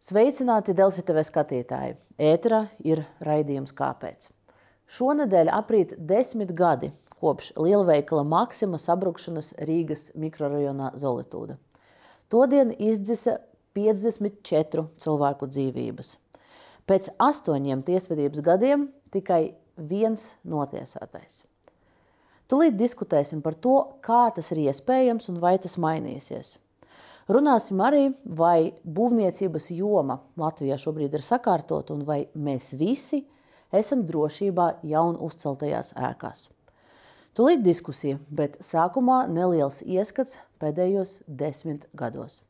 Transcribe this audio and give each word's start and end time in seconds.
Sveicināti 0.00 0.72
Delfi 0.72 1.02
TV 1.04 1.20
skatītāji! 1.28 1.90
Ēterā 2.16 2.62
ir 2.88 3.02
raidījums 3.20 3.74
Kāpēc? 3.76 4.30
Šonadēļ 4.96 5.50
aprīt 5.52 5.90
desmit 6.08 6.54
gadi 6.56 6.88
kopš 7.18 7.50
lielveikala 7.60 8.22
Maksima 8.24 8.80
sabrukšanas 8.80 9.50
Rīgas 9.68 10.06
mikrorajonā 10.16 10.94
Zolitūda. 10.96 11.58
Todien 12.32 12.72
izdzisa 12.80 13.36
54 13.76 14.86
cilvēku 15.04 15.50
dzīvības. 15.52 16.14
Pēc 16.88 17.12
astoņiem 17.20 17.84
tiesvedības 17.84 18.40
gadiem 18.48 18.88
tikai 19.12 19.42
viens 19.76 20.30
notiesātais. 20.48 21.42
Tūlīt 22.48 22.80
diskutēsim 22.80 23.44
par 23.44 23.52
to, 23.52 23.76
kā 24.00 24.30
tas 24.32 24.48
ir 24.56 24.64
iespējams 24.64 25.28
un 25.28 25.44
vai 25.44 25.58
tas 25.60 25.76
mainīsies. 25.76 26.56
Runāsim 27.30 27.78
arī, 27.78 28.08
vai 28.26 28.72
būvniecības 28.82 29.68
joma 29.76 30.16
Latvijā 30.40 30.74
šobrīd 30.82 31.14
ir 31.14 31.22
sakārtota 31.22 31.94
un 31.94 32.02
vai 32.08 32.24
mēs 32.34 32.72
visi 32.74 33.20
esam 33.70 34.02
drošībā 34.08 34.66
jaunu 34.90 35.22
uzceltajās 35.28 35.92
ēkās. 35.94 36.48
Tūlīt 37.38 37.62
diskusija, 37.62 38.18
bet 38.34 38.58
sākumā 38.66 39.28
neliels 39.30 39.78
ieskats 39.86 40.40
pēdējos 40.58 41.20
desmit 41.28 41.86
gados. 41.94 42.40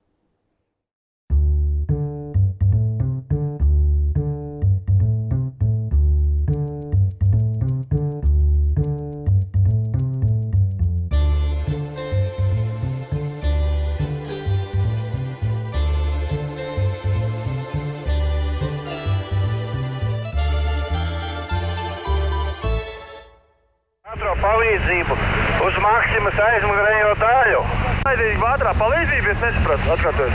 6 26.40 26.40
aizmugurējo 26.46 27.14
daļu. 27.20 27.62
Aizīgi 28.08 28.44
ātrā 28.50 28.72
palīdzība, 28.78 29.34
es 29.34 29.40
nesapratu. 29.44 30.28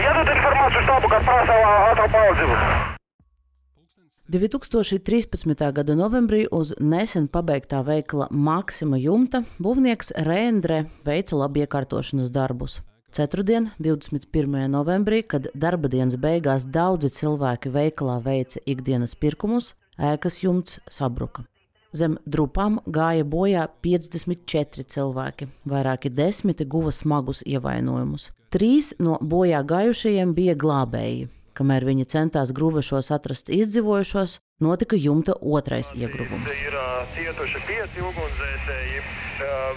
Iedod 0.00 0.30
informāciju 0.34 0.84
štābu, 0.86 1.10
kad 1.12 1.24
prasa 1.26 1.56
ātrā 1.92 2.06
palīdzību. 2.14 2.58
2013. 4.26 5.72
gada 5.72 5.94
novembrī 5.94 6.46
uz 6.50 6.72
nesen 6.82 7.28
pabeigtā 7.30 7.84
veikala 7.86 8.26
Maksima 8.30 8.98
jumta 8.98 9.44
būvnieks 9.62 10.10
Rēndre 10.26 10.86
veica 11.06 11.38
labi 11.38 11.62
iekārtošanas 11.62 12.32
darbus. 12.34 12.80
Ceturtdien, 13.14 13.70
21. 13.78 14.66
novembrī, 14.68 15.22
kad 15.22 15.46
darba 15.54 15.88
dienas 15.88 16.18
beigās 16.18 16.66
daudzi 16.66 17.12
cilvēki 17.14 17.70
veikalā 17.70 18.18
veica 18.24 18.60
ikdienas 18.66 19.14
pirkumus, 19.14 19.74
ēkas 19.96 20.42
jumts 20.42 20.80
sabruka. 20.90 21.46
Zem 21.94 22.18
drupām 22.26 22.80
gāja 22.86 23.24
bojā 23.24 23.68
54 23.84 24.86
cilvēki, 24.90 25.48
vairāki 25.68 26.10
desmiti 26.10 26.66
guva 26.66 26.90
smagus 26.92 27.44
ievainojumus. 27.46 28.30
Trīs 28.50 28.92
no 28.98 29.18
bojā 29.22 29.62
gājušajiem 29.66 30.34
bija 30.34 30.56
glābēji. 30.58 31.28
Kamēr 31.56 31.86
viņi 31.88 32.04
centās 32.12 32.50
grūvešos 32.52 33.08
atrast 33.16 33.48
izdzīvojušos, 33.48 34.34
notika 34.60 34.96
jumta 35.00 35.32
otrais 35.40 35.88
iegruvums. 35.96 36.52
Ir 36.52 36.76
cietuši 37.16 37.62
pieci 37.64 38.04
ugunsdzēsēji, 38.04 39.00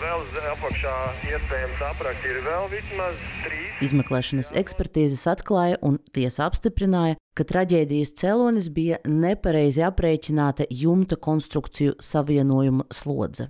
vēl 0.01 0.25
apakšā 0.51 0.95
iespējams 1.29 1.85
aprakt 1.87 2.27
ir 2.27 2.41
vēl 2.43 2.67
vismaz 2.73 3.23
trīs. 3.45 3.71
Izmeklēšanas 3.87 4.51
ekspertīzes 4.59 5.23
atklāja 5.31 5.79
un 5.79 6.01
tiesa 6.11 6.49
apstiprināja, 6.49 7.15
ka 7.39 7.45
traģēdijas 7.47 8.11
cēlonis 8.19 8.67
bija 8.75 8.99
nepareizi 9.07 9.85
aprēķināta 9.87 10.67
jumta 10.75 11.15
konstrukciju 11.15 11.95
savienojuma 12.03 12.89
slodze. 12.91 13.47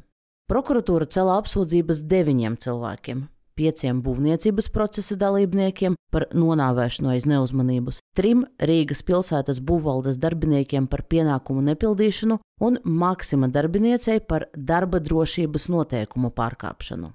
Prokuratūra 0.50 1.08
cēlā 1.10 1.40
apsūdzības 1.42 2.04
deviņiem 2.10 2.58
cilvēkiem, 2.62 3.24
pieciem 3.58 4.02
būvniecības 4.06 4.70
procesa 4.74 5.18
dalībniekiem 5.18 5.98
par 6.14 6.28
nonāvēšanu 6.34 7.12
aiz 7.14 7.26
neuzmanības, 7.30 8.00
trim 8.18 8.46
Rīgas 8.62 9.02
pilsētas 9.06 9.62
būvvaldes 9.62 10.18
darbiniekiem 10.22 10.88
par 10.90 11.06
pienākumu 11.10 11.66
nepildīšanu 11.70 12.40
un 12.66 12.82
Maksima 12.84 13.50
darbiniecei 13.50 14.22
par 14.22 14.50
darba 14.54 15.02
drošības 15.02 15.70
noteikumu 15.74 16.34
pārkāpšanu. 16.34 17.14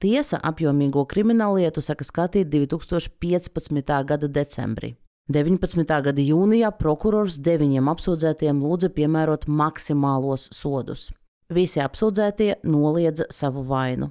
Tiesa 0.00 0.40
apjomīgo 0.40 1.04
krimināllietu 1.04 1.84
saka 1.84 2.06
skatīt 2.08 2.48
2015. 2.48 3.96
gada 4.08 4.28
decembrī. 4.28 4.94
19. 5.30 5.86
gada 5.86 6.22
jūnijā 6.22 6.72
prokurors 6.74 7.36
deviņiem 7.38 7.88
apsūdzētiem 7.92 8.62
lūdza 8.64 8.88
piemērot 8.90 9.44
maksimālos 9.46 10.48
sodus. 10.50 11.10
Visi 11.50 11.78
apsūdzētie 11.84 12.56
noliedza 12.66 13.28
savu 13.30 13.62
vainu. 13.68 14.08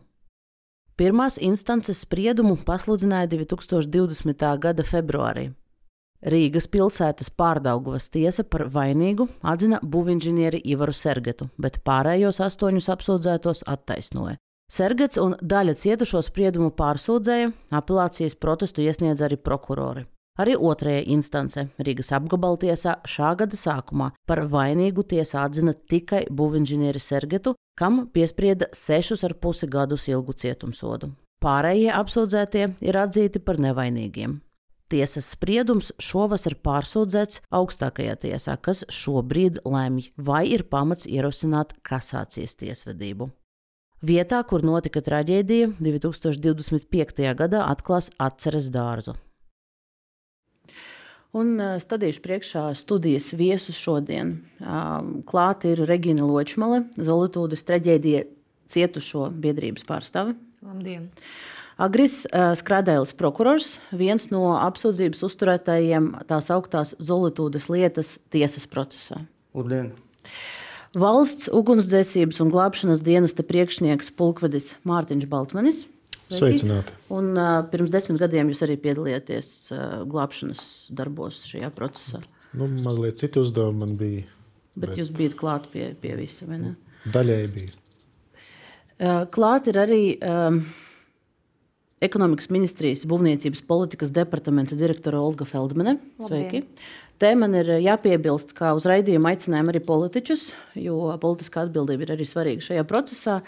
Pirmās 0.99 1.35
instances 1.43 2.05
spriedumu 2.05 2.55
pasludināja 2.67 3.27
2020. 3.33 4.45
gada 4.63 4.83
februārī. 4.83 5.49
Rīgas 6.23 6.67
pilsētas 6.71 7.31
pārdaugavas 7.35 8.07
tiesa 8.11 8.43
par 8.43 8.65
vainīgu 8.71 9.27
atzina 9.43 9.79
būvinženieri 9.83 10.61
Ivaru 10.71 10.95
Sergetu, 10.95 11.49
bet 11.57 11.81
pārējos 11.83 12.39
astoņus 12.43 12.87
apsūdzētos 12.95 13.65
attaisnoja. 13.67 14.37
Sergets 14.71 15.19
un 15.19 15.35
daļa 15.41 15.75
cietušo 15.83 16.23
spriedumu 16.23 16.71
pārsūdzēja, 16.79 17.51
apelācijas 17.75 18.35
protestu 18.39 18.83
iesniedz 18.87 19.23
arī 19.25 19.39
prokurori. 19.39 20.05
Arī 20.39 20.55
otrajā 20.55 21.01
instancē 21.11 21.65
Rīgas 21.83 22.13
apgabaltiesā 22.15 22.99
šā 23.03 23.33
gada 23.41 23.57
sākumā 23.59 24.13
par 24.29 24.45
vainīgu 24.47 25.03
tiesa 25.11 25.43
atzina 25.43 25.73
tikai 25.75 26.25
būvinženieri 26.31 27.01
Sergetu, 27.03 27.57
kam 27.75 28.05
piesprieda 28.13 28.69
sešus 28.75 29.25
ar 29.27 29.35
pusi 29.35 29.67
gadus 29.67 30.07
ilgu 30.07 30.35
cietumsodu. 30.39 31.11
Pārējie 31.43 31.91
apsūdzētie 31.95 32.63
ir 32.83 32.99
atzīti 32.99 33.39
par 33.43 33.59
nevainīgiem. 33.63 34.39
Tiesas 34.89 35.27
spriedums 35.35 35.91
šovasar 36.01 36.55
pārsūdzēts 36.65 37.43
augstākajā 37.53 38.15
tiesā, 38.23 38.55
kas 38.57 38.81
šobrīd 38.89 39.61
lemj, 39.67 40.09
vai 40.17 40.47
ir 40.49 40.65
pamats 40.71 41.05
ierosināt 41.05 41.75
kasācijas 41.85 42.57
tiesvedību. 42.57 43.29
Vietā, 44.01 44.39
kur 44.47 44.63
notika 44.63 45.03
traģēdija, 45.03 45.73
2025. 45.77 47.33
gadā 47.37 47.65
atklās 47.67 48.09
atceres 48.17 48.71
dārzu. 48.73 49.19
Un 51.37 51.59
stādīšu 51.77 52.23
priekšā 52.25 52.63
studijas 52.73 53.27
viesus 53.37 53.77
šodien. 53.77 54.39
Klāt 55.29 55.65
ir 55.69 55.83
Regina 55.85 56.25
Ločmale, 56.25 56.87
Zolotūdas 56.97 57.61
traģēdija 57.67 58.23
cietušo 58.73 59.27
biedrības 59.37 59.85
pārstāve. 59.85 60.33
Labdien! 60.65 61.11
Agris 61.79 62.25
Skradēls 62.59 63.13
prokurors, 63.15 63.77
viens 63.95 64.25
no 64.33 64.57
apsūdzības 64.57 65.21
uzturētājiem 65.29 66.09
tās 66.27 66.49
augtās 66.51 66.95
Zolotūdas 66.97 67.69
lietas 67.71 68.17
tiesas 68.33 68.65
procesā. 68.67 69.21
Labdien! 69.55 69.93
Valsts 70.97 71.47
ugunsdzēsības 71.53 72.41
un 72.41 72.49
glābšanas 72.49 73.05
dienesta 73.05 73.45
priekšnieks 73.45 74.09
pulkvedis 74.17 74.73
Mārtiņš 74.89 75.29
Baltmanis. 75.29 75.85
Sveicināti. 76.29 76.93
Un, 77.13 77.31
uh, 77.33 77.59
pirms 77.71 77.89
desmit 77.93 78.19
gadiem 78.21 78.51
jūs 78.51 78.61
arī 78.65 78.75
piedalījāties 78.81 79.49
uh, 79.73 79.85
glābšanas 80.09 80.61
darbos 80.93 81.41
šajā 81.49 81.71
procesā. 81.73 82.21
Nu, 82.53 82.67
mazliet 82.85 83.17
citu 83.21 83.43
uzdevumu 83.45 83.85
man 83.85 83.95
bija. 83.97 84.27
Bet, 84.75 84.91
bet 84.91 85.01
jūs 85.01 85.09
bijat 85.15 85.37
klāt 85.39 85.65
pie, 85.73 85.89
pie 86.01 86.13
visa, 86.19 86.45
vai 86.49 86.61
ne? 86.61 86.75
Daļēji 87.09 87.49
bija. 87.55 87.73
Uh, 88.99 89.23
klāt 89.33 89.69
ir 89.71 89.79
arī 89.81 90.01
um, 90.21 90.61
ekonomikas 92.05 92.51
ministrijas 92.53 93.05
būvniecības 93.09 93.65
politikas 93.67 94.13
departamenta 94.13 94.77
direktore 94.79 95.19
Olga 95.21 95.47
Feldmane. 95.49 95.97
Sveiki! 96.21 96.63
Labdien. 96.63 97.07
Te 97.19 97.33
man 97.35 97.51
ir 97.57 97.67
jāpiebilst, 97.83 98.53
ka 98.55 98.71
uz 98.77 98.85
raidījumu 98.87 99.27
aicinājām 99.27 99.69
arī 99.73 99.81
politiķus, 99.83 100.43
jo 100.79 101.09
politiskā 101.19 101.65
atbildība 101.65 102.05
ir 102.05 102.13
arī 102.15 102.27
svarīga 102.27 102.63
šajā 102.63 102.85
procesā. 102.87 103.41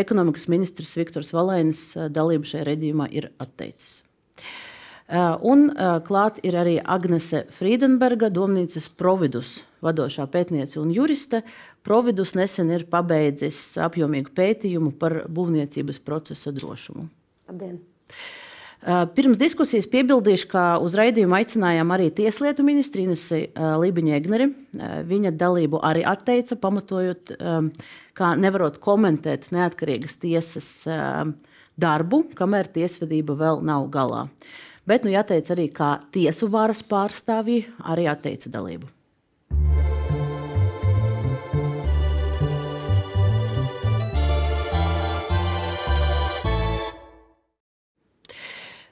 Ekonomikas 0.00 0.48
ministrs 0.48 0.94
Viktors 0.96 1.34
Valainis 1.36 1.82
eh, 1.92 2.08
dalību 2.08 2.48
šajā 2.48 2.64
raidījumā 2.70 3.10
ir 3.12 3.28
atteicis. 3.36 3.98
Eh, 4.40 5.20
un 5.44 5.68
eh, 5.68 5.98
klāt 6.08 6.40
ir 6.40 6.56
arī 6.56 6.78
Agnese 6.80 7.44
Friedenberga, 7.52 8.32
domnīcas 8.32 8.88
Providus 8.96 9.58
vadošā 9.84 10.24
pētniece 10.32 10.80
un 10.80 10.96
juriste. 10.96 11.42
Providus 11.84 12.32
nesen 12.38 12.72
ir 12.72 12.88
pabeidzis 12.88 13.60
apjomīgu 13.84 14.32
pētījumu 14.40 14.96
par 14.96 15.26
būvniecības 15.28 16.00
procesa 16.00 16.56
drošumu. 16.56 17.10
Labdien! 17.52 17.82
Pirms 18.86 19.38
diskusijas 19.40 19.88
piebildīšu, 19.90 20.46
ka 20.52 20.64
uz 20.82 20.94
raidījumu 20.98 21.34
aicinājām 21.40 21.90
arī 21.96 22.12
Tieslietu 22.14 22.62
ministru 22.66 23.02
Inesi 23.02 23.48
Lībiņu 23.58 24.14
Egneri. 24.14 24.46
Viņa 25.08 25.32
dalību 25.34 25.80
arī 25.84 26.04
atteica, 26.06 26.56
pamatojot, 26.62 27.34
ka 28.14 28.30
nevarot 28.38 28.78
komentēt 28.82 29.50
neatkarīgas 29.54 30.14
tiesas 30.22 30.70
darbu, 31.78 32.22
kamēr 32.38 32.70
tiesvedība 32.78 33.34
vēl 33.38 33.62
nav 33.66 33.90
galā. 33.94 34.28
bet, 34.88 35.04
nu, 35.04 35.12
jāteic 35.12 35.50
arī, 35.52 35.68
kā 35.74 35.96
tiesu 36.14 36.48
varas 36.52 36.80
pārstāvji 36.86 37.66
arī 37.84 38.08
atteica 38.10 38.52
dalību. 38.54 38.88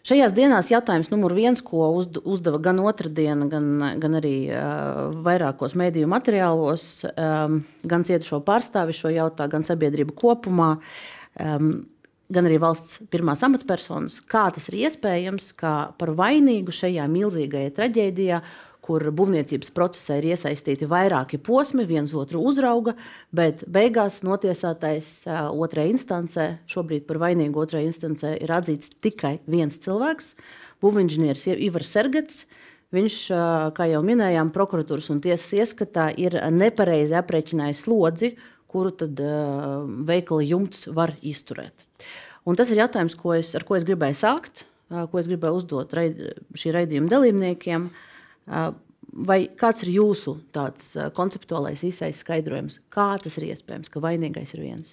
Šajās 0.07 0.37
dienās 0.37 0.69
jautājums 0.71 1.09
numur 1.11 1.33
viens, 1.35 1.59
ko 1.67 1.89
uzdeva 1.99 2.61
gan 2.63 2.79
otrdiena, 2.79 3.49
gan, 3.51 3.67
gan 3.99 4.15
arī 4.21 4.37
uh, 4.55 5.09
vairākos 5.27 5.75
mēdīju 5.79 6.07
materiālos, 6.13 6.85
um, 7.11 7.57
gan 7.91 8.07
cietušo 8.07 8.39
pārstāvi 8.47 8.95
šo 8.95 9.11
jautājumu, 9.11 9.55
gan 9.57 9.67
sabiedrība 9.67 10.15
kopumā, 10.15 10.69
um, 11.43 11.73
gan 12.31 12.47
arī 12.47 12.61
valsts 12.63 13.01
pirmās 13.11 13.43
amatpersonas, 13.47 14.21
kā 14.31 14.45
tas 14.55 14.71
ir 14.71 14.79
iespējams, 14.85 15.51
ka 15.59 15.75
par 15.99 16.15
vainīgu 16.19 16.75
šajā 16.75 17.09
milzīgajā 17.11 17.75
traģēdijā 17.75 18.41
kur 18.87 19.03
būvniecības 19.11 19.73
procesā 19.75 20.21
ir 20.21 20.29
iesaistīti 20.31 20.87
vairāki 20.91 21.41
posmi, 21.43 21.87
viens 21.89 22.13
otru 22.15 22.45
uzrauga, 22.47 22.95
bet 23.35 23.65
beigās 23.67 24.21
notiesātais 24.27 25.25
otrajā 25.27 25.91
instancē, 25.91 26.47
šobrīd 26.71 27.07
par 27.09 27.19
vainīgu 27.25 27.65
otrajā 27.65 27.91
instancē, 27.91 28.37
ir 28.39 28.53
atzīts 28.55 28.95
tikai 29.03 29.39
viens 29.51 29.81
cilvēks- 29.83 30.35
būvinženieris 30.83 31.49
Ivars 31.57 31.91
Sergets. 31.91 32.45
Viņš, 32.95 33.17
kā 33.75 33.91
jau 33.91 34.03
minējām, 34.07 34.53
prokuratūras 34.55 35.11
un 35.11 35.21
tiesas 35.21 35.51
ieskatā 35.51 36.15
ir 36.17 36.39
nepareizi 36.53 37.19
aprēķinājis 37.19 37.83
slodzi, 37.83 38.37
kuru 38.69 38.93
tad 38.93 39.19
veikala 40.07 40.47
jumts 40.47 40.87
var 40.87 41.11
izturēt. 41.23 41.85
Un 42.47 42.55
tas 42.55 42.71
ir 42.71 42.79
jautājums, 42.79 43.17
ko 43.17 43.33
es, 43.35 43.55
ar 43.57 43.65
ko 43.65 43.75
es 43.75 43.83
gribēju 43.83 44.15
sākt, 44.15 44.65
ko 44.89 45.19
es 45.19 45.27
gribēju 45.27 45.57
uzdot 45.59 45.93
raid, 45.93 46.39
šī 46.55 46.71
raidījuma 46.71 47.11
dalībniekiem. 47.11 47.91
Uh, 47.91 48.16
Vai 49.17 49.39
kāds 49.57 49.87
ir 49.87 49.95
jūsu 49.95 50.37
tāds 50.53 50.91
konceptuālais 51.17 51.81
īsais 51.89 52.21
skaidrojums, 52.21 52.83
kā 52.93 53.15
tas 53.23 53.39
ir 53.41 53.49
iespējams, 53.49 53.89
ka 53.93 54.03
vainīgais 54.05 54.53
ir 54.57 54.65
viens? 54.67 54.93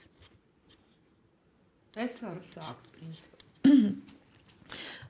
Es 1.99 2.17
varu 2.23 2.39
sākt. 2.47 2.87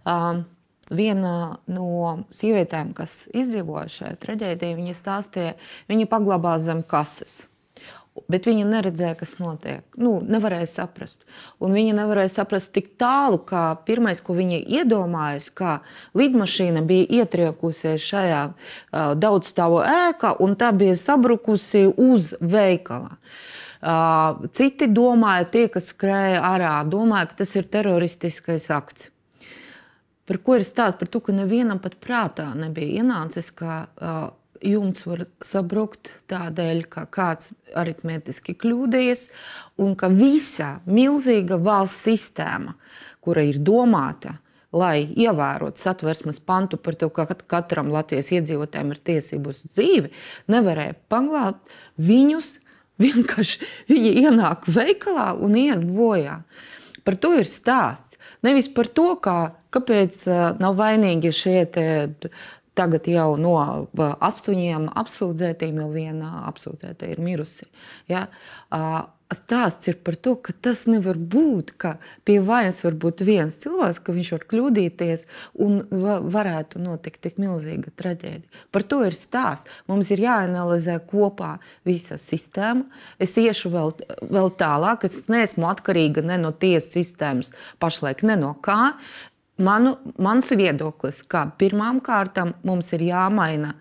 um, 0.10 0.44
viena 1.00 1.36
no 1.72 1.88
sievietēm, 2.34 2.92
kas 2.98 3.24
izdzīvoja 3.32 3.88
šajā 3.94 4.20
traģēdijā, 4.26 4.76
viņa 4.82 4.98
stāstīja, 4.98 5.56
viņa 5.92 6.10
paglabās 6.12 6.66
zem 6.66 6.84
kases. 6.84 7.44
Bet 8.30 8.46
viņa 8.46 8.66
neredzēja, 8.70 9.16
kas 9.18 9.32
notiek. 9.40 9.82
Nu, 9.98 10.20
nevarēja 10.22 10.68
saprast. 10.70 11.24
Un 11.64 11.74
viņa 11.74 11.96
nevarēja 11.98 12.30
saprast 12.36 12.70
tik 12.76 12.92
tālu, 13.02 13.40
ka 13.42 13.64
pirmais, 13.88 14.22
ko 14.22 14.36
viņa 14.38 14.60
iedomājās, 14.82 15.50
ka 15.58 15.80
lidmašīna 16.18 16.84
bija 16.86 17.24
ietriekusies 17.24 18.06
šajā 18.06 18.44
uh, 18.52 19.16
daudzstāvu 19.18 19.82
ēkā, 19.90 20.36
un 20.46 20.54
tā 20.62 20.70
bija 20.78 21.00
sabrukusi 21.00 21.88
uz 21.90 22.36
veikala. 22.38 23.18
Uh, 23.84 24.46
citi 24.56 24.88
domāja, 24.94 25.50
tie, 25.58 25.66
kas 25.74 25.90
skrēja 25.92 26.46
ārā, 26.54 26.76
domāja, 26.86 27.32
ka 27.32 27.42
tas 27.42 27.58
ir 27.58 27.66
teroristiskais 27.74 28.70
akts. 28.72 29.10
Par 30.30 30.38
ko 30.40 30.56
ir 30.56 30.64
stāsts? 30.64 31.02
Par 31.02 31.10
to, 31.12 31.20
ka 31.20 31.34
nevienam 31.36 31.82
pat 31.84 31.98
prātā 32.00 32.46
nebija 32.56 33.02
ienācis, 33.02 33.50
ka 33.52 33.82
uh, 33.84 34.30
jumts 34.62 35.06
var 35.08 35.26
sabrukt 35.44 36.12
tādēļ, 36.32 36.84
ka 36.92 37.06
kāds 37.12 37.52
aritmētiski 37.78 38.56
kļūdījies, 38.60 39.28
un 39.82 39.96
ka 40.00 40.10
visa 40.14 40.78
milzīga 40.86 41.58
valsts 41.62 42.06
sistēma, 42.08 42.76
kura 43.24 43.46
ir 43.48 43.60
domāta, 43.64 44.38
lai 44.74 45.06
ievērotu 45.06 45.82
satversmes 45.82 46.40
pantu 46.42 46.80
par 46.82 46.98
to, 46.98 47.10
ka 47.14 47.28
katram 47.30 47.92
Latvijas 47.94 48.32
iedzīvotājam 48.34 48.94
ir 48.94 49.02
tiesības 49.10 49.64
uz 49.68 49.78
dzīvi, 49.78 50.14
nevarēja 50.52 50.98
paglābt 51.14 51.74
viņus. 52.02 52.58
Vienkārši 53.02 53.66
viņi 53.90 54.12
ienāk 54.22 54.68
veikalā 54.70 55.32
un 55.42 55.56
iet 55.58 55.82
bojā. 55.82 56.44
Par 57.04 57.18
to 57.20 57.34
ir 57.36 57.48
stāsts. 57.50 58.20
Nevis 58.46 58.70
par 58.72 58.86
to, 58.86 59.08
kā, 59.18 59.56
kāpēc 59.74 60.20
nav 60.62 60.78
vainīgi 60.78 61.32
šie 61.34 61.64
Tagad 62.74 63.06
jau 63.06 63.36
no 63.38 63.56
astoņiem 64.02 64.88
apsūdzētiem 64.98 65.82
jau 65.84 65.90
viena 65.94 66.48
apsūdzēta 66.50 67.12
ir 67.14 67.22
mirusi. 67.22 67.68
Ja? 68.10 68.28
Stāsts 69.34 69.88
ir 69.90 69.98
par 70.06 70.14
to, 70.22 70.36
ka 70.38 70.54
tas 70.54 70.84
nevar 70.86 71.18
būt, 71.18 71.72
ka 71.82 71.96
pie 72.28 72.36
vainas 72.44 72.84
var 72.86 72.94
būt 73.02 73.24
viens 73.26 73.56
cilvēks, 73.62 74.02
ka 74.06 74.14
viņš 74.14 74.30
var 74.36 74.46
kļūdīties 74.52 75.26
un 75.64 75.80
varētu 76.34 76.82
notikt 76.84 77.24
tik 77.26 77.40
milzīga 77.42 77.94
traģēdija. 77.98 78.66
Par 78.74 78.86
to 78.86 79.02
ir 79.08 79.18
stāsts. 79.18 79.70
Mums 79.90 80.12
ir 80.14 80.22
jāanalizē 80.26 81.00
kopā 81.10 81.56
visa 81.88 82.20
sistēma. 82.22 82.86
Es 83.18 83.34
iešu 83.42 83.74
vēl, 83.74 83.96
vēl 84.30 84.54
tālāk. 84.60 85.08
Es 85.10 85.26
neesmu 85.32 85.70
atkarīga 85.72 86.26
ne 86.26 86.38
no 86.44 86.54
tiesas 86.54 86.94
sistēmas 86.94 87.54
pašlaik, 87.82 88.26
ne 88.28 88.38
no 88.38 88.54
kā. 88.62 88.94
Manu, 89.62 89.98
mans 90.18 90.50
viedoklis, 90.58 91.22
ka 91.30 91.46
pirmām 91.60 92.00
kārtām 92.02 92.56
mums 92.66 92.90
ir 92.96 93.06
jāmaina, 93.12 93.76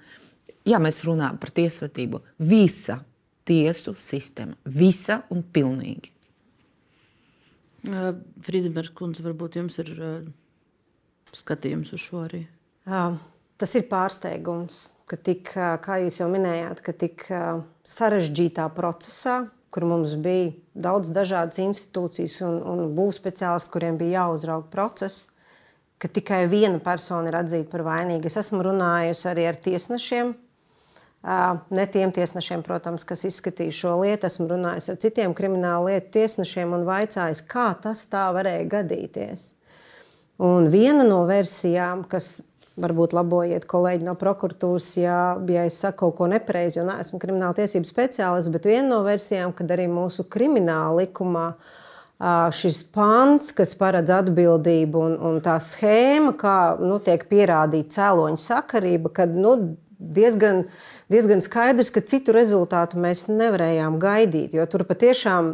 ja 0.69 0.81
mēs 0.83 1.01
runājam 1.07 1.39
par 1.41 1.53
tiesvedību, 1.57 2.21
visa 2.39 2.99
tiesu 3.49 3.95
sistēma, 3.99 4.59
visa 4.69 5.23
un 5.33 5.41
pilnīgi. 5.43 6.13
Uh, 7.83 8.13
Friedenbergs 8.45 8.93
kundze, 8.95 9.25
varbūt 9.25 9.59
jums 9.59 9.81
ir 9.83 9.91
uh, 9.97 10.13
skatījums 11.35 11.91
uz 11.97 12.05
šo 12.05 12.21
arī. 12.29 12.45
Uh, 12.87 13.17
tas 13.59 13.73
ir 13.79 13.89
pārsteigums, 13.91 14.85
ka 15.11 15.17
tik, 15.19 15.51
kā 15.57 15.99
jūs 16.05 16.21
jau 16.21 16.29
minējāt, 16.31 16.85
ka 16.85 16.95
tik 16.97 17.27
sarežģītā 17.89 18.69
procesā, 18.77 19.43
kur 19.73 19.87
mums 19.89 20.15
bija 20.21 20.53
daudz 20.77 21.11
dažādas 21.13 21.61
institūcijas 21.63 22.39
un, 22.47 22.61
un 22.61 22.95
būvspeciālisti, 22.97 23.73
kuriem 23.73 23.99
bija 24.01 24.23
jāuzrauga 24.23 24.69
process, 24.73 25.32
ka 26.03 26.11
tikai 26.11 26.47
viena 26.51 26.81
persona 26.83 27.31
ir 27.31 27.37
atzīta 27.39 27.71
par 27.71 27.85
vainīgu. 27.87 28.27
Es 28.27 28.41
esmu 28.41 28.65
runājusi 28.67 29.29
arī 29.31 29.47
ar 29.47 29.59
tiesnešiem. 29.63 30.35
Ne 31.71 31.85
tiem 31.95 32.11
tiesnešiem, 32.11 32.65
protams, 32.67 33.05
kas 33.07 33.23
izskatīja 33.29 33.75
šo 33.79 33.93
lietu, 34.01 34.27
esmu 34.27 34.49
runājis 34.51 34.91
ar 34.91 34.97
citiem 35.05 35.35
kriminālu 35.39 35.93
lietu 35.93 36.17
tiesnešiem 36.19 36.73
un 36.75 36.87
vaicājis, 36.89 37.45
kā 37.47 37.69
tas 37.85 38.03
tā 38.11 38.25
varēja 38.35 38.65
gadīties. 38.73 39.53
Un 40.43 40.67
viena 40.73 41.07
no 41.07 41.21
versijām, 41.29 42.03
kas 42.11 42.41
varbūt 42.83 43.15
labojiet 43.15 43.69
kolēģi 43.71 44.09
no 44.09 44.17
prokuratūras, 44.19 44.89
ja, 44.99 45.21
ja 45.47 45.69
es 45.69 45.79
saku 45.79 46.09
kaut 46.09 46.17
ko 46.19 46.29
nepareizi, 46.33 46.81
jo 46.81 46.89
neesmu 46.89 47.21
krimināla 47.23 47.55
tiesību 47.61 47.87
speciālists, 47.87 48.51
bet 48.51 48.67
viena 48.67 48.89
no 48.97 49.03
versijām, 49.07 49.55
kad 49.55 49.71
arī 49.71 49.87
mūsu 49.93 50.27
krimināla 50.27 51.05
likumā 51.05 51.53
uh, 51.53 51.79
šis 52.55 52.83
pants, 52.95 53.51
kas 53.57 53.75
paredz 53.75 54.13
atbildību 54.15 55.01
un, 55.09 55.15
un 55.19 55.41
tā 55.43 55.57
schēma, 55.63 56.37
kā 56.39 56.57
nu, 56.79 57.01
tiek 57.03 57.25
pierādīta 57.31 57.97
cēloņa 57.99 58.39
sakarība, 58.39 59.11
kad 59.17 59.35
nu, 59.35 59.57
diezgan, 59.99 60.65
diezgan 61.11 61.43
skaidrs, 61.43 61.91
ka 61.95 62.05
citu 62.07 62.35
rezultātu 62.37 63.01
mēs 63.03 63.27
nevarējām 63.31 63.99
gaidīt. 64.03 64.55
Jo 64.55 64.69
tur 64.71 64.87
patiešām 64.87 65.53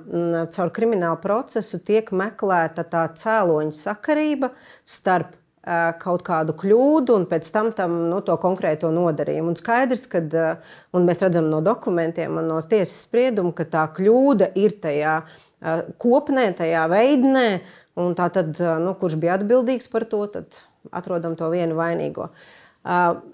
caur 0.52 0.72
kriminālu 0.76 1.20
procesu 1.24 1.80
tiek 1.80 2.12
meklēta 2.12 2.84
tā 2.84 3.08
cēloņa 3.16 3.76
sakarība 3.78 4.52
starp 4.84 5.36
kaut 6.00 6.22
kādu 6.24 6.54
kļūdu 6.56 7.16
un 7.18 7.24
pēc 7.28 7.48
tam, 7.52 7.72
tam 7.76 7.96
nu, 8.08 8.22
to 8.24 8.36
konkrēto 8.40 8.88
nodarījumu. 8.94 9.52
Un 9.52 9.58
skaidrs, 9.58 10.06
ka 10.08 10.22
mēs 10.96 11.20
redzam 11.24 11.50
no 11.52 11.60
dokumentiem 11.64 12.38
un 12.40 12.48
no 12.54 12.60
tiesas 12.62 13.02
sprieduma, 13.04 13.52
ka 13.56 13.66
tā 13.68 13.84
kļūda 13.98 14.54
ir 14.56 14.78
tajā 14.80 15.18
kopnē, 15.98 16.50
tajā 16.58 16.86
veidnē. 16.90 17.48
Tā 18.18 18.28
tad, 18.30 18.54
nu, 18.82 18.94
kurš 18.94 19.16
bija 19.18 19.34
atbildīgs 19.38 19.90
par 19.90 20.06
to, 20.06 20.22
tad 20.30 20.60
atrodam 20.94 21.34
to 21.38 21.48
vienu 21.50 21.74
vainīgo. 21.78 22.28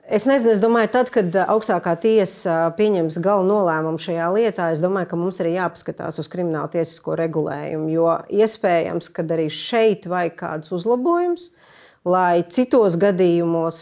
Es 0.08 0.24
nezinu, 0.26 0.54
es 0.54 0.60
domāju, 0.62 0.88
tad, 0.94 1.10
kad 1.14 1.36
augstākā 1.44 1.92
tiesa 2.00 2.72
pieņems 2.78 3.20
gala 3.22 3.44
nolēmumu 3.46 4.00
šajā 4.00 4.30
lietā, 4.34 4.70
es 4.72 4.80
domāju, 4.82 5.10
ka 5.12 5.18
mums 5.20 5.38
arī 5.44 5.52
jāpaskatās 5.58 6.18
uz 6.18 6.30
krimināla 6.32 6.72
tiesisko 6.72 7.14
regulējumu. 7.20 7.92
Jo 7.92 8.16
iespējams, 8.32 9.12
ka 9.14 9.26
arī 9.36 9.46
šeit 9.52 10.08
vajag 10.10 10.34
kādus 10.40 10.72
uzlabojumus, 10.74 11.50
lai 12.04 12.44
citos 12.52 12.98
gadījumos 13.00 13.78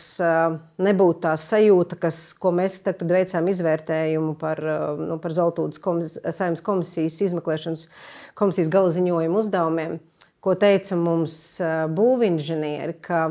nebūtu 0.83 1.25
tā 1.25 1.35
sajūta, 1.41 1.99
kas, 2.05 2.21
ko 2.39 2.53
mēs 2.55 2.79
tad 2.87 3.03
veicām 3.03 3.49
izvērtējumu 3.51 4.37
par, 4.39 4.63
nu, 5.01 5.19
par 5.23 5.35
Zeltūdas 5.35 5.83
komis, 5.83 6.17
saimnes 6.31 6.63
komisijas 6.65 7.19
izmeklēšanas 7.27 7.89
komisijas 8.39 8.71
gala 8.73 8.93
ziņojumu 8.95 9.43
uzdevumiem, 9.43 9.99
ko 10.43 10.55
teica 10.59 10.99
mums 10.99 11.35
būvinženieri, 11.97 12.97
ka 13.03 13.25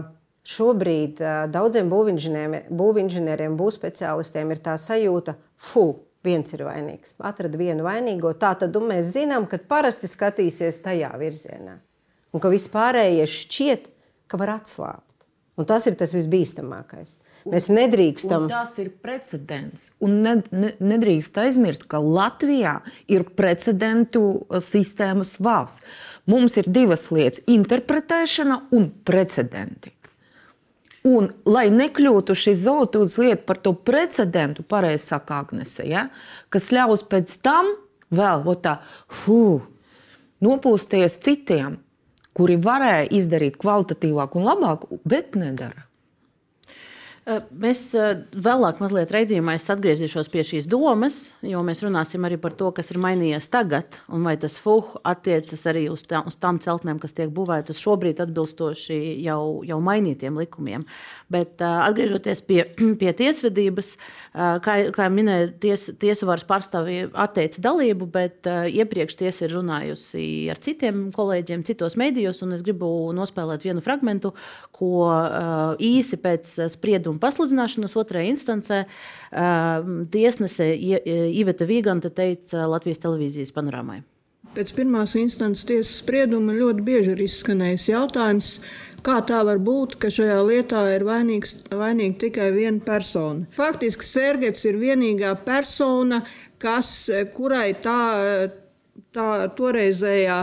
šobrīd 0.52 1.22
daudziem 1.54 1.92
būvinženieriem, 1.92 3.58
būvspeciālistiem 3.60 4.52
ir 4.52 4.64
tā 4.64 4.76
sajūta, 4.82 5.38
fu, 5.56 5.86
viens 6.26 6.52
ir 6.54 6.66
vainīgs, 6.68 7.16
atrada 7.24 7.58
vienu 7.58 7.86
vainīgo. 7.88 8.34
Tā 8.38 8.54
tad 8.60 8.76
mēs 8.84 9.14
zinām, 9.16 9.48
ka 9.50 9.62
parasti 9.72 10.10
skatīsies 10.10 10.82
tajā 10.84 11.14
virzienā. 11.22 11.80
Un 12.32 12.44
ka 12.44 12.52
vispārējie 12.52 13.26
šķiet, 13.28 13.88
ka 14.32 14.40
var 14.40 14.56
atslābt. 14.56 15.08
Un 15.60 15.68
tas 15.68 15.86
ir 15.86 15.98
tas 16.00 16.14
visbīstamākais. 16.16 17.18
Mēs 17.52 17.68
nedrīkstam. 17.74 18.46
Un 18.46 18.52
tas 18.52 18.74
ir 18.82 18.92
precedents. 19.04 19.90
Un 20.04 20.22
ne, 20.24 20.36
ne, 20.54 20.72
nedrīkst 20.80 21.38
aizmirst, 21.42 21.88
ka 21.92 22.00
Latvijā 22.02 22.78
ir 23.12 23.26
precedentu 23.38 24.24
uh, 24.40 24.62
sistēmas 24.64 25.36
valsts. 25.44 25.84
Mums 26.30 26.56
ir 26.62 26.70
divas 26.72 27.10
lietas- 27.12 27.44
interpretēšana 27.58 28.62
un 28.78 28.88
precedenti. 29.06 29.92
Un, 31.02 31.32
lai 31.50 31.66
nekļūtu 31.74 32.36
šī 32.38 32.54
zeltūdas 32.62 33.18
lieta 33.18 33.42
par 33.50 33.58
to 33.58 33.74
precedentu, 33.74 34.62
pareizi 34.62 35.08
saka 35.10 35.40
Agnese, 35.42 35.88
ja, 35.90 36.12
kas 36.54 36.70
ļaus 36.70 37.02
pēc 37.10 37.40
tam 37.42 37.72
vēl 38.14 38.46
tā, 38.62 38.78
huh, 39.24 39.66
nopūsties 40.46 41.18
citiem, 41.26 41.81
kuri 42.38 42.58
varēja 42.62 43.08
izdarīt 43.18 43.58
kvalitatīvāku 43.62 44.40
un 44.40 44.48
labāku, 44.48 45.02
bet 45.06 45.36
nedara. 45.40 45.88
Mēs 47.22 47.84
vēlāk, 48.34 48.80
mazliet 48.82 49.12
raidījumā, 49.14 49.54
atgriezīšos 49.62 50.26
pie 50.34 50.42
šīs 50.42 50.66
domas, 50.66 51.20
jo 51.46 51.60
mēs 51.62 51.84
runāsim 51.86 52.24
arī 52.26 52.40
par 52.42 52.56
to, 52.58 52.72
kas 52.74 52.90
ir 52.90 52.98
mainījies 52.98 53.46
tagad, 53.54 54.00
un 54.10 54.26
vai 54.26 54.34
tas 54.42 54.56
fuhu 54.58 54.98
attiecas 55.06 55.68
arī 55.70 55.84
uz, 55.94 56.02
tā, 56.10 56.24
uz 56.26 56.40
tām 56.42 56.58
celtnēm, 56.64 56.98
kas 56.98 57.14
tiek 57.14 57.30
būvētas 57.30 57.78
šobrīd 57.78 58.24
atbilstoši 58.26 58.98
jau, 59.22 59.62
jau 59.68 59.78
mainītiem 59.86 60.40
likumiem. 60.42 60.88
Bet 61.30 61.62
atgriežoties 61.62 62.42
pie, 62.48 62.64
pie 63.04 63.14
tiesvedības, 63.22 63.94
kā, 64.66 64.80
kā 64.98 65.12
minēja, 65.14 65.52
ties, 65.62 65.92
tiesu 66.02 66.26
varas 66.26 66.48
pārstāvji 66.50 67.12
atteica 67.14 67.62
dalību, 67.68 68.10
bet 68.18 68.50
iepriekš 68.50 69.20
tiesa 69.22 69.46
ir 69.46 69.56
runājusi 69.60 70.26
ar 70.50 70.64
citiem 70.66 71.12
kolēģiem, 71.14 71.68
citos 71.70 72.00
medijos, 72.02 72.42
un 72.42 72.58
es 72.58 72.66
gribu 72.66 72.90
nospēlēt 73.14 73.70
vienu 73.70 73.86
fragmentu, 73.86 74.34
ko 74.74 75.06
īsi 75.78 76.18
pēc 76.18 76.58
sprieduma 76.74 77.11
pasludināšanas 77.20 77.98
otrajā 78.00 78.32
instancē 78.32 78.84
tiesnese 80.14 80.70
Iveta 80.78 81.68
Vīganta 81.68 82.14
teica 82.14 82.68
Latvijas 82.72 83.04
televīzijas 83.04 83.54
panorāmai. 83.56 84.02
Pēc 84.52 84.74
pirmās 84.76 85.14
instances 85.16 85.64
tiesas 85.64 86.02
sprieduma 86.02 86.52
ļoti 86.52 86.84
bieži 86.84 87.14
ir 87.14 87.22
izskanējis 87.24 87.86
jautājums, 87.94 88.56
Kā 89.02 89.18
tā 89.26 89.40
var 89.42 89.58
būt, 89.58 89.96
ka 89.98 90.12
šajā 90.14 90.38
lietā 90.46 90.82
ir 90.94 91.04
vainīgs, 91.08 91.56
vainīga 91.74 92.20
tikai 92.28 92.52
viena 92.54 92.78
persona? 92.86 93.48
Faktiski 93.58 94.06
Sergets 94.06 94.68
ir 94.70 94.78
vienīgā 94.78 95.32
persona, 95.46 96.22
kas, 96.62 97.10
kurai 97.34 97.72
tā, 97.82 97.98
tā 99.16 99.28
toreizējā 99.58 100.38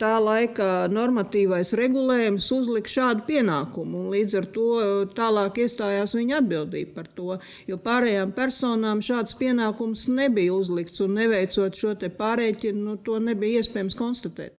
tā 0.00 0.12
laika 0.22 0.68
normatīvais 0.92 1.72
regulējums 1.78 2.48
uzlika 2.54 2.92
šādu 2.92 3.26
pienākumu. 3.28 4.06
Līdz 4.12 4.38
ar 4.40 4.48
to 4.54 4.70
tālāk 5.16 5.62
iestājās 5.64 6.16
viņa 6.18 6.40
atbildība 6.42 6.96
par 7.00 7.12
to. 7.16 7.38
Jo 7.68 7.78
pārējām 7.82 8.34
personām 8.36 9.04
šāds 9.04 9.36
pienākums 9.40 10.08
nebija 10.12 10.54
uzlikts, 10.56 11.00
un 11.04 11.16
neveicot 11.20 11.78
šo 11.78 11.94
pārreķinu, 12.18 12.82
nu, 12.90 12.98
to 13.04 13.18
nebija 13.22 13.62
iespējams 13.62 13.96
konstatēt. 13.98 14.56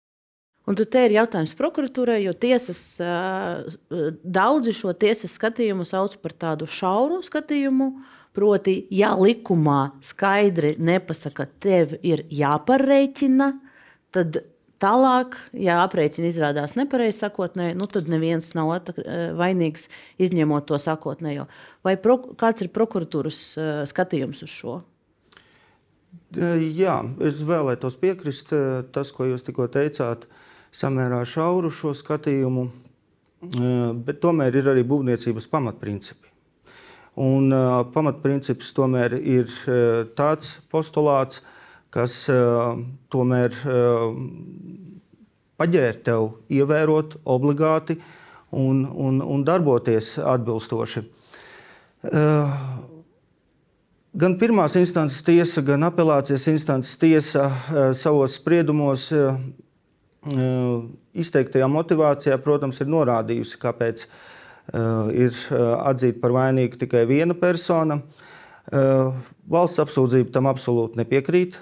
Un 0.62 0.78
te 0.78 1.00
ir 1.08 1.16
jautājums 1.16 1.56
prokuratūrai, 1.58 2.20
jo 2.22 2.32
tiesas, 2.38 2.80
daudzi 4.22 4.74
šo 4.78 4.92
tiesas 4.94 5.34
skatījumu 5.34 5.86
sauc 5.88 6.14
par 6.22 6.36
tādu 6.44 6.68
šauru 6.70 7.18
skatījumu. 7.26 7.88
Proti, 8.32 8.78
ja 8.88 9.12
likumā 9.18 9.98
skaidri 10.04 10.72
nepasaka, 10.80 11.44
ka 11.44 11.60
tev 11.60 11.98
ir 12.00 12.24
jāparēķina, 12.32 13.48
tad 14.14 14.38
tālāk, 14.82 15.36
ja 15.52 15.82
aprēķina 15.84 16.30
izrādās 16.30 16.72
nepareizi 16.78 17.20
sakotnēji, 17.22 17.76
nu 17.78 17.88
tad 17.92 18.08
neviens 18.10 18.48
nav 18.58 18.72
vainīgs, 19.38 19.84
izņemot 20.22 20.66
to 20.70 20.80
sakotnējo. 20.80 21.44
Vai 21.84 21.98
pro, 22.00 22.16
kāds 22.40 22.64
ir 22.64 22.72
prokuratūras 22.72 23.42
skatījums 23.92 24.42
uz 24.46 24.56
šo? 24.56 24.78
Jā, 26.32 26.96
es 27.20 27.44
vēlētos 27.44 27.98
piekrist 28.00 28.52
tas, 28.92 29.12
ko 29.12 29.28
jūs 29.28 29.44
tikko 29.44 29.68
teicāt. 29.72 30.24
Samērā 30.72 31.20
šauru 31.28 31.68
šo 31.68 31.92
skatījumu, 31.92 32.68
eh, 33.44 33.92
bet 33.92 34.22
tomēr 34.24 34.56
ir 34.56 34.72
arī 34.72 34.84
būvniecības 34.88 35.50
pamatprincipi. 35.52 36.31
Un 37.20 37.52
uh, 37.52 37.82
pamatprincips 37.92 38.70
tomēr 38.72 39.18
ir 39.20 39.50
uh, 39.68 40.04
tāds 40.16 40.54
postulāts, 40.72 41.42
kas 41.92 42.14
uh, 42.32 42.78
tomēr 43.12 43.52
uh, 43.68 44.14
paģēr 45.60 45.98
tev 46.06 46.30
ievērot 46.48 47.18
obligāti 47.28 47.98
un, 48.50 48.86
un, 48.86 49.20
un 49.20 49.44
darboties 49.44 50.14
atbilstoši. 50.18 51.04
Uh, 52.08 52.56
Gan 54.12 54.34
pirmās 54.36 54.74
instances 54.76 55.22
tiesa, 55.24 55.62
gan 55.64 55.86
apelācijas 55.86 56.42
instances 56.50 56.98
tiesa 57.00 57.46
uh, 57.48 57.78
savos 57.96 58.34
spriedumos 58.36 59.06
uh, 59.16 59.38
izteiktajā 61.16 61.68
motivācijā, 61.72 62.36
protams, 62.44 62.82
ir 62.84 62.90
norādījusi, 62.92 63.56
kāpēc 63.62 64.04
ir 64.72 65.36
atzīta 65.52 66.20
par 66.22 66.34
vainīgu 66.36 66.80
tikai 66.80 67.04
viena 67.08 67.36
persona. 67.38 68.00
Valsts 69.52 69.82
apsūdzība 69.82 70.32
tam 70.32 70.48
absolūti 70.50 71.00
nepiekrīt. 71.00 71.58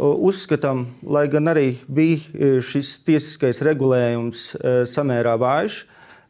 Uzskatām, 0.00 0.84
lai 1.02 1.26
gan 1.32 1.50
arī 1.50 1.80
bija 1.90 2.60
šis 2.64 2.98
tiesiskais 3.04 3.62
regulējums 3.66 4.44
samērā 4.88 5.34
vājš, 5.40 5.80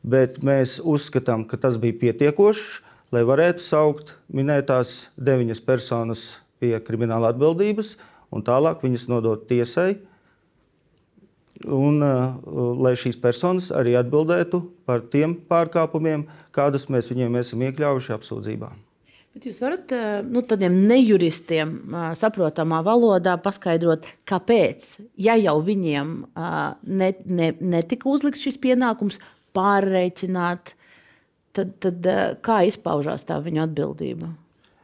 bet 0.03 0.41
mēs 0.47 0.79
uzskatām, 0.81 1.45
ka 1.45 1.59
tas 1.61 1.77
bija 1.81 1.99
pietiekošs, 2.01 2.81
lai 3.13 3.25
varētu 3.27 3.63
saukt 3.63 4.15
minētās 4.33 5.11
deviņas 5.21 5.61
personas 5.67 6.25
pie 6.63 6.77
krimināla 6.85 7.35
atbildības 7.35 7.97
un 8.33 8.45
tālāk 8.47 8.85
viņas 8.85 9.09
nodot 9.11 9.45
tiesai 9.51 9.99
un 11.67 12.01
uh, 12.05 12.37
lai 12.81 12.95
šīs 12.99 13.19
personas 13.21 13.71
arī 13.75 13.97
atbildētu 14.01 14.63
par 14.89 15.05
tiem 15.13 15.35
pārkāpumiem, 15.51 16.27
kādus 16.57 16.89
mēs 16.93 17.11
viņiem 17.13 17.41
esam 17.41 17.67
iekļāvuši 17.67 18.15
apsūdzībā. 18.17 18.71
Bet 19.31 19.45
jūs 19.47 19.61
varat 19.63 19.93
nu, 20.27 20.41
tādiem 20.43 20.75
nejuristiem 20.91 21.77
saprotamā 22.19 22.81
valodā 22.83 23.37
paskaidrot, 23.39 24.09
kāpēc, 24.27 24.89
ja 25.23 25.37
jau 25.39 25.55
viņiem 25.63 26.11
ne, 26.83 27.11
ne, 27.31 27.53
netika 27.63 28.11
uzlikts 28.11 28.43
šis 28.43 28.59
pienākums 28.59 29.21
pārreikināt, 29.55 30.75
tad, 31.55 31.77
tad 31.79 32.11
kā 32.43 32.59
izpaužās 32.67 33.23
tā 33.29 33.39
viņa 33.45 33.69
atbildība? 33.69 34.33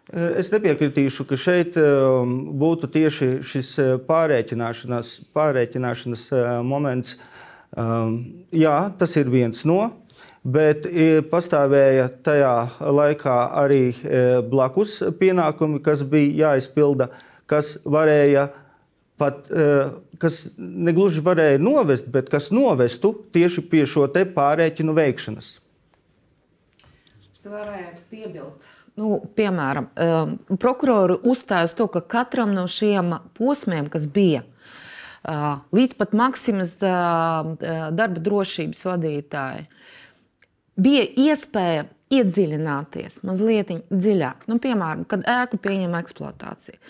Eh, 0.06 0.38
es 0.38 0.52
nepiekritīšu, 0.54 1.24
ka 1.26 1.34
šeit 1.40 1.74
ehm, 1.80 2.34
būtu 2.60 2.86
tieši 2.94 3.30
šis 3.42 3.70
eh, 3.82 3.94
pārreikināšanās, 4.06 5.16
pārreikināšanas 5.34 6.26
eh, 6.30 6.50
moments. 6.62 7.16
Ehm, 7.74 8.20
jā, 8.54 8.76
tas 9.00 9.16
ir 9.18 9.32
viens 9.32 9.64
no, 9.66 9.80
bet 10.46 10.86
pastāvēja 11.26 12.06
tajā 12.22 12.52
laikā 12.78 13.34
arī 13.58 13.80
blakus 14.46 15.00
pienākumi, 15.18 15.80
kas 15.82 16.04
bija 16.06 16.52
jāizpilda, 16.52 17.08
kas 17.50 17.72
varēja 17.82 18.44
pat, 19.18 19.50
kas 20.22 20.36
negluži 20.54 21.24
varēja 21.26 21.58
novest, 21.58 22.06
bet 22.14 22.30
kas 22.30 22.52
novestu 22.54 23.10
tieši 23.34 23.66
pie 23.66 23.82
šo 23.90 24.06
pārreikinu 24.06 24.94
veikšanas. 24.94 25.50
Es 27.34 27.42
varētu 27.50 28.06
piebilst 28.14 28.62
Nu, 28.96 29.18
piemēram, 29.36 29.90
um, 29.92 30.30
prokurori 30.56 31.18
uzstāja 31.28 31.68
uz 31.68 31.74
to, 31.76 31.84
ka 31.92 32.00
katram 32.00 32.54
no 32.56 32.64
šiem 32.70 33.12
posmiem, 33.36 33.90
kas 33.92 34.06
bija 34.08 34.40
uh, 34.40 35.58
līdz 35.76 35.98
pat 35.98 36.14
Maksimas 36.16 36.78
uh, 36.80 37.50
uh, 37.52 37.82
darba 37.92 38.22
drošības 38.24 38.80
vadītāji, 38.88 39.66
bija 40.80 41.04
iespēja 41.26 41.84
iedziļināties 42.16 43.20
mazliet 43.26 43.74
dziļāk. 43.90 44.46
Nu, 44.48 44.56
piemēram, 44.62 45.04
kad 45.10 45.28
ēku 45.28 45.60
pieņem 45.60 45.96
eksploatāciju, 46.00 46.80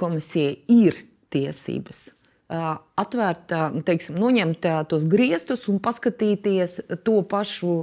komisija 0.00 0.56
ir 0.72 1.02
tiesības 1.34 2.06
atvērt, 3.00 3.52
nu, 3.74 3.80
teiksim, 3.86 4.18
noņemt 4.20 4.66
tos 4.90 5.06
griestus 5.10 5.64
un 5.72 5.80
paskatīties 5.82 6.76
to 7.06 7.16
pašu 7.26 7.76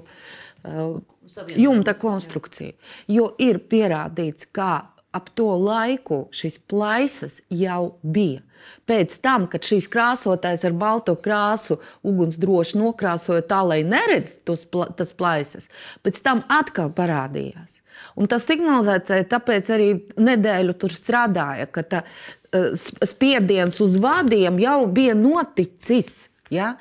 jumta 1.57 1.93
konstrukciju. 1.97 2.73
Jo 3.11 3.31
ir 3.41 3.61
pierādīts, 3.71 4.47
ka 4.51 4.71
ap 5.11 5.27
to 5.35 5.49
laiku 5.59 6.25
šis 6.35 6.57
plaisas 6.71 7.41
jau 7.51 7.97
bija. 8.01 8.41
Pēc 8.87 9.17
tam, 9.25 9.47
kad 9.49 9.65
šīs 9.65 9.87
krāsotājs 9.91 10.63
ar 10.67 10.75
balto 10.77 11.15
krāsu 11.17 11.79
ugunsdroši 12.07 12.77
nokrāsoja 12.77 13.43
tā, 13.49 13.61
lai 13.65 13.81
neredz 13.87 14.37
tos, 14.45 14.67
tas 14.97 15.13
plaisas, 15.17 15.67
pēc 16.05 16.21
tam 16.23 16.43
atkal 16.51 16.93
parādījās. 16.95 17.79
Un 18.15 18.29
tas 18.31 18.45
signalizēja, 18.47 19.25
tāpēc 19.31 19.71
arī 19.73 19.89
nedēļu 20.21 20.77
tur 20.79 20.93
strādāja, 20.93 21.67
ka 21.73 21.83
tā, 21.89 22.03
spiediens 23.07 23.79
uz 23.83 23.97
vadiem 24.01 24.59
jau 24.61 24.85
bija 24.91 25.15
noticis. 25.17 26.27
Ja? 26.51 26.75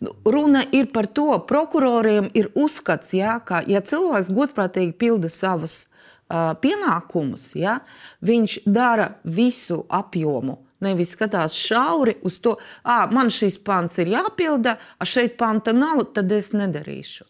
Nu, 0.00 0.14
Runa 0.24 0.64
ir 0.72 0.88
par 0.94 1.06
to, 1.06 1.28
prokuroriem 1.48 2.30
ir 2.34 2.50
uzskats, 2.56 3.12
ja, 3.14 3.38
ka, 3.44 3.60
ja 3.68 3.82
cilvēks 3.84 4.32
godprātīgi 4.32 4.96
pilda 4.96 5.28
savus 5.28 5.82
uh, 5.84 6.56
pienākumus, 6.62 7.50
ja, 7.58 7.80
viņš 8.24 8.62
dara 8.64 9.12
visu 9.24 9.84
apjomu. 9.88 10.58
Nevis 10.80 11.12
skatās 11.12 11.52
šauri 11.60 12.16
uz 12.24 12.38
to, 12.40 12.54
ka 12.86 13.02
man 13.12 13.28
šis 13.28 13.58
pants 13.60 14.00
ir 14.00 14.14
jāpilda, 14.14 14.78
a 14.96 15.04
šeit 15.04 15.36
panta 15.36 15.76
nav, 15.76 16.06
tad 16.16 16.32
es 16.32 16.54
nedarīšu. 16.56 17.26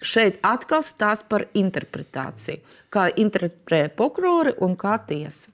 Šeit 0.00 0.38
atkal 0.46 0.80
stāsta 0.80 1.28
par 1.28 1.44
interpretāciju. 1.52 2.64
Kā 2.90 3.10
interpretē 3.20 3.90
prokurori 3.92 4.54
un 4.64 4.72
kā 4.80 4.96
tiesa. 5.06 5.52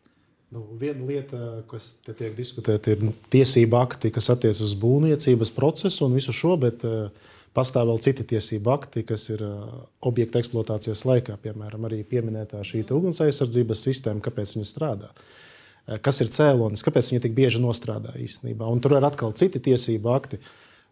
Nu, 0.55 0.63
viena 0.79 1.03
lieta, 1.03 1.39
kas 1.67 1.97
te 2.07 2.13
tiek 2.15 2.37
diskutēta, 2.37 2.93
ir 2.95 3.01
nu, 3.03 3.13
tiesība 3.33 3.81
akti, 3.83 4.13
kas 4.15 4.31
attiecas 4.31 4.61
uz 4.63 4.77
būvniecības 4.79 5.51
procesu 5.57 6.05
un 6.07 6.15
visu 6.15 6.35
šo, 6.37 6.53
bet 6.63 6.85
uh, 6.87 7.09
pastāv 7.57 7.89
vēl 7.91 7.99
citi 8.05 8.27
tiesību 8.31 8.71
akti, 8.71 9.03
kas 9.09 9.27
ir 9.33 9.43
uh, 9.43 9.65
objekta 10.07 10.39
eksploatācijas 10.39 11.03
laikā. 11.09 11.35
Piemēram, 11.43 11.89
arī 11.89 12.05
pieminētā 12.07 12.63
šī 12.63 12.85
uguns 12.95 13.19
aizsardzības 13.25 13.83
sistēma, 13.89 14.23
kāpēc 14.23 14.55
viņa 14.55 14.71
strādā. 14.71 15.11
Uh, 15.11 15.99
kas 15.99 16.23
ir 16.23 16.31
cēlonis, 16.31 16.87
kāpēc 16.87 17.11
viņa 17.11 17.27
tik 17.27 17.35
bieži 17.35 17.63
nostrādā 17.67 18.15
īstenībā. 18.23 18.71
Un 18.71 18.79
tur 18.85 18.95
ir 19.01 19.07
atkal 19.09 19.35
citi 19.35 19.63
tiesību 19.67 20.15
akti. 20.15 20.43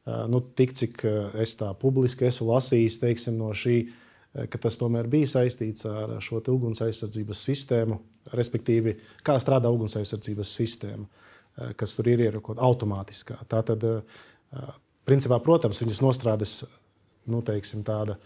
Nu, 0.05 0.43
tik 0.53 0.75
cik 0.77 0.99
es 1.41 1.55
tā 1.57 1.71
publiski 1.81 2.27
esmu 2.29 2.51
lasījis 2.51 2.99
teiksim, 3.01 3.39
no 3.41 3.55
šī 3.57 3.79
uh, 3.87 3.93
ka 4.35 4.59
tas 4.59 4.77
tomēr 4.79 5.07
bija 5.11 5.29
saistīts 5.31 5.87
ar 5.87 6.17
šo 6.25 6.41
uguns 6.51 6.83
aizsardzības 6.85 7.43
sistēmu, 7.49 7.99
respektīvi, 8.35 8.97
kā 9.27 9.37
strādā 9.43 9.71
uguns 9.73 9.95
aizsardzības 10.01 10.55
sistēma, 10.59 11.07
eh, 11.07 11.75
kas 11.79 11.95
tur 11.97 12.09
ir 12.11 12.25
ierokota 12.27 12.65
automātiskā. 12.67 13.39
Tā 13.49 13.63
tad, 13.65 13.85
eh, 13.85 14.73
principā, 15.07 15.41
protams, 15.43 15.81
viņas 15.81 16.03
nostrādes 16.03 16.65
nu, 17.27 17.43
teiksim, 17.43 17.85
tāda, 17.85 18.17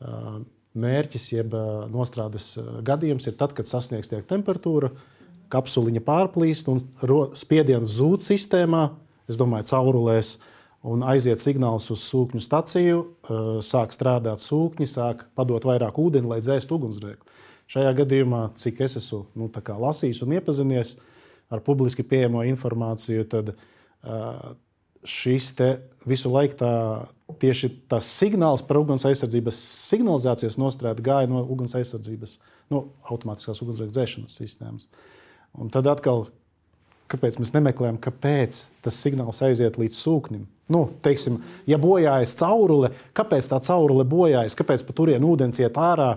eh, 0.00 0.44
mērķis, 0.76 1.32
jeb 1.32 1.50
nostrādes 1.88 2.58
gadījums 2.82 3.28
ir 3.28 3.34
tad, 3.34 3.54
kad 3.54 3.64
sasniegs 3.64 4.08
tiek 4.08 4.26
temperatūra, 4.26 4.90
kapsuliņa 5.48 6.00
pārplīst 6.00 6.68
un 6.68 6.80
spiediens 7.34 7.94
zūd 7.94 8.18
sistēmā, 8.18 8.90
es 9.28 9.36
domāju, 9.36 9.70
caurulēs 9.70 10.38
un 10.84 11.04
aiziet 11.08 11.40
signāls 11.40 11.88
uz 11.92 12.02
sūkņu 12.04 12.42
staciju, 12.44 13.00
eh, 13.00 13.40
sāk 13.64 13.94
strādāt 13.96 14.44
sūkņi, 14.44 14.88
sāk 14.88 15.24
padot 15.34 15.64
vairāk 15.64 15.96
ūdeni, 16.00 16.28
lai 16.28 16.40
dzēstu 16.44 16.76
ugunsgrēku. 16.76 17.24
Šajā 17.72 17.94
gadījumā, 17.96 18.42
cik 18.60 18.82
es 18.84 18.98
esmu 19.00 19.24
nu, 19.34 19.48
lasījis 19.48 20.22
un 20.22 20.36
iepazinies 20.36 20.98
ar 21.50 21.60
publiski 21.64 22.04
pieejamo 22.04 22.44
informāciju, 22.44 23.24
tad 23.28 23.54
uh, 23.54 24.52
šis 25.04 25.54
visu 26.04 26.28
laiku 26.28 26.58
tā, 26.60 26.72
tieši 27.40 27.70
tas 27.88 28.04
signāls 28.04 28.64
par 28.66 28.76
uguns 28.82 29.04
aizsardzības 29.08 29.56
signalizācijas 29.90 30.58
nostrādi 30.60 31.04
gāja 31.04 31.30
no 31.30 31.40
uguns 31.44 31.76
aizsardzības, 31.78 32.38
no 32.72 32.90
automātiskās 33.08 33.62
ugunsgrēku 33.64 33.96
dzēšanas 33.96 34.36
sistēmas. 34.40 34.88
Un 35.56 35.70
tad 35.72 35.88
atkal 35.88 36.26
kāpēc 37.12 37.38
mēs 37.40 37.54
nemeklējam, 37.56 38.00
kāpēc 38.02 38.60
tas 38.84 39.00
signāls 39.00 39.40
aiziet 39.44 39.78
līdz 39.80 40.00
sūknim. 40.00 40.44
Nu, 40.72 40.86
teiksim, 41.04 41.42
ja 41.68 41.76
bojājas 41.80 42.32
caurule, 42.38 42.90
kāpēc 43.16 43.50
tā 43.52 43.60
caurule 43.66 44.06
bojājas, 44.08 44.56
kāpēc 44.56 44.86
pa 44.86 44.96
turienu 44.96 45.34
ūdens 45.34 45.60
iet 45.60 45.76
ārā? 45.76 46.14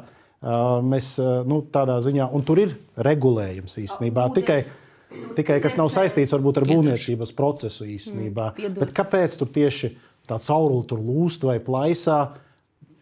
Mēs 0.88 1.16
nu, 1.50 1.62
tādā 1.74 1.98
ziņā, 2.04 2.30
un 2.32 2.46
tur 2.48 2.62
ir 2.64 2.76
regulējums 3.04 3.76
īstenībā. 3.82 4.30
Tikai, 4.38 4.62
tikai 5.36 5.58
kas 5.64 5.76
nav 5.80 5.92
saistīts 5.92 6.32
varbūt 6.36 6.62
ar 6.62 6.68
būvniecības 6.70 7.34
procesu 7.36 7.90
īstenībā. 7.92 8.52
Bet 8.78 8.94
kāpēc 8.96 9.36
tur 9.42 9.52
tieši 9.52 9.96
tā 10.30 10.40
caurule 10.48 10.86
tur 10.88 11.04
lūst 11.04 11.48
vai 11.48 11.60
plaisā? 11.64 12.22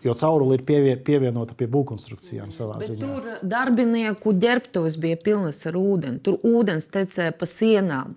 jo 0.05 0.13
caurule 0.13 0.57
ir 0.57 0.63
pievie, 0.65 0.93
pievienota 1.01 1.55
pie 1.57 1.67
būvkonstrukcijām 1.71 2.51
savā 2.53 2.77
Bet 2.79 2.91
ziņā. 2.91 3.05
Tur 3.05 3.47
darbinieku 3.55 4.33
ģērbtuves 4.41 4.99
bija 5.01 5.17
pilnas 5.21 5.63
ar 5.69 5.77
ūdeni, 5.79 6.21
tur 6.25 6.37
ūdens 6.45 6.89
tecēja 6.93 7.33
pa 7.37 7.49
sienām, 7.49 8.13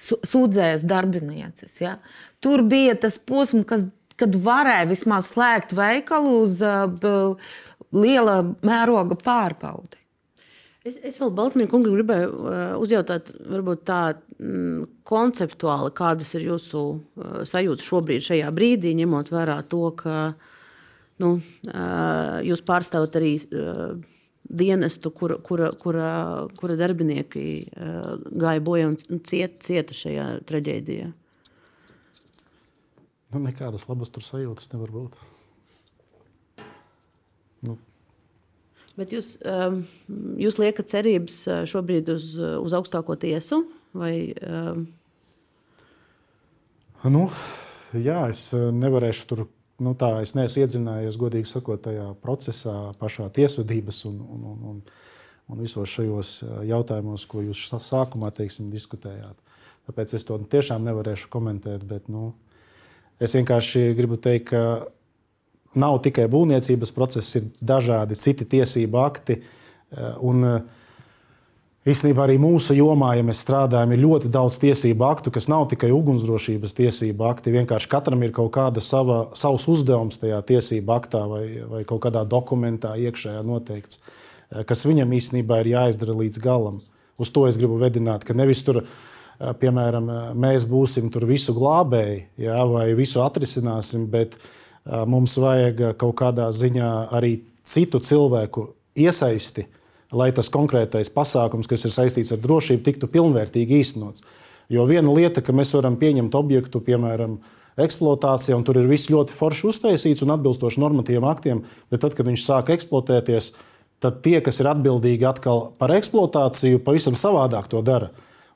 sūdzējas 0.00 0.86
darbinieces. 0.88 1.78
Ja? 1.82 1.96
Tur 2.42 2.64
bija 2.66 2.96
tas 3.00 3.18
posms, 3.18 3.66
kas, 3.68 3.86
kad 4.20 4.36
varēja 4.36 4.88
vismaz 4.90 5.32
slēgt 5.34 5.74
veikalu 5.76 6.42
uz 6.44 6.60
uh, 6.64 7.54
liela 7.92 8.42
mēroga 8.66 9.18
pārbaudi. 9.20 9.98
Es, 10.80 10.94
es 11.04 11.18
vēl 11.20 11.28
Baltmīnu 11.36 11.68
kungam 11.68 11.92
gribēju 11.98 12.30
uh, 12.30 12.60
uzjautāt, 12.80 13.28
varbūt 13.52 13.82
tā 13.88 14.00
mm, 14.14 14.86
konceptuāli, 15.04 15.92
kādas 15.96 16.32
ir 16.38 16.46
jūsu 16.48 16.84
uh, 16.96 17.42
sajūtas 17.44 17.90
šobrīd, 17.90 18.24
šajā 18.24 18.48
brīdī, 18.56 18.94
ņemot 19.02 19.28
vērā 19.34 19.58
to, 19.68 19.90
ka 20.00 20.16
uh, 20.30 20.56
nu, 21.20 21.36
jūs 22.46 22.64
pārstāvat 22.66 23.20
arī 23.20 23.34
dienestu, 24.50 25.12
kura, 25.14 25.36
kura, 25.38 25.70
kura, 25.78 26.10
kura 26.58 26.76
darbinieki 26.78 27.44
gāja 28.30 28.62
bojā 28.66 28.90
un 28.90 29.20
ciet, 29.26 29.60
cieta 29.64 29.94
šajā 29.96 30.26
traģēdijā. 30.48 31.10
Nu, 33.30 33.42
nekādas 33.44 33.86
labas 33.86 34.10
tur 34.10 34.24
sajūtas 34.26 34.72
nevar 34.72 34.90
būt. 34.90 35.20
Nu. 37.66 37.76
Bet 38.98 39.14
jūs, 39.14 39.36
jūs 40.40 40.58
liekat 40.58 40.90
cerības 40.90 41.36
šobrīd 41.70 42.10
uz, 42.10 42.32
uz 42.40 42.74
augstāko 42.74 43.14
tiesu? 43.20 43.62
Vai, 43.94 44.32
nu, 47.06 47.24
jā, 47.94 48.20
es 48.34 48.48
nevarēšu 48.54 49.30
tur 49.30 49.46
nu, 49.82 49.94
tā, 49.98 50.12
es 50.24 50.34
neesmu 50.36 50.64
iedzinājies, 50.64 51.18
godīgi 51.20 51.48
sakot, 51.50 51.82
tajā 51.84 52.10
procesā, 52.22 52.92
pašā 53.00 53.28
tiesvedības 53.36 54.04
un, 54.10 54.18
un, 54.20 54.46
un, 54.52 54.64
un, 54.72 54.80
un 55.50 55.62
visos 55.64 55.90
šajos 55.92 56.32
jautājumos, 56.68 57.26
ko 57.30 57.44
jūs 57.44 57.66
sākumā 57.72 58.32
teiksim, 58.36 58.70
diskutējāt. 58.72 59.36
Tāpēc 59.88 60.14
es 60.18 60.26
to 60.28 60.38
tiešām 60.52 60.84
nevarēšu 60.86 61.30
komentēt. 61.32 61.84
Bet, 61.88 62.08
nu, 62.12 62.34
es 63.18 63.34
vienkārši 63.34 63.90
gribu 63.98 64.20
teikt, 64.22 64.52
ka 64.52 65.80
nav 65.80 66.00
tikai 66.04 66.28
būvniecības 66.30 66.92
process, 66.94 67.38
ir 67.40 67.48
dažādi 67.58 68.18
citi 68.20 68.46
tiesību 68.56 69.00
akti. 69.02 69.40
Un, 70.22 70.44
uh, 70.46 70.79
Īstenībā 71.88 72.26
arī 72.26 72.34
mūsu 72.36 72.74
jomā, 72.76 73.14
ja 73.16 73.22
mēs 73.24 73.38
strādājam, 73.40 73.94
ir 73.94 74.02
ļoti 74.02 74.28
daudz 74.28 74.58
tiesību 74.60 75.04
aktu, 75.06 75.30
kas 75.32 75.46
nav 75.48 75.64
tikai 75.70 75.88
ugunsdrošības 75.96 76.76
tiesību 76.76 77.24
akti. 77.24 77.54
Vienkārši 77.54 77.88
katram 77.88 78.20
ir 78.26 78.34
kaut 78.36 78.50
kāda 78.52 78.82
sava, 78.84 79.30
savs 79.32 79.64
uzdevums 79.72 80.20
tajā 80.20 80.42
tiesību 80.50 80.92
aktā 80.92 81.22
vai, 81.30 81.46
vai 81.70 81.80
kaut 81.88 82.02
kādā 82.04 82.26
dokumentā 82.28 82.92
iekšējā 83.00 83.40
noteikts, 83.48 83.96
eh, 83.96 84.60
kas 84.68 84.84
viņam 84.84 85.16
īstenībā 85.16 85.62
ir 85.62 85.72
jāizdara 85.72 86.18
līdz 86.20 86.42
galam. 86.44 86.82
Uz 87.16 87.32
to 87.32 87.46
es 87.48 87.56
gribu 87.56 87.80
vedināt, 87.80 88.28
ka 88.28 88.36
nevis 88.36 88.60
tur, 88.62 88.82
eh, 88.84 89.52
piemēram, 89.64 90.12
eh, 90.12 90.34
mēs 90.36 90.68
būsim 90.68 91.08
visu 91.08 91.56
glābēji 91.56 92.26
jā, 92.44 92.60
vai 92.68 92.92
visu 92.92 93.24
atrisināsim, 93.24 94.06
bet 94.10 94.36
mums 95.06 95.36
vajag 95.36 95.96
kaut 95.96 96.16
kādā 96.16 96.48
ziņā 96.48 97.10
arī 97.12 97.40
citu 97.64 98.00
cilvēku 98.00 98.68
iesaisti 98.96 99.66
lai 100.12 100.30
tas 100.34 100.50
konkrētais 100.52 101.12
pasākums, 101.14 101.68
kas 101.70 101.86
ir 101.86 101.94
saistīts 101.94 102.32
ar 102.34 102.40
drošību, 102.42 102.82
tiktu 102.86 103.08
pilnvērtīgi 103.10 103.80
īstenots. 103.80 104.24
Jo 104.70 104.84
viena 104.86 105.12
lieta, 105.14 105.42
ka 105.42 105.54
mēs 105.56 105.72
varam 105.74 105.96
pieņemt 105.98 106.34
objektu, 106.38 106.82
piemēram, 106.86 107.38
eksploatācijā, 107.80 108.56
un 108.58 108.64
tur 108.66 108.78
ir 108.80 108.88
viss 108.90 109.10
ļoti 109.10 109.34
forši 109.34 109.68
uztaisīts 109.70 110.24
un 110.26 110.34
atbilstoši 110.34 110.82
normatīviem 110.82 111.26
aktiem, 111.30 111.62
bet 111.90 112.02
tad, 112.04 112.16
kad 112.18 112.28
viņš 112.28 112.44
sāk 112.44 112.72
eksploatēties, 112.74 113.52
tad 114.02 114.20
tie, 114.24 114.38
kas 114.44 114.60
ir 114.62 114.70
atbildīgi 114.70 115.26
atkal 115.28 115.70
par 115.78 115.94
eksploatāciju, 115.94 116.82
pavisam 116.84 117.18
savādāk 117.18 117.70
to 117.70 117.82
dara 117.86 118.10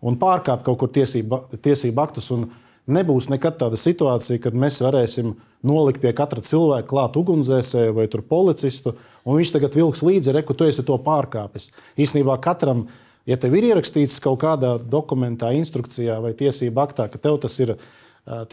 un 0.04 0.18
pārkāp 0.20 0.64
kaut 0.66 0.78
kur 0.82 0.92
tiesību, 0.92 1.40
tiesību 1.64 2.02
aktus. 2.04 2.30
Un, 2.34 2.48
Nebūs 2.84 3.30
nekad 3.32 3.56
tāda 3.62 3.78
situācija, 3.80 4.42
kad 4.44 4.56
mēs 4.60 4.82
varēsim 4.84 5.30
nolikt 5.64 6.02
pie 6.02 6.10
katra 6.12 6.42
cilvēka 6.44 6.88
klāt 6.90 7.14
ugunsdzēsēju 7.16 7.94
vai 7.96 8.04
policistu, 8.28 8.92
un 9.24 9.38
viņš 9.38 9.52
tagad 9.54 9.78
vilks 9.78 10.02
līdzi, 10.04 10.34
reku, 10.36 10.52
tu 10.52 10.66
esi 10.68 10.84
to 10.84 10.98
pārkāpis. 11.00 11.70
Īsnībā 11.96 12.36
katram, 12.44 12.84
ja 13.24 13.38
tev 13.40 13.56
ir 13.56 13.70
ierakstīts 13.70 14.20
kaut 14.20 14.42
kādā 14.44 14.74
dokumentā, 14.76 15.54
instrukcijā 15.56 16.18
vai 16.20 16.34
tiesību 16.36 16.84
aktā, 16.84 17.08
ka 17.08 17.16
tev 17.16 17.40
tas 17.40 17.56
ir, 17.64 17.72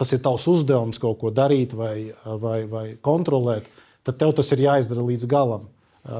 tas 0.00 0.16
ir 0.16 0.24
tavs 0.24 0.48
uzdevums 0.48 1.02
kaut 1.02 1.20
ko 1.20 1.28
darīt 1.28 1.76
vai, 1.76 2.14
vai, 2.24 2.64
vai 2.64 2.86
kontrolēt, 3.04 3.68
tad 4.00 4.16
tev 4.16 4.32
tas 4.40 4.48
ir 4.56 4.64
jāizdara 4.64 5.04
līdz 5.12 5.28
galam. 5.28 5.68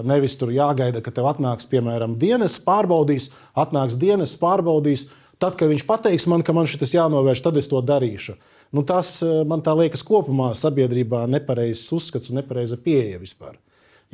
Nevis 0.05 0.37
tur 0.39 0.53
jāgaida, 0.55 1.01
ka 1.03 1.11
tev 1.11 1.27
atnāks, 1.33 1.67
piemēram, 1.67 2.13
dienas 2.21 2.61
pārbaudīs, 2.63 3.33
atnāks 3.59 3.97
dienas 3.99 4.37
pārbaudīs, 4.39 5.09
Tad, 5.43 5.57
kad 5.59 5.73
viņš 5.73 5.83
pateiks 5.89 6.29
man, 6.31 6.45
ka 6.47 6.55
man 6.55 6.69
šis 6.71 6.95
jānovērš, 6.95 7.41
tad 7.43 7.57
es 7.59 7.67
to 7.71 7.81
darīšu. 7.83 8.37
Nu, 8.77 8.85
tas 8.87 9.17
eh, 9.27 9.41
man 9.49 9.65
liekas, 9.81 10.05
kopumā 10.07 10.53
sabiedrībā 10.55 11.25
nepareizs 11.31 11.91
uzskats 11.97 12.31
un 12.31 12.39
nepareiza 12.39 12.79
pieeja 12.79 13.19
vispār, 13.19 13.59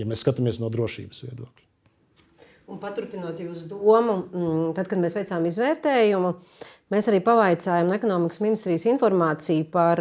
ja 0.00 0.08
mēs 0.08 0.24
skatāmies 0.24 0.62
no 0.62 0.72
drošības 0.72 1.26
viedokļa. 1.26 1.64
Un 2.68 2.80
paturpinot 2.80 3.38
jūsu 3.40 3.68
domu, 3.68 4.16
mm, 4.28 4.72
tad, 4.76 4.88
kad 4.88 5.00
mēs 5.00 5.16
veicām 5.16 5.44
izvērtējumu, 5.48 6.34
mēs 6.92 7.06
arī 7.08 7.20
pavaicājām 7.24 7.92
ekonomikas 7.96 8.42
ministrijas 8.44 8.84
informāciju 8.88 9.68
par 9.72 10.00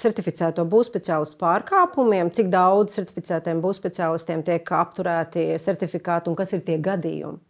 certificēto 0.00 0.64
būvspeciālistu 0.68 1.40
pārkāpumiem, 1.40 2.32
cik 2.32 2.52
daudz 2.52 2.98
certificētiem 2.98 3.60
būvspeciālistiem 3.64 4.44
tiek 4.44 4.76
apturēti 4.80 5.50
certifikāti 5.60 6.32
un 6.32 6.36
kas 6.40 6.56
ir 6.56 6.64
tie 6.64 6.76
gadījumi. 6.80 7.40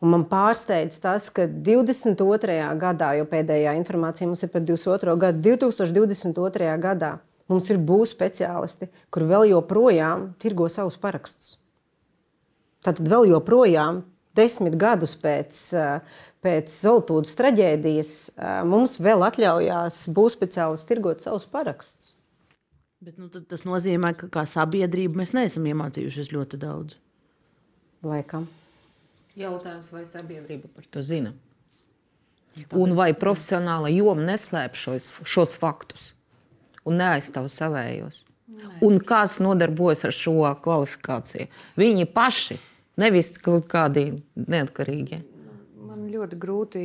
Un 0.00 0.14
man 0.14 0.22
pārsteidz 0.24 0.96
tas, 1.00 1.28
ka 1.28 1.44
22. 1.44 2.60
gadā, 2.80 3.10
jo 3.18 3.26
pēdējā 3.28 3.74
informācija 3.76 4.28
mums 4.28 4.40
ir 4.46 4.52
par 4.52 4.64
22. 4.64 5.16
gadu, 5.20 5.42
2022. 5.50 6.70
gadā 6.80 7.18
mums 7.50 7.68
ir 7.72 7.80
būs 7.82 8.14
speciālisti, 8.14 8.88
kur 9.12 9.26
vēl 9.28 9.50
joprojām 9.50 10.30
tirgo 10.40 10.68
savus 10.72 10.96
parakstus. 11.00 11.56
Tātad 12.86 13.10
vēl 13.10 13.28
joprojām, 13.34 14.04
desmit 14.38 14.78
gadus 14.80 15.12
pēc, 15.20 15.58
eh, 15.76 16.00
pēc 16.40 16.70
Zoltūdas 16.72 17.34
traģēdijas, 17.36 18.30
eh, 18.30 18.62
mums 18.64 18.96
vēl 18.96 19.26
atļaujās 19.26 20.08
būs 20.14 20.38
speciālisti 20.38 20.88
tirgot 20.94 21.20
savus 21.20 21.44
parakstus. 21.44 22.14
Bet, 23.02 23.18
nu, 23.18 23.28
tas 23.28 23.62
nozīmē, 23.64 24.16
ka 24.16 24.28
kā 24.28 24.44
sabiedrība 24.44 25.16
mēs 25.16 25.32
neesam 25.32 25.64
iemācījušies 25.64 26.32
ļoti 26.32 26.58
daudz. 26.60 26.96
Laikam. 28.04 28.48
Jautājums, 29.40 29.88
vai 29.94 30.02
sabiedrība 30.08 30.68
par 30.74 30.84
to 30.92 31.02
zina? 31.06 31.32
Un 32.76 32.96
vai 32.98 33.12
profesionāla 33.16 33.92
joma 33.94 34.24
neslēp 34.26 34.74
šos, 34.76 35.12
šos 35.22 35.54
faktus 35.56 36.10
un 36.84 36.98
neaizstāv 37.00 37.46
savējos? 37.52 38.24
Nē. 38.50 38.80
Un 38.84 38.98
kas 39.06 39.38
nodarbojas 39.40 40.02
ar 40.08 40.14
šo 40.16 40.42
kvalifikāciju? 40.64 41.46
Viņi 41.80 42.08
paši 42.10 42.58
nevis 43.00 43.36
kaut 43.40 43.68
kādi 43.70 44.10
neatkarīgi. 44.34 45.22
Man 45.86 46.08
ļoti 46.10 46.38
grūti. 46.40 46.82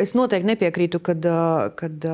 Es 0.00 0.16
noteikti 0.16 0.50
nepiekrītu, 0.50 1.00
kad, 1.04 1.28
kad 1.78 2.08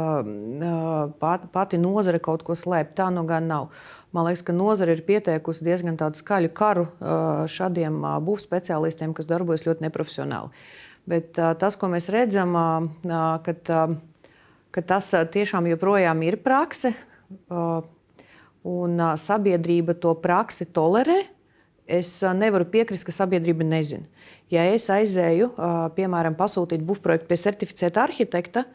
pati 1.55 1.81
nozare 1.81 2.21
kaut 2.23 2.45
ko 2.47 2.59
slēpj. 2.59 2.97
Tā 2.99 3.09
nu 3.15 3.25
gan 3.29 3.49
nav. 3.51 3.71
Man 4.11 4.27
liekas, 4.27 4.43
ka 4.43 4.55
nozare 4.57 4.97
ir 4.97 5.05
pieteikusi 5.07 5.63
diezgan 5.67 5.95
skaļu 5.97 6.51
karu 6.51 6.87
šādiem 7.51 8.01
būvspeciālistiem, 8.27 9.15
kas 9.15 9.29
darbojas 9.31 9.67
ļoti 9.69 9.87
neprofesionāli. 9.87 10.51
Bet 11.11 11.39
tas, 11.39 11.77
ko 11.79 11.89
mēs 11.93 12.11
redzam, 12.11 12.57
kad, 13.47 13.71
ka 14.75 14.83
tas 14.83 15.13
tiešām 15.33 15.71
joprojām 15.71 16.25
ir 16.27 16.41
prakse, 16.43 16.93
un 18.67 19.05
sabiedrība 19.15 19.95
to 19.95 20.17
praksi 20.19 20.67
tolerē 20.67 21.23
es 21.91 22.11
nevaru 22.23 22.67
piekrist, 22.71 23.07
ka 23.07 23.15
sabiedrība 23.15 23.67
nezina. 23.67 24.07
Ja 24.51 24.67
es 24.75 24.87
aizēju, 24.91 25.53
piemēram, 25.95 26.35
pasūtīt 26.39 26.83
būvprojektu 26.87 27.31
pie 27.31 27.39
certificēta 27.39 28.05
arhitekta, 28.07 28.67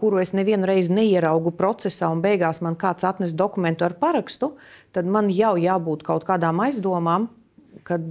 kuru 0.00 0.20
es 0.22 0.32
nevienu 0.36 0.68
reizi 0.68 0.94
neieraugu 0.96 1.52
procesā, 1.56 2.10
un 2.12 2.22
beigās 2.24 2.62
man 2.64 2.78
kāds 2.80 3.04
atnes 3.04 3.34
dokumentu 3.36 3.84
ar 3.86 3.96
parakstu, 4.00 4.54
tad 4.96 5.08
man 5.08 5.28
jau 5.32 5.56
jābūt 5.60 6.06
kaut 6.06 6.24
kādām 6.28 6.62
aizdomām, 6.64 7.28
kad 7.86 8.10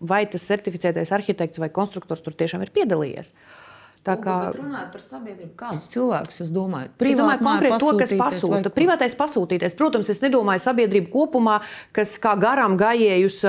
vai 0.00 0.24
tas 0.28 0.48
certificētais 0.48 1.12
arhitekts 1.14 1.62
vai 1.62 1.70
konstruktors 1.72 2.24
tur 2.24 2.34
tiešām 2.36 2.66
ir 2.66 2.74
piedalījies. 2.74 3.30
Uh, 3.30 3.66
Tā 4.06 4.14
kā 4.22 4.34
runājot 4.54 4.92
par 4.94 5.02
sabiedrību, 5.02 5.52
kādus 5.58 5.88
cilvēkus 5.90 6.40
jūs 6.40 6.50
domājat? 6.54 6.92
Privāt, 7.00 7.16
es 7.16 7.20
domāju 7.20 7.42
konkrēti 7.42 7.78
to, 7.82 7.92
kas 7.98 8.12
pasūta. 8.20 8.72
Privātais 8.74 9.16
pasūtītais, 9.18 9.74
protams, 9.78 10.10
es 10.12 10.22
nedomāju 10.22 10.62
sabiedrību 10.62 11.10
kopumā, 11.10 11.56
kas 11.96 12.14
kā 12.22 12.36
garām 12.38 12.76
gājējus 12.78 13.40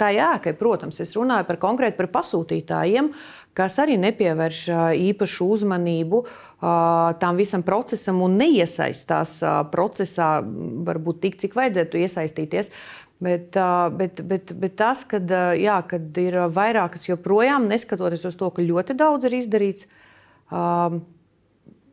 tā 0.00 0.10
ēkai. 0.30 0.54
Protams, 0.56 1.02
es 1.04 1.12
runāju 1.18 1.48
par 1.50 1.60
konkrēti 1.60 2.00
par 2.00 2.08
pasūtītājiem, 2.16 3.12
kas 3.56 3.76
arī 3.82 3.98
nepievērš 4.00 4.62
īpašu 5.10 5.50
uzmanību 5.58 6.24
tam 6.60 7.36
visam 7.36 7.62
procesam 7.62 8.22
un 8.24 8.38
neiesaistās 8.40 9.38
procesā, 9.72 10.40
varbūt 10.88 11.20
tik, 11.24 11.40
cik 11.42 11.56
vajadzētu 11.58 12.00
iesaistīties. 12.00 12.72
Bet, 13.20 13.56
bet, 13.96 14.20
bet, 14.28 14.52
bet 14.60 14.74
tas, 14.76 15.04
kad, 15.08 15.30
jā, 15.56 15.78
kad 15.88 16.18
ir 16.20 16.36
vairākas 16.52 17.06
joprojām, 17.08 17.64
neskatoties 17.70 18.26
uz 18.28 18.36
to, 18.36 18.50
ka 18.52 18.64
ļoti 18.64 18.96
daudz 18.96 19.28
ir 19.28 19.38
izdarīts, 19.38 19.88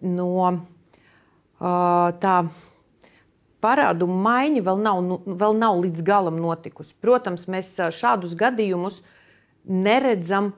no 0.04 0.49
tā 1.63 2.36
parādu 3.63 4.10
maiņa 4.12 4.63
vēl 4.67 4.84
nav, 4.84 4.99
nu, 5.08 5.21
vēl 5.23 5.56
nav 5.56 5.80
līdz 5.86 6.04
galam 6.04 6.39
notikusi. 6.43 6.95
Protams, 6.99 7.47
mēs 7.47 7.71
šādus 7.95 8.36
gadījumus 8.39 8.99
neredzam, 9.63 10.52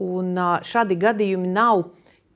un 0.00 0.40
šādi 0.64 0.96
gadījumi 1.04 1.52
nav 1.52 1.90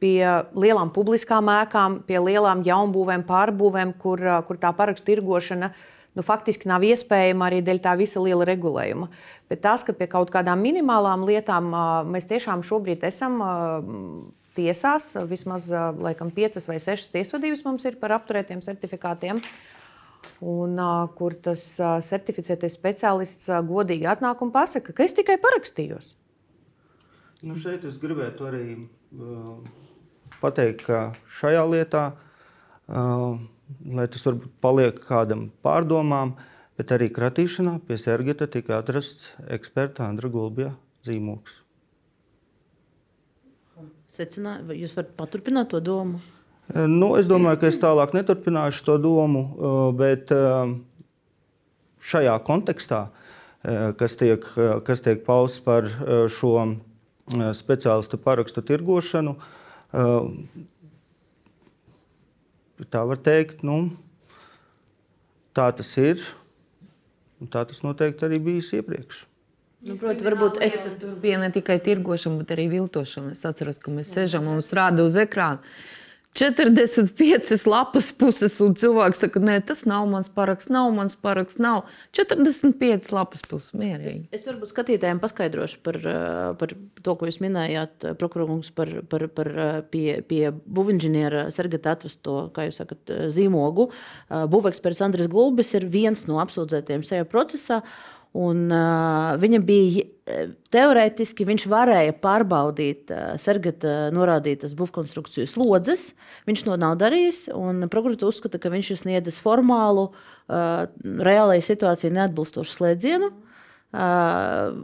pie 0.05 0.21
lielām 0.53 0.93
publiskām 0.93 1.49
ēkām, 1.49 2.03
pie 2.05 2.21
lielām 2.21 2.63
jaunbūvēm, 2.67 3.25
pārbūvēm, 3.29 3.97
kur, 4.01 4.21
kur 4.45 4.61
tā 4.61 4.75
parakstu 4.77 5.15
tirgošana 5.15 5.73
nu, 6.15 6.23
faktiski 6.23 6.69
nav 6.71 6.85
iespējama 6.87 7.49
arī 7.49 7.61
dēļ 7.65 7.81
tā 7.85 7.97
visa 7.99 8.23
liela 8.23 8.47
regulējuma. 8.49 9.09
Bet 9.51 9.65
tas, 9.65 9.85
ka 9.87 9.95
pie 9.97 10.09
kaut 10.11 10.33
kādām 10.35 10.63
minimālām 10.65 11.25
lietām 11.27 11.73
mēs 12.11 12.29
tiešām 12.31 12.65
šobrīd 12.67 13.07
esam 13.09 13.41
tiesās. 14.55 15.13
Vismaz 15.31 15.71
laikam, 15.73 16.33
piecas 16.35 16.69
vai 16.71 16.81
sešas 16.83 17.13
tiesvedības 17.15 17.65
mums 17.67 17.87
ir 17.89 17.99
par 18.01 18.15
apturētiem 18.19 18.63
certifikātiem. 18.65 19.43
Un, 20.45 20.79
kur 21.19 21.35
tas 21.45 21.63
certificētais 22.07 22.77
speciālists 22.77 23.51
godīgi 23.69 24.09
atnāk 24.09 24.41
un 24.45 24.53
pasaka, 24.55 24.95
ka 24.97 25.05
es 25.05 25.17
tikai 25.17 25.37
parakstījos. 25.41 26.15
Nu 27.45 27.57
šeit 27.61 27.85
es 27.85 27.99
gribētu 28.01 28.47
arī 28.49 28.65
uh, 28.73 29.59
pateikt, 30.45 30.85
ka 30.87 31.03
šajā 31.41 31.65
lietā, 31.73 32.05
uh, 32.13 33.35
lai 33.97 34.07
tas 34.13 34.29
varbūt 34.29 34.55
paliek 34.65 35.03
kādam 35.09 35.49
pārdomām, 35.65 36.37
bet 36.79 36.95
arī 36.95 37.11
kratīšanā 37.15 37.79
pie 37.89 37.99
Sergeta 38.01 38.51
tika 38.51 38.79
atrasts 38.79 39.33
eksperta 39.49 40.07
Andra 40.07 40.31
Gulbja 40.31 40.75
zīmoks 41.07 41.65
secināt, 44.15 44.65
vai 44.69 44.79
jūs 44.79 44.95
varat 44.97 45.13
paturpināt 45.19 45.73
to 45.73 45.81
domu? 45.83 46.21
Nu, 46.75 47.13
es 47.19 47.29
domāju, 47.29 47.61
ka 47.61 47.69
es 47.69 47.81
tālāk 47.81 48.15
neturpināšu 48.17 48.87
to 48.87 48.97
domu, 49.03 49.43
bet 49.99 50.33
šajā 52.05 52.39
kontekstā, 52.47 53.03
kas 54.01 54.17
tiek, 54.21 54.47
kas 54.87 55.05
tiek 55.05 55.21
pausts 55.27 55.61
par 55.65 55.89
šo 56.33 56.55
speciālistu 57.57 58.21
parakstu 58.21 58.65
tirgošanu, 58.65 59.37
tā 62.91 63.05
var 63.07 63.21
teikt, 63.23 63.63
nu, 63.67 63.89
tā 65.55 65.69
tas 65.77 65.93
ir. 66.01 66.25
Tā 67.53 67.61
tas 67.69 67.83
noteikti 67.85 68.25
arī 68.25 68.39
bijis 68.41 68.71
iepriekš. 68.79 69.25
Nu, 69.85 69.99
Protams, 70.01 70.25
varbūt 70.25 70.61
es 70.65 70.95
biju 71.21 71.41
ne 71.43 71.51
tikai 71.53 71.77
tirgošana, 71.85 72.39
bet 72.41 72.55
arī 72.55 72.71
viltošana. 72.73 73.35
Es 73.35 73.45
atceros, 73.45 73.77
ka 73.83 73.93
mēs 73.93 74.15
sēžam 74.17 74.47
un 74.49 74.63
rāda 74.65 75.05
uz 75.05 75.19
ekrāna. 75.21 75.61
45 76.35 77.67
lapas 77.71 78.09
puses, 78.19 78.57
un 78.65 78.73
cilvēks 78.75 79.21
saka, 79.23 79.39
nē, 79.39 79.61
tas 79.69 79.85
nav 79.87 80.09
mans 80.11 80.27
paraksts, 80.35 80.67
nav 80.73 80.89
mans 80.97 81.15
paraksts, 81.15 81.61
nav 81.63 81.85
45 82.19 83.13
lapas 83.15 83.45
puses. 83.47 83.71
Mierīgi. 83.79 84.25
Es, 84.33 84.41
es 84.43 84.49
varbūt 84.51 84.73
skatītājiem 84.73 85.21
paskaidrošu 85.23 85.79
par, 85.87 86.01
eh, 86.03 86.49
par 86.59 86.75
to, 86.75 87.15
ko 87.21 87.29
jūs 87.31 87.39
minējāt, 87.45 88.09
eh, 88.09 88.17
prokurors 88.19 88.73
par, 88.75 88.91
par, 89.07 89.29
par 89.31 89.53
eh, 89.53 89.79
pie, 89.95 90.09
pie 90.27 90.51
būvinženiera 90.51 91.47
Sergata 91.55 91.95
atrasto, 91.95 92.49
kā 92.57 92.67
jūs 92.67 92.83
sakat, 92.83 93.15
zīmogu. 93.31 93.87
Būveksperts 94.31 95.05
Andris 95.07 95.31
Gulbis 95.31 95.71
ir 95.79 95.87
viens 95.87 96.27
no 96.27 96.43
apsūdzētiem 96.43 97.07
šajā 97.07 97.29
procesā. 97.31 97.85
Un, 98.35 98.67
uh, 98.75 99.37
viņa 99.39 99.61
bija 99.63 100.05
teorētiski, 100.75 101.47
viņš 101.47 101.67
varēja 101.71 102.17
pārbaudīt 102.19 103.13
uh, 103.15 103.37
Sergeta 103.39 104.09
norādītas 104.15 104.75
būvkonstrukciju 104.79 105.47
slodzes. 105.51 106.13
Viņš 106.49 106.65
to 106.67 106.79
nav 106.81 106.97
darījis. 106.99 107.47
Prokuratūra 107.93 108.33
uzskata, 108.33 108.59
ka 108.59 108.73
viņš 108.75 108.91
ir 108.91 109.01
sniedzis 109.05 109.39
formālu, 109.43 110.09
uh, 110.11 110.87
reālajai 111.01 111.63
situācijai 111.69 112.15
neatbilstošu 112.17 112.75
slēdzienu. 112.75 113.31
Uh, 113.95 114.83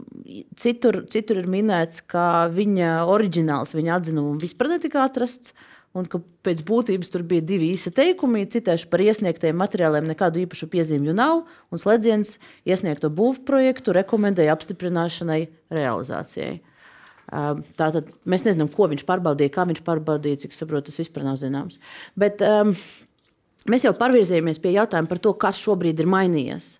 citur, 0.55 1.01
citur 1.11 1.41
ir 1.41 1.51
minēts, 1.51 1.99
ka 2.07 2.47
viņa 2.53 3.01
oriģināls, 3.11 3.75
viņa 3.75 3.97
atzinuma 3.97 4.39
vispār 4.39 4.77
netika 4.77 5.03
atrasts. 5.09 5.51
Uh, 5.51 5.70
un 5.97 6.07
ka 6.07 6.21
pēc 6.45 6.63
būtības 6.67 7.11
tur 7.11 7.23
bija 7.27 7.43
divi 7.43 7.71
īsi 7.75 7.91
teikumi. 7.95 8.47
Citēšu 8.51 8.89
par 8.91 9.03
iesniegtajiem 9.03 9.57
materiāliem 9.59 10.07
nekādu 10.09 10.43
īpašu 10.45 10.69
piezīmju 10.71 11.15
nav, 11.17 11.43
un 11.71 11.81
slēdziens 11.81 12.37
iesniegto 12.67 13.11
būvprojektu 13.13 13.95
rekomendēja 13.99 14.55
apstiprināšanai 14.55 15.41
realizācijai. 15.73 16.59
Tātad 17.31 18.09
mēs 18.27 18.43
nezinām, 18.43 18.67
ko 18.71 18.89
viņš 18.91 19.05
pārbaudīja, 19.07 19.53
kā 19.55 19.63
viņš 19.67 19.83
pārbaudīja, 19.87 20.43
cik 20.43 20.55
saprotu, 20.55 20.89
tas 20.89 20.99
vispār 20.99 21.23
nav 21.27 21.37
zināms. 21.39 21.79
Bet 22.19 22.43
um, 22.43 22.73
mēs 23.71 23.85
jau 23.87 23.93
pārvirzījāmies 23.95 24.59
pie 24.63 24.73
jautājuma 24.75 25.11
par 25.11 25.21
to, 25.23 25.31
kas 25.39 25.59
šobrīd 25.61 26.03
ir 26.03 26.11
mainījies. 26.11 26.77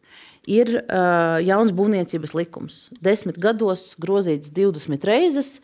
ir 0.50 0.74
uh, 0.82 1.38
jauns 1.46 1.72
būvniecības 1.78 2.34
likums. 2.34 2.90
Desmit 3.00 3.38
gados 3.38 3.92
grozīts 4.02 4.50
20 4.50 5.06
reizes, 5.06 5.60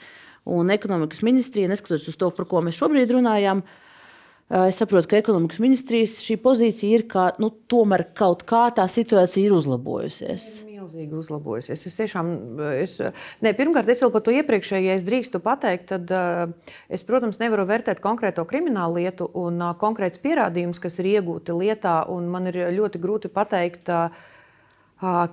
un 0.48 0.72
ekonomikas 0.74 1.24
ministrija, 1.26 1.70
neskatoties 1.72 2.08
uz 2.12 2.18
to, 2.20 2.32
par 2.36 2.48
ko 2.50 2.64
mēs 2.66 2.80
šobrīd 2.80 3.12
runājam, 3.18 3.64
uh, 3.64 4.68
es 4.68 4.80
saprotu, 4.80 5.10
ka 5.12 5.20
ekonomikas 5.20 5.60
ministrijas 5.64 6.18
šī 6.24 6.38
pozīcija 6.44 7.00
ir, 7.00 7.04
ka 7.12 7.28
nu, 7.42 7.50
tomēr 7.72 8.08
kaut 8.18 8.46
kā 8.48 8.68
tā 8.76 8.86
situācija 8.92 9.50
ir 9.50 9.56
uzlabojusies. 9.58 10.48
Milzīgi 10.68 11.18
uzlabojusies. 11.20 11.84
Es 11.90 11.98
tiešām, 12.00 12.32
es, 12.78 12.96
ne, 13.44 13.52
pirmkārt, 13.58 13.92
es 13.92 14.04
vēl 14.06 14.14
par 14.14 14.24
to 14.24 14.36
iepriekšēju, 14.38 14.88
ja 14.88 14.96
es 14.96 15.04
drīkstu 15.08 15.42
pateikt, 15.44 15.92
tad 15.92 16.14
uh, 16.16 16.72
es, 16.88 17.04
protams, 17.08 17.42
nevaru 17.44 17.68
vērtēt 17.68 18.00
konkrēto 18.04 18.48
kriminālu 18.48 19.02
lietu 19.02 19.28
un 19.36 19.60
uh, 19.60 19.76
konkrēts 19.80 20.24
pierādījums, 20.24 20.80
kas 20.84 20.96
ir 21.04 21.12
iegūti 21.18 21.56
lietā, 21.58 22.00
un 22.14 22.32
man 22.32 22.48
ir 22.54 22.64
ļoti 22.78 23.04
grūti 23.04 23.34
pateikt. 23.34 23.92
Uh, 23.92 24.34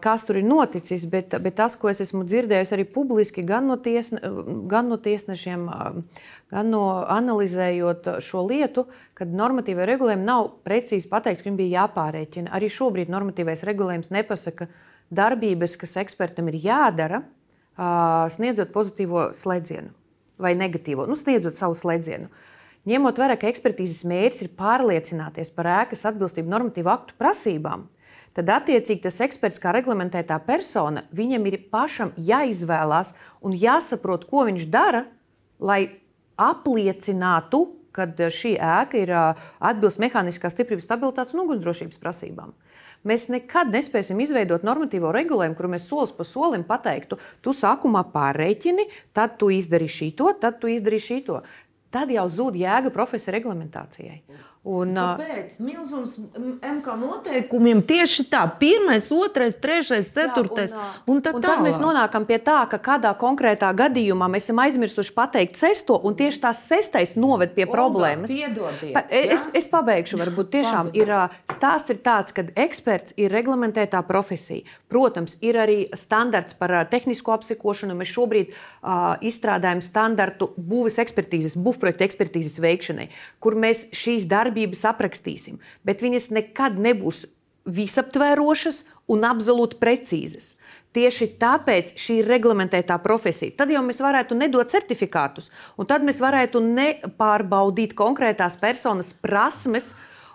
kas 0.05 0.27
tur 0.29 0.37
ir 0.37 0.45
noticis, 0.45 1.07
bet, 1.09 1.33
bet 1.41 1.57
tas, 1.57 1.77
ko 1.81 1.89
es 1.89 2.03
esmu 2.05 2.27
dzirdējusi 2.29 2.75
arī 2.77 2.85
publiski, 2.93 3.45
gan 3.47 3.69
no, 3.71 3.79
tiesne, 3.81 4.21
gan 4.69 4.91
no 4.93 4.99
tiesnešiem, 5.01 5.65
gan 6.53 6.73
no 6.73 6.83
analizējot 7.15 8.11
šo 8.25 8.45
lietu, 8.51 8.85
kad 9.17 9.33
normatīvai 9.33 9.89
regulējumi 9.89 10.29
nav 10.29 10.51
precīzi 10.69 11.09
pateikts, 11.09 11.41
ka 11.41 11.49
viņiem 11.49 11.61
bija 11.63 11.85
jāpārēķina. 11.85 12.53
Arī 12.53 12.69
šobrīd 12.73 13.13
normatīvais 13.13 13.65
regulējums 13.65 14.13
nepasaka 14.13 14.69
darbības, 15.15 15.79
kas 15.81 15.97
ekspertam 16.05 16.53
ir 16.53 16.61
jādara, 16.67 17.25
sniedzot 18.37 18.73
pozitīvo 18.75 19.31
slēdzienu 19.35 19.95
vai 20.39 20.53
negatīvo, 20.59 21.07
nu, 21.09 21.17
sniedzot 21.19 21.57
savu 21.57 21.77
slēdzienu. 21.79 22.29
Ņemot 22.91 23.17
vērā, 23.17 23.37
ka 23.41 23.49
ekspertīzes 23.49 24.03
mērķis 24.09 24.45
ir 24.45 24.55
pārliecināties 24.59 25.53
par 25.55 25.71
ēkas 25.79 26.05
atbilstību 26.11 26.51
normatīvu 26.53 26.91
aktu 26.93 27.17
prasībām, 27.17 27.87
tad 28.37 28.51
attiecīgi 28.57 29.05
tas 29.07 29.21
eksperts, 29.25 29.63
kā 29.63 29.73
reglamentētā 29.77 30.39
persona, 30.47 31.05
viņam 31.15 31.47
ir 31.51 31.61
pašam 31.73 32.13
jāizvēlās 32.19 33.15
un 33.45 33.57
jāsaprot, 33.59 34.27
ko 34.31 34.47
viņš 34.49 34.69
dara, 34.73 35.05
lai 35.63 35.87
apliecinātu, 36.41 37.65
ka 37.95 38.09
šī 38.11 38.57
ēka 38.59 38.99
ir 38.99 39.13
atbilst 39.15 40.01
mehāniskās 40.03 40.55
stiprības, 40.57 40.87
stabilitātes 40.89 41.37
un 41.37 41.45
ugunsdrošības 41.45 42.01
prasībām. 42.03 42.55
Mēs 43.05 43.29
nekad 43.29 43.69
nespēsim 43.69 44.19
izveidot 44.25 44.65
normatīvo 44.65 45.13
regulējumu, 45.15 45.57
kur 45.59 45.69
mēs 45.71 45.87
solis 45.91 46.15
pa 46.17 46.25
solim 46.25 46.65
pateiktu, 46.67 47.19
tu 47.45 47.53
sākumā 47.53 48.07
pārreķini, 48.15 48.89
tad 49.15 49.37
tu 49.39 49.51
izdarīsi 49.53 50.09
šito, 50.09 50.33
tad 50.41 50.59
tu 50.63 50.73
izdarīsi 50.73 51.13
šito. 51.13 51.43
Tad 51.95 52.11
jau 52.11 52.25
zūd 52.33 52.57
jēga 52.59 52.91
profesija 52.91 53.37
reglamentācijai. 53.37 54.23
Un, 54.65 54.95
Kāpēc? 54.97 55.59
Milzums 55.61 56.15
MK 56.41 56.95
noteikumiem 56.97 57.83
tieši 57.85 58.25
tā, 58.33 58.47
pirmais, 58.57 59.11
otrais, 59.13 59.59
trešais, 59.61 60.07
ceturtais. 60.15 60.73
Jā, 60.73 60.85
un, 61.05 61.19
un, 61.19 61.35
un 61.37 61.43
tad 61.45 61.61
mēs 61.61 61.77
nonākam 61.83 62.25
pie 62.25 62.39
tā, 62.41 62.63
ka 62.73 62.79
kādā 62.81 63.11
konkrētā 63.21 63.69
gadījumā 63.77 64.25
mēs 64.33 64.47
esam 64.47 64.63
aizmirsuši 64.65 65.13
pateikt 65.13 65.61
sesto, 65.61 65.99
un 66.01 66.17
tieši 66.17 66.41
tās 66.47 66.63
sestais 66.65 67.13
noved 67.21 67.53
pie 67.53 67.67
Olga, 67.67 67.75
problēmas. 67.77 68.33
Pa, 68.95 69.03
es, 69.13 69.45
es 69.53 69.69
pabeigšu, 69.69 70.23
varbūt 70.23 70.49
tiešām 70.57 70.95
ir 70.97 71.13
stāsts 71.53 71.93
ir 71.93 72.01
tāds, 72.01 72.33
ka 72.33 72.47
eksperts 72.65 73.19
ir 73.21 73.37
reglamentētā 73.37 74.01
profesija. 74.09 74.65
Protams, 74.89 75.37
ir 75.45 75.61
arī 75.61 75.79
standarts 75.93 76.57
par 76.57 76.73
tehnisko 76.89 77.37
apsekošanu. 77.37 77.99
Mēs 78.01 78.15
šobrīd 78.17 78.49
uh, 78.49 79.21
izstrādājam 79.21 79.85
standartu 79.85 80.55
būves 80.57 80.97
ekspertīzes, 81.05 81.61
būvprojekta 81.61 82.09
ekspertīzes 82.09 82.57
veikšanai, 82.65 83.11
kur 83.45 83.61
mēs 83.61 83.91
šīs 83.93 84.25
darbības 84.31 84.53
darbības 84.55 84.85
aprakstīsim, 84.87 85.59
bet 85.85 86.03
viņas 86.03 86.31
nekad 86.31 86.79
nebūs 86.79 87.27
visaptvērošas 87.65 88.85
un 89.09 89.25
absolūti 89.25 89.79
precīzas. 89.81 90.55
Tieši 90.95 91.33
tāpēc 91.41 91.95
šī 91.99 92.21
ir 92.21 92.29
reglamentētā 92.29 93.01
profesija. 93.03 93.57
Tad 93.59 93.73
jau 93.73 93.83
mēs 93.83 93.99
varētu 94.05 94.37
nedot 94.39 94.69
certifikātus, 94.71 95.51
un 95.77 95.89
tad 95.89 96.05
mēs 96.07 96.21
varētu 96.23 96.61
nepārbaudīt 96.63 97.97
konkrētās 97.99 98.57
personas 98.61 99.13
prasmes 99.13 99.95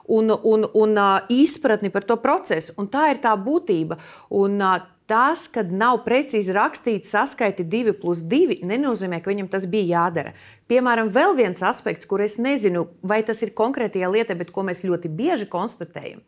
un, 0.10 0.34
un, 0.34 0.65
un 0.73 0.97
uh, 0.97 1.29
izpratni 1.29 1.93
par 1.93 2.03
to 2.03 2.17
procesu. 2.19 2.73
Un 2.82 2.89
tā 2.91 3.12
ir 3.13 3.21
tā 3.23 3.36
būtība. 3.39 3.99
Un, 4.36 4.58
uh, 4.60 4.82
Tas, 5.10 5.48
kad 5.50 5.72
nav 5.74 6.04
precīzi 6.06 6.54
rakstīts 6.54 7.10
saskaiti 7.15 7.63
2 7.65 7.95
plus 7.98 8.19
2, 8.30 8.60
nenozīmē, 8.69 9.17
ka 9.26 9.32
viņam 9.32 9.48
tas 9.50 9.63
bija 9.65 10.04
jādara. 10.04 10.36
Piemēram, 10.69 11.10
vēl 11.10 11.34
viens 11.39 11.63
aspekts, 11.65 12.06
kur 12.06 12.22
es 12.22 12.36
nezinu, 12.38 12.84
vai 13.02 13.24
tas 13.26 13.41
ir 13.41 13.56
konkrētajā 13.58 14.12
lietā, 14.13 14.36
bet 14.38 14.52
ko 14.54 14.62
mēs 14.67 14.84
ļoti 14.86 15.10
bieži 15.10 15.48
konstatējam. 15.50 16.22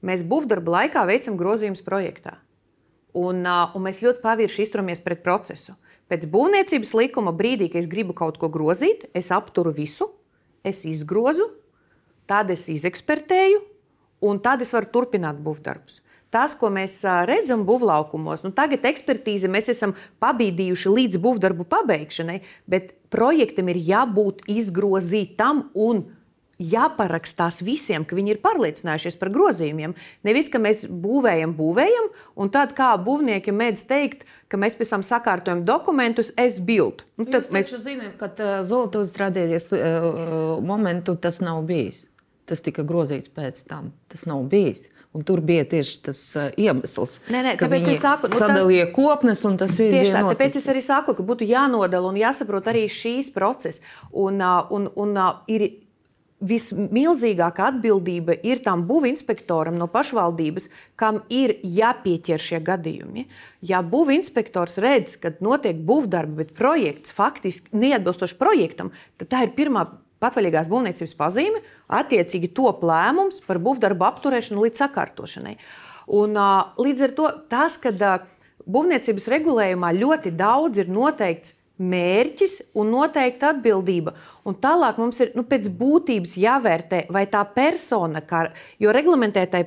Mēs 0.00 0.24
būvdarba 0.24 0.78
laikā 0.78 1.02
veicam 1.10 1.36
grozījumus 1.36 1.84
projektā. 1.84 2.38
Un, 3.12 3.44
un 3.44 3.84
mēs 3.84 4.00
ļoti 4.00 4.24
pavirši 4.24 4.64
izturamies 4.64 5.04
pret 5.04 5.20
procesu. 5.20 5.76
Pēc 6.08 6.24
būvniecības 6.32 6.94
likuma 6.96 7.36
brīdī, 7.36 7.68
kad 7.68 7.84
es 7.84 7.90
gribu 7.90 8.16
kaut 8.16 8.40
ko 8.40 8.48
grozīt, 8.48 9.10
es 9.12 9.28
apturu 9.28 9.74
visu, 9.76 10.08
es 10.64 10.86
izgrozu, 10.88 11.50
tad 12.24 12.48
es 12.54 12.64
izekspertēju, 12.72 13.60
un 14.24 14.40
tad 14.40 14.64
es 14.64 14.72
varu 14.72 14.88
turpināt 14.96 15.44
būvdarbus 15.44 16.00
tas, 16.36 16.52
ko 16.58 16.68
mēs 16.72 16.98
redzam 17.28 17.64
būvlaukumos, 17.68 18.44
nu, 18.44 18.52
tagad 18.56 18.84
ekspertīze 18.90 19.48
mēs 19.48 19.70
esam 19.72 19.96
pabīdījuši 20.20 20.92
līdz 20.98 21.22
būvdarbu 21.24 21.64
pabeigšanai, 21.72 22.42
bet 22.68 22.92
projektam 23.12 23.72
ir 23.72 23.80
jābūt 23.80 24.44
izgrozītam 24.52 25.70
un 25.72 26.04
jāparakstās 26.56 27.60
visiem, 27.64 28.04
ka 28.08 28.16
viņi 28.16 28.34
ir 28.34 28.40
pārliecinājušies 28.44 29.18
par 29.20 29.30
grozījumiem. 29.34 29.92
Nevis, 30.24 30.48
ka 30.52 30.60
mēs 30.62 30.86
būvējam, 30.88 31.52
būvējam, 31.56 32.08
un 32.40 32.52
tad 32.52 32.72
kā 32.76 32.94
būvnieki 33.00 33.52
mēdz 33.52 33.84
teikt, 33.88 34.24
ka 34.48 34.60
mēs 34.60 34.78
pēc 34.78 34.94
tam 34.94 35.04
sakārtojam 35.04 35.66
dokumentus, 35.68 36.32
es 36.40 36.56
bildu. 36.60 37.04
Nu, 37.20 37.28
tad 37.28 37.50
mēs 37.52 37.72
zinām, 37.84 38.14
ka 38.20 38.32
Zolotūras 38.64 39.12
tragēdijas 39.16 39.68
uh, 39.72 40.10
momentu 40.64 41.16
tas 41.20 41.42
nav 41.44 41.60
bijis. 41.68 42.06
Tas 42.46 42.62
tika 42.62 42.84
grozīts 42.86 43.30
pēc 43.32 43.64
tam. 43.66 43.90
Tas 44.12 44.26
nav 44.28 44.44
bijis. 44.50 44.84
Un 45.16 45.24
tur 45.26 45.40
bija 45.40 45.64
tieši 45.64 45.96
tas 46.04 46.18
uh, 46.36 46.50
iemesls, 46.60 47.16
nē, 47.32 47.40
nē, 47.46 47.54
ka 47.56 47.70
viņi 47.72 47.94
saku, 47.96 48.28
nu, 48.28 48.36
sadalīja 48.36 48.84
tas, 48.90 48.94
kopnes, 48.98 49.40
un 49.48 49.56
tas 49.56 49.72
viss 49.72 49.94
bija. 49.94 50.12
Tā, 50.12 50.34
tāpēc 50.34 50.58
es 50.60 50.68
arī 50.68 50.82
saku, 50.84 51.14
ka 51.16 51.24
būtu 51.24 51.48
jānodala 51.48 52.10
un 52.10 52.18
jāsaprot 52.20 52.68
arī 52.68 52.84
šīs 52.92 53.32
procesi. 53.32 53.80
Un, 54.12 54.42
uh, 54.44 54.68
un, 54.76 54.90
un 54.92 55.16
uh, 55.16 55.38
ir 55.48 55.70
vismilzīgākā 56.44 57.70
atbildība 57.70 58.36
ir 58.44 58.60
tam 58.64 58.84
būvinspektoram 58.88 59.76
no 59.80 59.88
pašvaldības, 59.88 60.68
kam 61.00 61.22
ir 61.32 61.56
jāpieķer 61.64 62.42
šie 62.42 62.60
gadījumi. 62.64 63.24
Ja 63.64 63.80
būvinspektors 63.80 64.76
redz, 64.84 65.16
ka 65.20 65.32
notiek 65.40 65.80
būvdarbi, 65.88 66.42
bet 66.42 66.52
projekts 66.58 67.14
faktiski 67.16 67.72
neatbilstoši 67.72 68.36
projektam, 68.40 68.92
tad 69.16 69.32
tā 69.32 69.46
ir 69.46 69.56
pirmā 69.56 69.88
patvaļīgās 70.26 70.70
būvniecības 70.72 71.16
pazīme, 71.16 71.64
attiecīgi 71.88 72.52
top 72.56 72.84
lēmums 72.86 73.40
par 73.46 73.62
būvdarbu 73.62 74.10
apturēšanu 74.10 74.66
līdz 74.66 74.82
sakārtošanai. 74.84 75.56
Un, 76.18 76.36
līdz 76.78 77.06
ar 77.08 77.14
to 77.16 77.30
tas, 77.50 77.78
ka 77.82 77.94
būvniecības 78.66 79.30
regulējumā 79.32 79.94
ļoti 79.96 80.34
daudz 80.36 80.82
ir 80.82 80.90
noteikts 80.92 81.54
mērķis 81.76 82.60
un 82.78 82.90
noteikta 82.94 83.52
atbildība. 83.52 84.14
Un 84.48 84.56
tālāk 84.60 85.00
mums 85.00 85.18
ir 85.20 85.34
nu, 85.36 85.44
pēc 85.48 85.68
būtības 85.76 86.36
jāvērtē, 86.40 87.04
vai 87.12 87.26
tā 87.30 87.42
persona, 87.52 88.22
kā, 88.24 88.46
jo 88.80 88.94
reglamentētai 88.96 89.62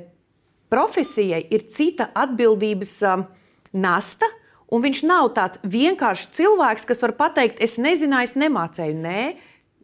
profesijai 0.73 1.43
ir 1.53 1.67
cita 1.73 2.09
atbildības 2.17 2.95
um, 3.09 3.25
nasta. 3.73 4.29
Un 4.69 4.83
viņš 4.85 4.99
nav 5.09 5.31
tāds 5.37 5.61
vienkāršs 5.65 6.29
cilvēks, 6.37 6.85
kas 6.89 7.01
var 7.01 7.15
pateikt, 7.17 7.61
es 7.61 7.79
nezināju, 7.81 8.29
es 8.29 8.35
nemācēju. 8.37 8.97
Nē, 9.01 9.23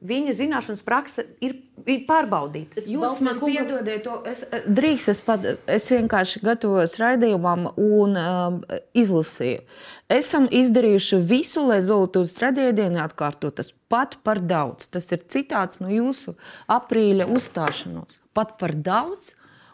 viņa 0.05 0.33
zināšanas 0.37 0.83
praksa 0.85 1.25
ir, 1.43 1.55
ir 1.89 2.03
pārbaudīta. 2.07 2.83
Jūs 2.89 3.21
man 3.25 3.39
piedodiet, 3.41 4.03
to 4.05 4.19
es 4.29 4.43
drīkst, 4.65 5.11
es, 5.13 5.21
pat, 5.25 5.45
es 5.71 5.87
vienkārši 5.91 6.41
gatavojos 6.45 6.97
raidījumam 7.01 7.69
un 7.75 8.19
um, 8.19 8.59
izlasīju. 8.97 9.63
Esam 10.11 10.45
izdarījuši 10.53 11.21
visu, 11.25 11.63
lai 11.65 11.79
Zolotūras 11.85 12.35
traģēdija 12.37 12.91
neatkārtotas. 12.93 13.73
Pat 13.89 14.19
par 14.25 14.41
daudz. 14.45 14.89
Tas 14.93 15.09
ir 15.15 15.25
citāts 15.31 15.81
no 15.81 15.89
jūsu 15.89 16.35
aprīļa 16.71 17.29
uzstāšanos. 17.33 18.19
Pat 18.37 18.57
par 18.61 18.75
daudz. 18.77 19.33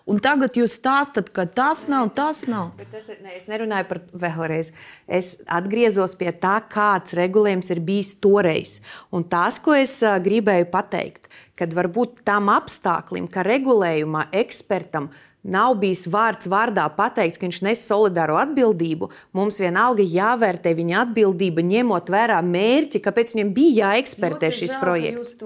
Un 0.09 0.17
tagad 0.23 0.57
jūs 0.57 0.79
stāstat, 0.79 1.29
ka 1.35 1.45
tas 1.45 1.85
nav, 1.91 2.09
tas 2.17 2.43
nav. 2.49 2.71
Es, 2.81 3.09
ne, 3.21 3.35
es 3.37 3.45
nerunāju 3.49 3.87
par 3.89 4.01
vēlreiz. 4.23 4.71
Es 5.05 5.35
atgriezos 5.45 6.15
pie 6.17 6.31
tā, 6.33 6.57
kāds 6.71 7.13
regulējums 7.17 7.69
ir 7.75 7.83
bijis 7.85 8.15
toreiz. 8.23 8.79
Un 9.13 9.27
tas, 9.29 9.61
ko 9.61 9.75
es 9.77 9.99
gribēju 10.01 10.71
pateikt, 10.73 11.29
kad 11.59 11.75
varbūt 11.77 12.23
tam 12.25 12.49
apstākļim, 12.53 13.29
ka 13.29 13.45
regulējumā 13.45 14.31
ekspertam 14.41 15.11
nav 15.43 15.75
bijis 15.81 16.05
vārds 16.11 16.49
vārdā 16.51 16.85
pateikts, 16.95 17.39
ka 17.39 17.47
viņš 17.47 17.61
nes 17.65 17.83
solidāro 17.87 18.37
atbildību, 18.41 19.11
mums 19.37 19.59
vienalga 19.61 20.05
jāvērtē 20.05 20.73
viņa 20.77 21.05
atbildība, 21.05 21.65
ņemot 21.65 22.11
vērā 22.13 22.41
mērķi, 22.45 23.03
kāpēc 23.03 23.35
viņiem 23.35 23.53
bija 23.55 23.91
jāekspertē 23.91 24.51
šis 24.53 24.75
projekts. 24.81 25.37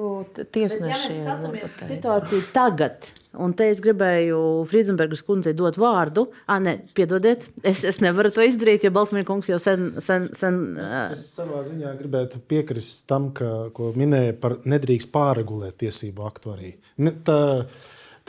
Tiesneši 0.55 1.21
ja 1.21 1.37
situāciju 1.85 2.49
tagad. 2.55 3.13
Un 3.41 3.51
te 3.57 3.67
es 3.67 3.81
gribēju 3.83 4.37
Friedenbergas 4.69 5.23
kundzei 5.27 5.51
dot 5.57 5.75
vārdu. 5.79 6.27
Ah, 6.47 6.61
nē, 6.63 6.77
piedodiet, 6.95 7.43
es, 7.67 7.83
es 7.87 7.99
nevaru 8.03 8.31
to 8.31 8.45
izdarīt, 8.45 8.85
jo 8.85 8.93
Balsmīna 8.95 9.27
kungs 9.27 9.49
jau 9.51 9.59
sen. 9.61 9.89
sen, 10.03 10.29
sen 10.35 10.61
uh... 10.79 11.11
Es 11.15 11.25
savā 11.35 11.59
ziņā 11.67 11.91
gribētu 11.99 12.39
piekrist 12.47 13.05
tam, 13.11 13.33
ka, 13.35 13.67
ko 13.75 13.91
minēja 13.97 14.37
par 14.39 14.59
nedrīkst 14.63 15.11
pārregulēt 15.15 15.79
tiesību 15.83 16.25
aktu 16.29 16.55
arī. 16.55 16.71
Ne, 17.03 17.11
tā, 17.27 17.37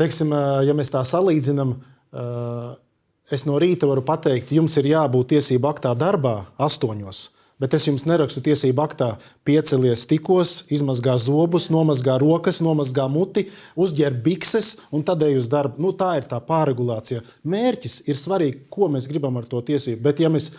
teiksim, 0.01 0.33
ja 0.67 0.75
mēs 0.77 0.93
tā 0.95 1.03
salīdzinām, 1.07 1.77
es 3.33 3.47
no 3.49 3.61
rīta 3.63 3.89
varu 3.91 4.05
pateikt, 4.07 4.53
jums 4.55 4.77
ir 4.81 4.93
jābūt 4.93 5.35
tiesību 5.35 5.73
aktā 5.73 5.95
darbā 5.99 6.39
astoņos. 6.63 7.31
Bet 7.57 7.73
es 7.73 7.87
jums 7.87 8.03
nerakstu 8.05 8.43
tiesību 8.45 8.83
aktā, 8.85 9.07
piecelies 9.49 10.03
tikos, 10.09 10.59
izmazgā 10.69 11.15
zobus, 11.17 11.71
nomazgā 11.73 12.19
rokas, 12.21 12.59
nomazgā 12.61 13.07
muti, 13.09 13.47
uzģērb 13.81 14.19
bikses 14.27 14.75
un 14.93 15.05
tad 15.09 15.25
ej 15.25 15.39
uz 15.41 15.49
darbu. 15.49 15.81
Nu, 15.81 15.95
tā 15.97 16.11
ir 16.21 16.29
tā 16.29 16.37
pārregulācija. 16.45 17.23
Mērķis 17.49 18.03
ir 18.11 18.21
svarīgi, 18.21 18.67
ko 18.69 18.91
mēs 18.93 19.09
gribam 19.09 19.41
ar 19.41 19.49
to 19.49 19.63
tiesību. 19.65 20.03
Bet, 20.05 20.21
ja 20.21 20.29
mēs 20.33 20.51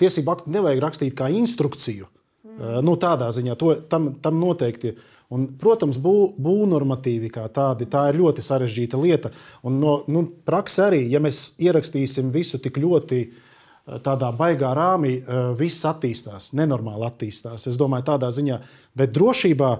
tiesību 0.00 0.32
aktu 0.32 0.54
nevajag 0.56 0.80
rakstīt 0.86 1.18
kā 1.18 1.28
instrukciju, 1.36 2.08
mm. 2.48 2.80
nu, 2.88 2.96
tādā 3.04 3.28
ziņā 3.36 3.58
to, 3.60 3.74
tam, 3.92 4.14
tam 4.24 4.40
noteikti 4.40 4.94
ir 4.94 5.04
Un, 5.34 5.48
protams, 5.58 5.98
būvnormatīvi 5.98 7.32
kā 7.34 7.48
tādi, 7.50 7.88
tā 7.90 8.04
ir 8.12 8.20
ļoti 8.20 8.44
sarežģīta 8.46 9.00
lieta. 9.00 9.32
Un 9.66 9.80
no 9.82 9.96
nu, 10.12 10.22
prakses 10.46 10.84
arī, 10.84 11.00
ja 11.10 11.18
mēs 11.22 11.56
ierakstīsim 11.58 12.30
visu 12.34 12.60
tik 12.62 12.78
ļoti 12.78 13.18
eh, 13.24 13.98
tādā 14.06 14.30
baigā 14.38 14.70
rāmī, 14.78 15.16
eh, 15.18 15.50
viss 15.58 15.82
attīstās, 15.88 16.52
nenormāli 16.54 17.08
attīstās. 17.08 17.66
Es 17.66 17.78
domāju, 17.80 18.06
tādā 18.12 18.30
ziņā, 18.34 18.60
bet 18.94 19.14
drošībā. 19.16 19.76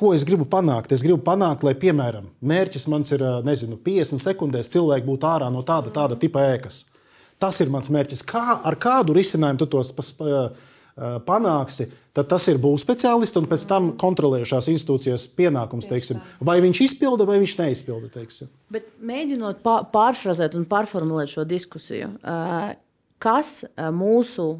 Ko 0.00 0.14
es 0.14 0.22
gribu 0.24 0.46
panākt? 0.48 0.94
Es 0.94 1.02
gribu 1.04 1.18
panākt, 1.26 1.64
lai, 1.66 1.74
piemēram, 1.76 2.30
mērķis 2.40 2.88
mans 2.88 3.12
ir 3.12 3.20
eh, 3.20 3.36
nezinu, 3.44 3.76
50 3.84 4.24
sekundēs, 4.24 4.72
cilvēki 4.72 5.08
būtu 5.10 5.28
ārā 5.28 5.52
no 5.52 5.60
tāda, 5.66 5.92
tāda 5.92 6.16
tipa 6.16 6.46
ēkas. 6.54 6.86
Tas 7.40 7.60
ir 7.60 7.68
mans 7.72 7.92
mērķis. 7.92 8.24
Kā, 8.24 8.62
ar 8.64 8.80
kādu 8.80 9.12
risinājumu 9.16 9.60
tu 9.60 9.68
tos 9.76 9.92
panāksi, 11.24 11.86
tad 12.16 12.30
tas 12.32 12.46
ir 12.50 12.58
būs 12.62 12.84
speciālists 12.84 13.38
un 13.38 13.46
pēc 13.50 13.66
tam 13.70 13.90
kontrolējušās 14.00 14.70
institūcijas 14.72 15.26
pienākums. 15.38 15.88
Teiksim, 15.90 16.22
vai 16.42 16.58
viņš 16.64 16.82
izpilda 16.88 17.26
vai 17.28 17.38
viņš 17.42 17.56
neizpilda. 17.60 18.10
Teiksim. 18.14 18.50
Bet 18.72 18.88
mēģinot 18.98 19.62
pārfrāzēt 19.94 20.56
un 20.58 20.66
pārformulēt 20.70 21.34
šo 21.34 21.46
diskusiju, 21.48 22.12
kas 23.20 23.54
mūsu, 23.94 24.50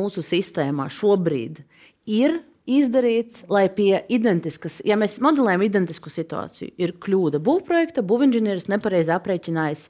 mūsu 0.00 0.24
sistēmā 0.26 0.88
šobrīd 0.92 1.62
ir 2.08 2.40
izdarīts, 2.68 3.46
lai 3.48 3.64
pie 3.72 4.02
identiskas, 4.12 4.82
ja 4.84 4.98
mēs 5.00 5.14
modelējam 5.24 5.62
identisku 5.64 6.10
situāciju, 6.12 6.74
ir 6.76 6.92
kļūda 7.00 7.40
būvprojekta, 7.40 8.04
būvinženieris 8.04 8.68
nepareizi 8.68 9.14
aprēķinājis 9.14 9.86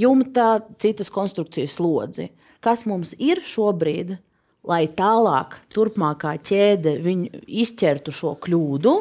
jumta, 0.00 0.62
citas 0.80 1.12
konstrukcijas 1.12 1.76
slodzi. 1.76 2.30
Kas 2.64 2.86
mums 2.88 3.12
ir 3.20 3.42
šobrīd, 3.44 4.14
lai 4.68 4.84
tālāk, 4.96 5.58
turpmākā 5.72 6.36
ķēde 6.44 6.96
izķertu 7.44 8.14
šo 8.14 8.34
kļūdu, 8.44 8.94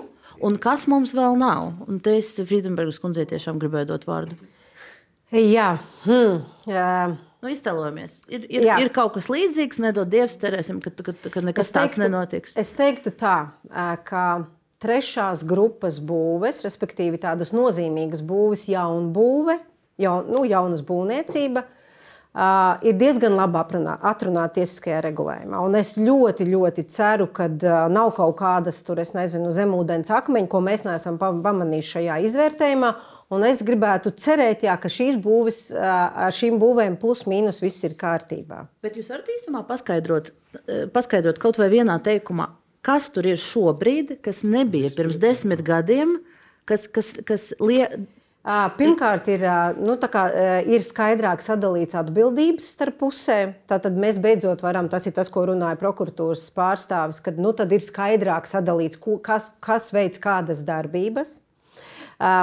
un 0.44 0.58
kas 0.62 0.88
mums 0.92 1.14
vēl 1.16 1.38
nav. 1.40 1.86
Un 1.88 2.02
te 2.04 2.18
es 2.20 2.36
Friedenbergas 2.42 3.00
kundzei 3.04 3.28
tiešām 3.30 3.62
gribēju 3.62 3.94
dot 3.94 4.08
vārdu. 4.10 4.38
Jā, 5.34 5.76
hmm. 6.06 6.42
uh. 6.70 7.22
Nu, 7.44 7.50
iztēlojamies. 7.52 8.22
Ir, 8.32 8.46
ir, 8.48 8.64
Jā. 8.70 8.78
ir 8.80 8.88
kaut 8.96 9.18
kas 9.18 9.26
līdzīgs, 9.28 9.82
nedod 9.84 10.08
Dievs, 10.08 10.38
cerēsim, 10.40 10.78
ka, 10.80 10.94
ka, 10.96 11.12
ka 11.12 11.42
nekas 11.44 11.68
teiktu, 11.68 11.76
tāds 11.76 11.98
nenotiks. 12.00 12.54
Es 12.56 12.70
teiktu 12.78 13.12
tā, 13.20 13.34
ka 14.08 14.22
trešās 14.80 15.44
grupas 15.44 15.98
būves, 16.00 16.62
respektīvi 16.64 17.20
tādas 17.20 17.52
nozīmīgas 17.52 18.24
būves, 18.24 18.64
jauna 18.72 19.12
būve, 19.12 19.58
jaun, 20.00 20.32
nu, 20.32 20.46
jaunas 20.48 20.86
būvniecība, 20.88 21.66
uh, 21.66 21.83
Uh, 22.34 22.80
ir 22.82 22.96
diezgan 22.98 23.36
labi 23.38 23.60
aprunā, 23.60 23.92
atrunāta 24.10 24.56
tiesiskajā 24.56 25.04
regulējumā. 25.06 25.60
Un 25.62 25.76
es 25.78 25.92
ļoti, 26.02 26.48
ļoti 26.50 26.88
ceru, 26.90 27.28
ka 27.30 27.46
uh, 27.46 27.84
nav 27.94 28.10
kaut 28.18 28.40
kādas 28.40 28.80
tur, 28.82 28.98
nezinu, 28.98 29.52
zemūdens 29.54 30.10
akmeņi, 30.18 30.50
ko 30.50 30.62
mēs 30.66 30.82
neesam 30.88 31.20
pamanījuši 31.22 31.92
šajā 31.92 32.16
izvērtējumā. 32.26 32.90
Un 33.38 33.46
es 33.46 33.62
gribētu 33.66 34.16
cerēt, 34.18 34.66
jā, 34.66 34.74
ka 34.82 34.90
šīs 34.90 35.20
būves, 35.22 35.60
uh, 35.78 35.86
ar 36.26 36.34
šīm 36.34 36.58
būvēm 36.62 36.98
plus 37.04 37.22
mīnus 37.30 37.62
viss 37.62 37.86
ir 37.86 37.94
kārtībā. 38.02 38.64
Bet 38.82 38.98
jūs 38.98 39.14
varat 39.14 39.30
īsumā 39.36 39.62
paskaidrot, 39.70 40.34
paskaidrot 40.98 41.38
kaut 41.44 41.62
vai 41.62 41.70
vienā 41.76 42.00
teikumā, 42.02 42.50
kas 42.82 43.12
tur 43.14 43.30
ir 43.30 43.38
šobrīd, 43.38 44.18
kas 44.26 44.42
nebija 44.42 44.90
pirms 44.98 45.22
desmit 45.22 45.62
gadiem, 45.70 46.18
kas, 46.66 46.90
kas, 46.90 47.14
kas 47.30 47.52
liek 47.62 47.94
Pirmkārt, 48.44 49.30
ir, 49.32 49.46
nu, 49.80 49.94
kā, 49.96 50.24
ir 50.68 50.84
skaidrāk 50.84 51.40
sadalīts 51.46 51.96
atbildības 51.96 52.66
starp 52.74 52.98
pusēm. 53.00 53.54
Tātad 53.72 53.96
mēs 53.96 54.20
beidzot 54.20 54.66
varam, 54.66 54.90
tas 54.92 55.08
ir 55.08 55.16
tas, 55.16 55.30
ko 55.32 55.46
runāja 55.48 55.80
prokuratūras 55.80 56.50
pārstāvis, 56.52 57.22
kad 57.24 57.40
nu, 57.40 57.54
ir 57.56 57.86
skaidrāk 57.86 58.50
sadalīts, 58.52 59.00
kas, 59.24 59.48
kas 59.64 59.88
veids 59.96 60.20
kādas 60.20 60.60
darbības. 60.68 61.38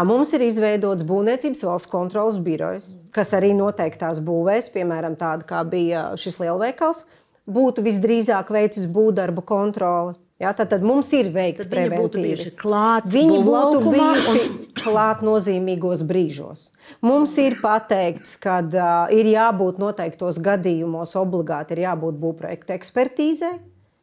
Mums 0.09 0.33
ir 0.37 0.47
izveidots 0.49 1.05
Būvniecības 1.07 1.63
valsts 1.69 1.89
kontrolas 1.93 2.41
birojs, 2.43 2.95
kas 3.13 3.31
arī 3.37 3.53
noteiktās 3.57 4.19
būvēs, 4.25 4.73
piemēram, 4.73 5.21
tāda 5.21 5.47
kā 5.47 5.61
bija 5.69 6.11
šis 6.21 6.41
lielveikals, 6.41 7.05
būtu 7.45 7.85
visdrīzāk 7.85 8.51
veicis 8.53 8.89
būvdarbu 8.91 9.45
kontroli. 9.45 10.17
Ja, 10.41 10.55
tad, 10.57 10.71
tad 10.73 10.85
mums 10.87 11.11
ir 11.13 11.29
veikta 11.35 11.67
preventīva. 11.69 12.47
Klāt, 12.57 13.09
viņi 13.13 13.41
būtu 13.45 13.81
bijuši 13.93 14.37
un... 14.41 14.55
klāt 14.79 15.21
nozīmīgos 15.27 16.01
brīžos. 16.09 16.71
Mums 17.05 17.35
ir 17.43 17.59
pateikts, 17.61 18.39
ka 18.41 18.63
uh, 18.65 19.13
ir 19.13 19.29
jābūt 19.35 19.81
noteiktos 19.83 20.39
gadījumos 20.41 21.13
obligāti 21.21 21.77
ir 21.77 21.83
jābūt 21.85 22.17
būvprojekta 22.23 22.73
ekspertīzei. 22.79 23.59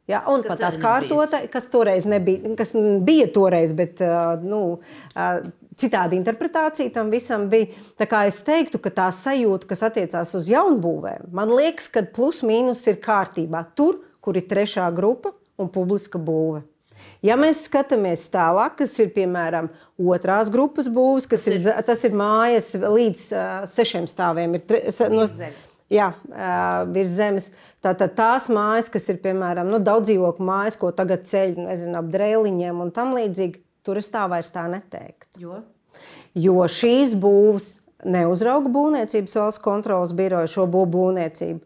Ja, 0.07 0.21
un 0.29 0.45
kas 0.45 0.53
pat 0.53 0.67
atkārtotai, 0.69 1.39
kas 1.51 1.65
toreiz 1.73 2.05
nebija, 2.07 2.53
kas 2.55 2.69
bija 3.03 3.25
toreiz, 3.33 3.73
bet 3.75 3.97
uh, 4.05 4.37
nu, 4.37 4.61
uh, 5.17 5.49
citādi 5.81 6.21
interpretācija 6.21 6.93
tam 6.95 7.09
visam 7.11 7.49
bija. 7.49 7.73
Tā 7.97 8.05
kā 8.13 8.21
es 8.29 8.37
teiktu, 8.45 8.77
ka 8.77 8.93
tā 8.93 9.09
sajūta, 9.09 9.71
kas 9.73 9.83
attiecās 9.89 10.37
uz 10.37 10.53
jaunbūvēm, 10.53 11.27
man 11.33 11.57
liekas, 11.57 11.89
ka 11.89 12.05
plus 12.13 12.45
mīnus 12.45 12.85
ir 12.87 13.01
kārtībā. 13.01 13.65
Tur, 13.73 14.03
kur 14.21 14.37
ir 14.37 14.45
trešā 14.45 14.85
grupa, 14.93 15.33
un 15.57 15.69
publiska 15.73 16.21
būve. 16.21 16.63
Ja 17.25 17.37
mēs 17.39 17.63
skatāmies 17.67 18.25
tālāk, 18.33 18.77
kas 18.81 18.95
ir 19.01 19.11
piemēram 19.15 19.69
otrās 19.97 20.51
grupas 20.53 20.89
būvs, 20.93 21.27
kas 21.29 21.45
ir, 21.49 21.69
tas 21.85 22.03
ir 22.05 22.15
mājas 22.17 22.73
līdz 22.77 23.23
uh, 23.33 23.63
sešiem 23.69 24.07
stāviem, 24.09 24.57
ir 24.57 24.65
tre, 24.69 24.81
no, 25.13 25.25
jā, 25.93 26.11
uh, 26.13 26.83
virs 26.93 27.15
zemes. 27.17 27.51
Tātad 27.85 28.15
tās 28.17 28.49
mājas, 28.51 28.89
kas 28.93 29.07
ir 29.13 29.21
piemēram 29.23 29.69
nu, 29.69 29.79
daudz 29.83 30.09
dzīvokļu 30.09 30.45
mājas, 30.45 30.77
ko 30.81 30.91
tagad 30.95 31.25
ceļ 31.29 31.57
nezinu, 31.61 31.97
ap 31.99 32.11
drēliņiem 32.13 32.85
un 32.85 32.93
tam 32.93 33.13
līdzīgi, 33.17 33.61
tur 33.85 34.01
es 34.01 34.09
tā 34.13 34.25
vairs 34.29 34.49
tā 34.53 34.65
neteiktu. 34.71 35.41
Jo, 35.41 35.61
jo 36.37 36.65
šīs 36.69 37.13
būvs 37.17 37.75
neuzrauga 38.05 38.69
būvniecības 38.73 39.37
valsts 39.39 39.63
kontrolas 39.63 40.13
biroja 40.17 40.49
šo 40.51 40.67
būvniecību. 40.69 41.61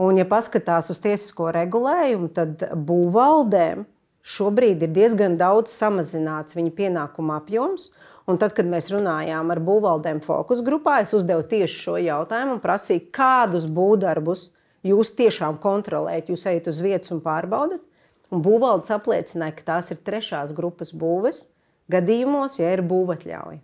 Un, 0.00 0.16
ja 0.16 0.24
paskatās 0.24 0.88
uz 0.92 1.00
tiesisko 1.04 1.50
regulējumu, 1.52 2.30
tad 2.32 2.62
būvvaldēm 2.88 3.84
šobrīd 4.24 4.86
ir 4.86 4.94
diezgan 4.94 5.36
daudz 5.40 5.74
samazināts 5.76 6.56
viņa 6.56 6.72
pienākuma 6.76 7.40
apjoms. 7.42 7.90
Un 8.28 8.38
tad, 8.38 8.54
kad 8.54 8.68
mēs 8.68 8.90
runājām 8.92 9.50
ar 9.50 9.60
būvvaldēm 9.64 10.20
fokus 10.22 10.60
grupā, 10.64 11.00
es 11.02 11.12
uzdevu 11.16 11.42
tieši 11.50 11.78
šo 11.84 11.96
jautājumu 11.98 12.56
un 12.56 12.62
prasīju, 12.62 13.08
kādus 13.16 13.66
būvdarbus 13.66 14.50
jūs 14.86 15.12
tiešām 15.18 15.58
kontrolējat, 15.60 16.30
jūs 16.30 16.46
ejat 16.48 16.68
uz 16.70 16.80
vietas 16.84 17.12
un 17.12 17.22
pārbaudat. 17.24 17.82
Un 18.30 18.44
būvvaldes 18.44 18.92
apliecināja, 18.94 19.56
ka 19.56 19.66
tās 19.72 19.90
ir 19.90 19.98
trešās 20.06 20.54
grupas 20.54 20.94
būves 20.94 21.48
gadījumos, 21.90 22.60
ja 22.60 22.70
ir 22.70 22.84
būvatļauja. 22.86 23.58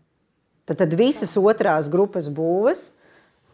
Tad, 0.66 0.80
tad 0.82 0.96
visas 0.98 1.36
otrās 1.38 1.86
grupas 1.92 2.26
būves 2.26 2.88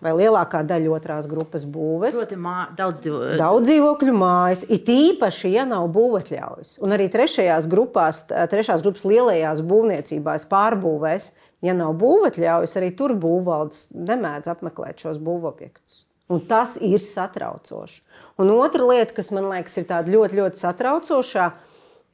vai 0.03 0.13
lielākā 0.19 0.65
daļa 0.67 0.91
otrās 0.97 1.29
grupas 1.31 1.65
būves. 1.69 2.17
Proti, 2.17 2.39
mā, 2.41 2.57
daudz, 2.79 3.05
dzīvo... 3.05 3.21
daudz 3.39 3.69
dzīvokļu 3.69 4.15
mājas, 4.19 4.65
it 4.73 4.91
īpaši, 4.91 5.53
ja 5.55 5.67
nav 5.69 5.87
būvatļaujas. 5.95 6.77
Un 6.83 6.97
arī 6.97 7.09
trešajās 7.13 7.69
grupās, 7.71 8.25
trešās 8.29 8.85
grupas 8.85 9.07
lielajās 9.07 9.63
būvniecībās, 9.67 10.49
pārbūvēs, 10.51 11.33
ja 11.63 11.77
nav 11.79 11.95
būvatļaujas, 12.03 12.79
arī 12.81 12.91
tur 12.99 13.15
būvvaldes 13.23 13.93
nemēdz 13.95 14.51
apmeklēt 14.57 15.07
šos 15.07 15.23
būvobjektus. 15.23 16.03
Un 16.33 16.41
tas 16.49 16.79
ir 16.81 17.03
satraucoši. 17.03 18.01
Un 18.41 18.51
otra 18.55 18.87
lieta, 18.89 19.13
kas 19.19 19.31
man 19.35 19.51
liekas, 19.53 19.77
ir 19.79 19.87
ļoti, 19.87 20.39
ļoti 20.39 20.63
satraucoša, 20.63 21.49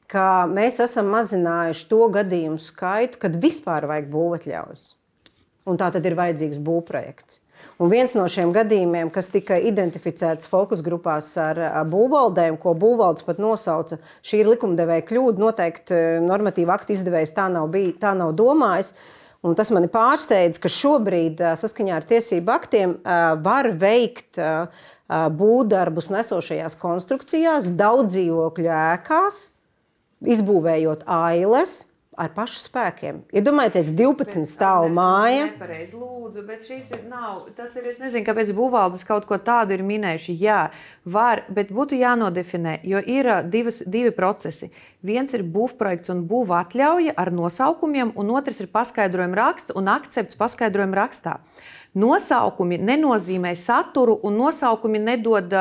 ka 0.09 0.25
mēs 0.49 0.79
esam 0.83 1.11
mazinājuši 1.13 1.85
to 1.89 2.01
gadījumu 2.17 2.61
skaitu, 2.61 3.21
kad 3.21 3.37
vispār 3.39 3.87
vajag 3.89 4.09
būvatļaujas. 4.13 4.87
un 5.69 5.77
tā 5.77 5.91
tad 5.93 6.05
ir 6.05 6.15
vajadzīgs 6.17 6.57
būvprojekts. 6.65 7.39
Un 7.79 7.87
viens 7.87 8.11
no 8.11 8.25
šiem 8.27 8.49
gadījumiem, 8.51 9.07
kas 9.07 9.29
tika 9.31 9.55
identificēts 9.63 10.49
fokus 10.51 10.81
grupās 10.83 11.29
ar 11.39 11.61
būvvaldēm, 11.87 12.57
ko 12.59 12.73
būvvaldes 12.75 13.23
pat 13.23 13.39
nosauca, 13.39 14.01
šī 14.19 14.41
ir 14.41 14.49
likumdevēja 14.51 15.05
kļūda. 15.07 15.39
Noteikti 15.39 16.01
normatīva 16.25 16.75
akta 16.75 16.91
izdevējs 16.97 17.31
tā 17.37 17.47
nav, 17.53 17.69
bij, 17.71 17.93
tā 18.01 18.11
nav 18.19 18.33
domājis. 18.35 18.91
Un 19.47 19.55
tas 19.55 19.71
mani 19.71 19.87
pārsteidz, 19.87 20.59
ka 20.59 20.67
šobrīd 20.67 21.39
saskaņā 21.61 21.93
ar 21.95 22.07
tiesību 22.09 22.51
aktiem 22.51 22.97
var 23.45 23.71
veikt 23.79 24.41
būvdarbus 25.39 26.11
nesošajās 26.11 26.75
konstrukcijās, 26.81 27.71
daudz 27.79 28.11
dzīvokļu 28.17 28.73
ēkās, 28.75 29.39
izbūvējot 30.35 31.07
ailes, 31.07 31.85
ar 32.19 32.33
pašu 32.35 32.59
spēkiem. 32.65 33.21
Iedomājieties, 33.35 33.91
ja 33.93 33.97
12 34.01 34.47
stāvu 34.49 34.91
māja. 34.97 35.47
Nepareiz, 35.49 35.93
lūdzu, 35.95 36.43
bet 36.47 36.67
šīs 36.67 36.91
ir 36.95 37.05
nav. 37.09 37.47
Tas 37.57 37.75
ir, 37.79 37.87
es 37.91 38.01
nezinu, 38.01 38.25
kāpēc 38.27 38.51
būvvaldes 38.57 39.05
kaut 39.07 39.27
ko 39.29 39.39
tādu 39.39 39.77
ir 39.77 39.85
minējuši. 39.87 40.35
Jā, 40.43 40.59
var, 41.07 41.45
bet 41.53 41.73
būtu 41.75 41.99
jānodefinē, 41.99 42.79
jo 42.87 43.01
ir 43.01 43.31
divas, 43.49 43.81
divi 43.87 44.11
procesi. 44.15 44.71
Viens 45.05 45.33
ir 45.37 45.45
būvprojekts 45.47 46.11
un 46.11 46.25
būva 46.29 46.63
atļauja 46.65 47.15
ar 47.17 47.31
nosaukumiem, 47.31 48.13
un 48.19 48.35
otrs 48.35 48.59
ir 48.59 48.71
paskaidrojuma 48.73 49.39
raksts 49.39 49.75
un 49.79 49.91
akcepts 49.91 50.39
paskaidrojuma 50.39 51.03
rakstā. 51.03 51.39
Nosaukumi 51.97 52.77
nenozīmē 52.77 53.55
saturu, 53.57 54.19
un 54.23 54.35
nosaukumi 54.37 54.99
nedod 55.01 55.55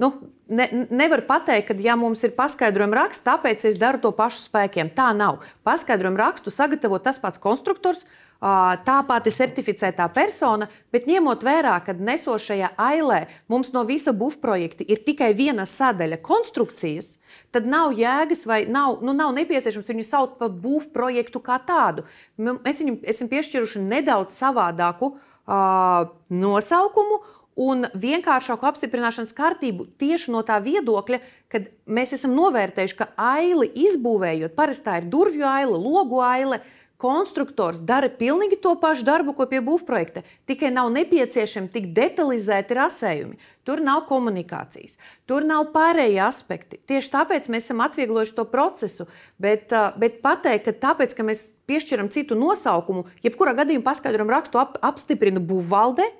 nu, 0.00 0.10
ne, 0.48 0.68
nevar 0.88 1.26
pateikt, 1.28 1.68
ka, 1.68 1.76
ja 1.76 1.96
mums 2.00 2.24
ir 2.24 2.32
paskaidrojuma 2.36 3.02
raksts, 3.02 3.24
tāpēc 3.26 3.66
es 3.68 3.76
daru 3.80 4.00
to 4.00 4.12
pašu 4.16 4.46
spēkiem. 4.46 4.94
Tā 4.96 5.12
nav. 5.16 5.42
Paskaidrojuma 5.66 6.22
rakstu 6.22 6.52
sagatavo 6.54 7.00
tas 7.04 7.20
pats 7.20 7.42
konstruktors. 7.42 8.06
Tā 8.44 8.96
pati 9.08 9.30
certificētā 9.32 10.04
persona, 10.12 10.66
bet 10.92 11.06
ņemot 11.08 11.44
vērā, 11.46 11.78
ka 11.86 11.94
nesošajā 11.96 12.74
ailē 12.76 13.22
mums 13.48 13.70
no 13.72 13.86
visa 13.88 14.12
būvprojekta 14.12 14.84
ir 14.84 15.00
tikai 15.06 15.30
viena 15.38 15.64
sadaļa 15.64 16.18
konstrukcijas, 16.20 17.14
tad 17.54 17.64
nav 17.70 17.94
jēgas 17.96 18.44
vai 18.44 18.64
nav, 18.68 18.98
nu, 19.06 19.14
nav 19.16 19.32
nepieciešams 19.38 19.88
viņu 19.94 20.04
saukt 20.04 20.36
par 20.42 20.52
būvprojektu 20.52 21.40
kā 21.46 21.56
tādu. 21.64 22.04
Mēs 22.36 22.82
viņam 22.82 22.98
esam 23.14 23.30
piešķiruši 23.32 23.86
nedaudz 23.86 24.36
savādāku 24.36 25.14
uh, 25.14 25.30
nosaukumu, 25.46 27.22
un 27.54 27.86
vienkāršāku 27.94 28.66
apstiprināšanas 28.66 29.34
kārtību 29.36 29.86
tieši 30.00 30.32
no 30.34 30.42
tā 30.46 30.58
viedokļa, 30.62 31.20
ka 31.52 31.62
mēs 31.86 32.16
esam 32.16 32.34
novērtējuši, 32.34 32.96
ka 32.98 33.12
aili 33.14 33.68
izbūvējot, 33.86 34.56
parasti 34.56 34.88
tā 34.88 34.96
ir 35.02 35.10
durvju 35.12 35.46
aile, 35.48 35.76
logu 35.78 36.22
aile. 36.24 36.62
Konstruktors 37.04 37.80
dara 37.82 38.06
pilnīgi 38.08 38.56
to 38.62 38.70
pašu 38.80 39.04
darbu, 39.04 39.34
ko 39.36 39.44
pie 39.50 39.58
būvprojekta. 39.66 40.22
Tikai 40.48 40.70
nav 40.72 40.92
nepieciešami 40.94 41.68
tik 41.74 41.88
detalizēti 41.92 42.76
rasējumi. 42.78 43.34
Tur 43.66 43.82
nav 43.84 44.04
komunikācijas, 44.08 44.94
tur 45.28 45.44
nav 45.44 45.66
pārējie 45.74 46.22
aspekti. 46.24 46.78
Tieši 46.86 47.10
tāpēc 47.12 47.50
mēs 47.52 47.66
esam 47.66 47.82
atvieglojuši 47.84 48.36
to 48.38 48.46
procesu. 48.48 49.08
Bet, 49.42 49.74
bet 50.00 50.22
pateikt, 50.24 50.70
ka 50.70 50.78
tāpēc, 50.86 51.16
ka 51.18 51.26
mēs 51.26 51.48
piešķiram 51.70 52.10
citu 52.14 52.36
nosaukumu, 52.38 53.06
jebkurā 53.24 53.54
gadījumā 53.60 53.86
paskaidrojumu 53.86 54.34
rakstu 54.34 54.60
ap, 54.60 54.78
apstiprina 54.84 55.42
būvvalde, 55.42 56.10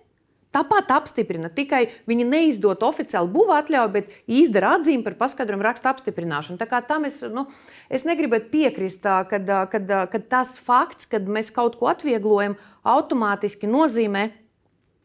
Tāpat 0.54 0.92
apstiprina, 0.94 1.48
tikai 1.50 1.88
viņi 2.06 2.24
neizdod 2.28 2.84
oficiāli 2.86 3.32
būvā 3.34 3.56
atļauju, 3.64 3.90
bet 3.96 4.12
izdara 4.30 4.76
atzīmi 4.76 5.02
par 5.02 5.16
paskaidrojumu 5.18 5.66
rakstu 5.66 5.90
apstiprināšanu. 5.90 6.60
Tā 6.60 6.68
kā 6.70 6.78
tam 6.86 7.08
es, 7.08 7.16
nu, 7.26 7.48
es 7.90 8.06
negribētu 8.06 8.52
piekrist, 8.52 9.02
kad 9.02 10.28
tas 10.30 10.54
fakts, 10.62 11.10
ka 11.10 11.18
mēs 11.26 11.50
kaut 11.54 11.74
ko 11.80 11.90
atvieglojam, 11.90 12.54
automātiski 12.86 13.66
nozīmē, 13.66 14.28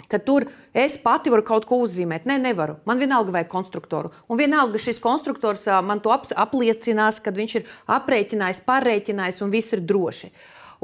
ka 0.07 0.21
tur 0.23 0.47
es 0.73 0.95
pati 1.01 1.33
varu 1.33 1.43
kaut 1.45 1.67
ko 1.69 1.81
uzzīmēt. 1.83 2.25
Nē, 2.29 2.37
ne, 2.37 2.51
nevaru. 2.51 2.77
Man 2.89 3.01
vienalga 3.01 3.35
vajag 3.35 3.51
konstruktoru. 3.51 4.13
Un 4.29 4.39
vienalga 4.39 4.79
šis 4.81 5.01
konstruktors 5.03 5.67
man 5.83 5.99
to 6.05 6.13
apliecinās, 6.13 7.19
kad 7.21 7.37
viņš 7.37 7.57
ir 7.59 7.67
aprēķinājis, 7.97 8.63
pārreikinājis 8.65 9.43
un 9.45 9.53
viss 9.53 9.75
ir 9.75 9.83
droši. 9.85 10.31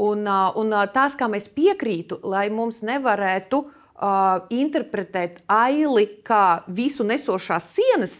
Un, 0.03 0.27
un 0.27 0.75
tas, 0.91 1.15
kā 1.15 1.29
mēs 1.31 1.47
piekrītu, 1.55 2.19
lai 2.27 2.49
mums 2.51 2.81
nevarētu 2.83 3.61
uh, 3.63 3.73
uh, 3.95 4.45
interpretēt 4.53 5.41
aili 5.51 6.07
kā 6.25 6.63
visu 6.67 7.05
nesošās 7.07 7.69
sienas 7.75 8.17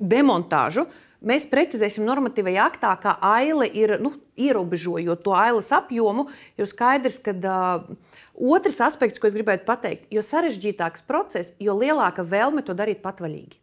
demontāžu, 0.00 0.86
mēs 1.20 1.46
precizēsim 1.50 2.04
normatīvajā 2.08 2.66
aktā, 2.72 2.92
ka 3.00 3.16
aile 3.24 3.68
ir 3.68 3.96
nu, 4.02 4.14
ierobežojot 4.40 5.24
to 5.24 5.34
ailes 5.36 5.70
apjomu, 5.74 6.28
jo 6.58 6.68
skaidrs, 6.68 7.20
ka 7.22 7.34
uh, 7.36 7.88
otrs 8.34 8.80
aspekts, 8.84 9.20
ko 9.20 9.28
es 9.28 9.36
gribētu 9.36 9.68
pateikt, 9.68 10.08
jo 10.12 10.24
sarežģītāks 10.24 11.04
process, 11.08 11.54
jo 11.60 11.76
lielāka 11.76 12.24
vēlme 12.26 12.64
to 12.66 12.76
darīt 12.76 13.04
patvaļīgi. 13.04 13.60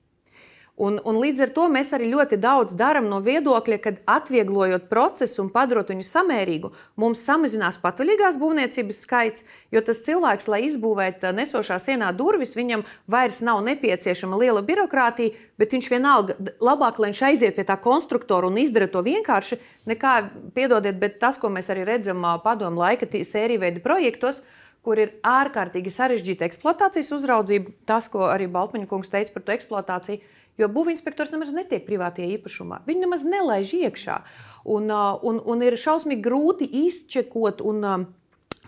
Un, 0.77 0.99
un 1.09 1.17
līdz 1.17 1.39
ar 1.41 1.51
to 1.55 1.63
mēs 1.73 1.89
arī 1.97 2.11
ļoti 2.11 2.37
daudz 2.37 2.75
darām 2.77 3.07
no 3.09 3.17
viedokļa, 3.25 3.77
ka 3.81 3.95
atvieglojot 4.13 4.83
procesu 4.91 5.39
un 5.41 5.47
padarot 5.49 5.89
viņu 5.89 6.05
samērīgu, 6.05 6.69
mums 7.01 7.23
samazinās 7.25 7.79
patvaļīgās 7.81 8.37
būvniecības 8.37 8.99
skaits, 9.07 9.45
jo 9.73 9.81
tas 9.81 10.03
cilvēks, 10.05 10.45
lai 10.53 10.59
izbūvētu 10.67 11.31
nesošā 11.33 11.79
sienā 11.81 12.11
durvis, 12.13 12.53
viņam 12.59 12.85
vairs 13.09 13.41
nav 13.41 13.63
nepieciešama 13.65 14.37
liela 14.37 14.61
birokrātija, 14.69 15.33
bet 15.57 15.73
viņš 15.73 15.89
vienalga 15.95 16.37
labāk, 16.61 17.01
lai 17.01 17.09
viņš 17.09 17.23
aiziet 17.31 17.57
pie 17.57 17.65
tā 17.65 17.79
konstruktora 17.81 18.45
un 18.45 18.61
izdara 18.61 18.85
to 18.85 19.01
vienkārši, 19.01 19.57
nekā, 19.89 20.15
piedodiet, 20.53 21.01
bet 21.01 21.17
tas, 21.17 21.41
ko 21.41 21.49
mēs 21.49 21.73
arī 21.73 21.89
redzam 21.89 22.21
padomu 22.45 22.85
laika 22.85 23.09
sēriju 23.09 23.65
veidu 23.65 23.81
projektos, 23.81 24.43
kur 24.85 25.01
ir 25.01 25.17
ārkārtīgi 25.25 25.89
sarežģīta 25.89 26.45
eksploatācijas 26.45 27.15
uzraudzība, 27.17 27.73
tas, 27.89 28.05
ko 28.13 28.29
arī 28.29 28.45
Baltmaņa 28.45 28.85
kungs 28.87 29.09
teica 29.09 29.33
par 29.33 29.43
to 29.43 29.57
eksploatāciju 29.57 30.36
Jo 30.57 30.69
būvinspektors 30.73 31.29
nemaz 31.33 31.51
netiek 31.53 31.83
privātajā 31.85 32.37
īpašumā. 32.37 32.81
Viņi 32.87 33.03
nemaz 33.05 33.25
nelaiž 33.27 33.75
iekšā. 33.77 34.21
Un, 34.65 34.89
un, 34.89 35.41
un 35.45 35.65
ir 35.65 35.77
šausmīgi 35.77 36.23
grūti 36.25 36.65
izčekot 36.87 37.61
un 37.61 38.07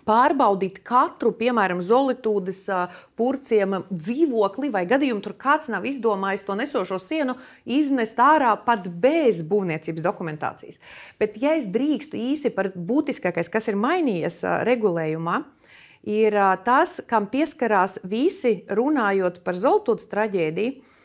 pārbaudīt 0.10 0.80
katru, 0.86 1.32
piemēram, 1.38 1.82
zolītūdes 1.86 2.64
purciem 3.20 3.80
dzīvokli, 3.90 4.72
vai 4.74 4.86
gadījumu 4.90 5.24
tur 5.26 5.36
kāds 5.40 5.70
nav 5.72 5.86
izdomājis 5.86 6.46
to 6.48 6.58
nesošo 6.58 7.00
sienu 7.02 7.38
iznest 7.66 8.20
ārā 8.22 8.56
pat 8.66 8.88
bez 9.02 9.44
būvniecības 9.46 10.06
dokumentācijas. 10.06 10.82
Bet, 11.22 11.38
ja 11.42 11.56
es 11.60 11.70
drīkstu 11.70 12.18
īsi 12.18 12.54
par 12.56 12.72
būtiskākais, 12.74 13.52
kas 13.54 13.70
ir 13.70 13.80
mainījies 13.80 14.42
regulējumā, 14.70 15.42
ir 16.10 16.38
tas, 16.66 17.00
kam 17.10 17.28
pieskarās 17.30 18.00
visi 18.08 18.64
runājot 18.70 19.44
par 19.46 19.60
Zolītūdas 19.60 20.10
traģēdiju 20.10 20.98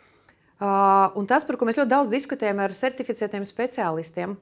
un 0.61 1.27
tas, 1.27 1.45
par 1.47 1.59
ko 1.59 1.67
mēs 1.67 1.79
ļoti 1.81 1.91
daudz 1.91 2.13
diskutējam 2.13 2.63
ar 2.63 2.75
certificētiem 2.77 3.47
speciālistiem, 3.49 4.37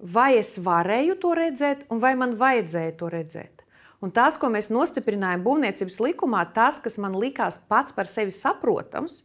vai 0.00 0.36
es 0.38 0.56
varēju 0.60 1.18
to 1.20 1.34
redzēt, 1.36 1.86
un 1.92 2.00
vai 2.00 2.14
man 2.16 2.36
vajadzēja 2.40 2.96
to 3.00 3.10
redzēt. 3.12 3.64
Un 4.04 4.12
tas, 4.12 4.36
ko 4.36 4.50
mēs 4.52 4.68
nostiprinājām 4.68 5.44
būvniecības 5.44 5.96
likumā, 6.04 6.42
tas, 6.52 6.78
kas 6.84 6.98
man 7.00 7.16
likās 7.16 7.56
pats 7.68 7.94
par 7.96 8.08
sevi 8.08 8.34
saprotams, 8.34 9.22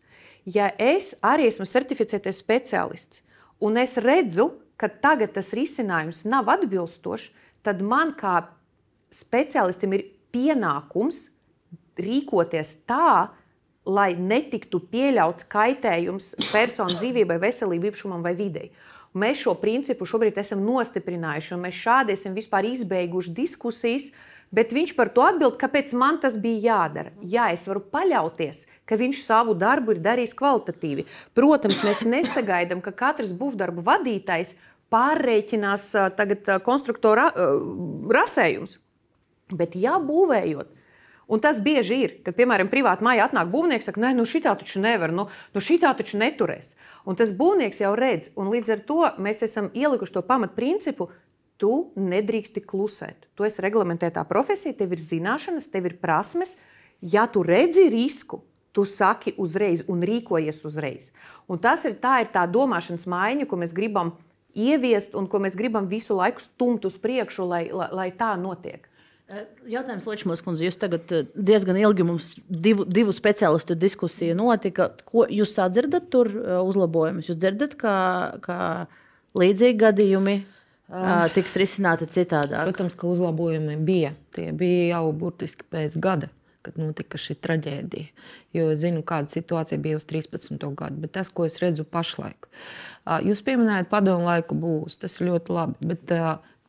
ja 0.47 0.71
es 0.79 1.13
arī 1.21 1.49
esmu 1.49 1.67
certificētais 1.67 2.39
speciālists, 2.39 3.21
un 3.59 3.77
es 3.77 3.97
redzu, 3.99 4.53
ka 4.79 4.89
tagad 4.89 5.35
tas 5.35 5.51
risinājums 5.53 6.23
nav 6.25 6.49
atbilstošs, 6.49 7.29
tad 7.61 7.83
man 7.85 8.15
kā 8.17 8.39
speciālistam 9.13 9.93
ir 9.93 10.07
pienākums 10.33 11.27
rīkoties 12.01 12.77
tā, 12.89 13.29
lai 13.91 14.13
netiktu 14.15 14.81
pieļauts 14.91 15.47
kaitējums 15.51 16.33
personu 16.51 16.97
dzīvībai, 16.97 17.39
veselībai, 17.41 17.91
īpašumam 17.91 18.23
vai 18.25 18.33
videi. 18.39 18.71
Mēs 19.11 19.41
šo 19.43 19.57
principu 19.59 20.07
šobrīd 20.07 20.37
esam 20.39 20.61
nostiprinājuši, 20.63 21.55
un 21.57 21.65
mēs 21.65 21.79
šādi 21.81 22.15
esam 22.15 22.37
vispār 22.37 22.69
izbeiguši 22.69 23.33
diskusijas. 23.35 24.11
Bet 24.51 24.73
viņš 24.75 24.91
par 24.97 25.07
to 25.15 25.23
atbild, 25.23 25.55
kāpēc 25.59 25.93
man 25.95 26.17
tas 26.19 26.35
bija 26.39 26.73
jādara. 26.73 27.13
Jā, 27.23 27.45
es 27.55 27.61
varu 27.69 27.79
paļauties, 27.87 28.65
ka 28.83 28.97
viņš 28.99 29.21
savu 29.23 29.55
darbu 29.55 29.95
ir 29.95 30.01
darījis 30.03 30.35
kvalitatīvi. 30.35 31.05
Protams, 31.37 31.79
mēs 31.87 32.03
nesagaidām, 32.03 32.81
ka 32.83 32.91
katrs 32.91 33.31
būvdarbu 33.39 33.85
vadītājs 33.87 34.57
pārreikinās 34.91 35.87
tagad 36.19 36.51
konstruktora 36.67 37.29
rasējums. 38.11 38.75
Bet, 39.55 39.79
ja 39.79 39.95
būvējot, 40.03 40.67
Un 41.31 41.39
tas 41.39 41.61
bieži 41.63 41.97
ir, 42.03 42.13
kad, 42.25 42.35
piemēram, 42.35 42.67
privāti 42.71 43.05
mājā 43.07 43.29
atnāk 43.29 43.47
būvnieks, 43.53 43.87
saka, 43.87 44.01
nē, 44.03 44.11
nu 44.17 44.25
šitā 44.27 44.51
taču 44.59 44.81
nevar, 44.83 45.13
nu, 45.15 45.29
nu 45.55 45.63
šitā 45.63 45.93
taču 45.95 46.19
neturēs. 46.19 46.73
Un 47.07 47.15
tas 47.19 47.31
būvnieks 47.35 47.79
jau 47.79 47.93
redz, 47.95 48.33
un 48.35 48.51
līdz 48.51 48.73
ar 48.75 48.81
to 48.89 48.99
mēs 49.23 49.43
esam 49.47 49.69
ielikuši 49.71 50.17
to 50.17 50.25
pamatprincipu. 50.27 51.07
Tu 51.61 51.71
nedrīksti 51.93 52.63
klusēt. 52.65 53.27
Tu 53.37 53.45
esi 53.45 53.61
reglamentētā 53.61 54.23
profesija, 54.25 54.73
tev 54.73 54.95
ir 54.95 54.99
zināšanas, 54.99 55.69
tev 55.69 55.91
ir 55.91 55.99
prasmes. 56.01 56.55
Ja 57.05 57.27
tu 57.29 57.43
redzi 57.45 57.85
risku, 57.93 58.41
tu 58.73 58.83
saki 58.89 59.35
uzreiz 59.37 59.85
un 59.87 60.01
rīkojies 60.01 60.63
uzreiz. 60.67 61.11
Un 61.47 61.61
tas 61.61 61.85
ir 61.85 61.99
tā, 62.01 62.17
ir 62.25 62.31
tā 62.33 62.47
domāšanas 62.49 63.07
maiņa, 63.07 63.47
ko 63.47 63.61
mēs 63.61 63.75
gribam 63.77 64.15
ieviest 64.57 65.15
un 65.15 65.29
ko 65.31 65.39
mēs 65.43 65.55
gribam 65.55 65.87
visu 65.87 66.17
laiku 66.17 66.43
stumt 66.43 66.85
uz 66.89 66.97
priekšu, 66.99 67.45
lai, 67.47 67.63
lai, 67.71 67.89
lai 67.91 68.09
tā 68.15 68.33
notiek. 68.39 68.87
Jautājums 69.69 70.07
Ločmos 70.07 70.41
kundze, 70.45 70.65
jūs 70.67 70.79
tagad 70.81 71.11
diezgan 71.35 71.77
ilgi 71.79 72.05
mums 72.07 72.31
divu, 72.47 72.85
divu 72.85 73.13
speciālistu 73.15 73.77
diskusija 73.79 74.35
notika. 74.37 74.89
Ko 75.07 75.25
jūs 75.29 75.55
sadzirdat 75.57 76.09
tur 76.13 76.31
uzlabojumus? 76.61 77.29
Jūs 77.31 77.39
dzirdat, 77.39 77.77
ka, 77.79 77.93
ka 78.43 78.57
līdzīgi 79.37 79.79
gadījumi 79.85 80.35
uh, 80.41 81.25
tiks 81.35 81.57
risināti 81.61 82.09
citādāk? 82.11 82.67
Protams, 82.67 82.97
ka 82.99 83.09
uzlabojumi 83.11 83.79
bija. 83.87 84.13
Tie 84.35 84.51
bija 84.55 84.97
jau 84.97 85.09
burtiski 85.23 85.67
pēc 85.71 85.99
gada 86.01 86.31
kad 86.61 86.77
notika 86.77 87.17
šī 87.17 87.35
traģēdija. 87.41 88.11
Jo 88.55 88.69
es 88.73 88.81
zinu, 88.83 89.03
kāda 89.07 89.31
situācija 89.31 89.79
bija 89.81 89.97
uz 89.97 90.05
13. 90.09 90.61
gadu, 90.77 91.01
bet 91.01 91.15
tas, 91.17 91.31
ko 91.33 91.47
es 91.47 91.57
redzu 91.61 91.85
pašlaik, 91.89 92.49
jūs 93.25 93.41
pieminējat 93.45 93.89
padomu 93.91 94.27
laiku 94.27 94.57
būs, 94.61 94.99
tas 95.01 95.17
ir 95.17 95.31
ļoti 95.31 95.55
labi. 95.57 95.91
Bet, 95.93 96.13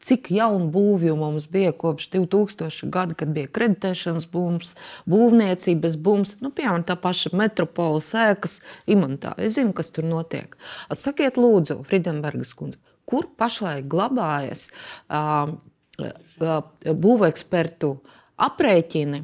Cik 0.02 0.32
jaunu 0.34 0.66
būvju 0.74 1.14
mums 1.18 1.46
bija 1.50 1.72
kopš 1.78 2.08
2000. 2.16 2.88
gada, 2.90 3.14
kad 3.18 3.30
bija 3.34 3.50
kreditēšanas 3.54 4.26
būms, 4.32 4.74
būvniecības 5.10 5.98
būms, 6.02 6.36
nu, 6.42 6.50
piemēram, 6.50 6.82
tā 6.88 6.96
paša 6.98 7.30
metropola 7.38 8.00
sēkas 8.02 8.58
imantā. 8.90 9.36
Es 9.38 9.54
zinu, 9.58 9.74
kas 9.76 9.92
tur 9.94 10.08
notiek. 10.08 10.56
Sakiet, 10.90 11.38
lūdzu, 11.38 11.84
Friedenbergas 11.86 12.50
kundze, 12.58 12.80
kur 13.06 13.30
pašlaik 13.38 13.86
glabājas 13.92 14.70
uh, 15.06 15.54
uh, 16.02 16.58
būvekspertu 16.82 17.94
aprēķini 18.42 19.22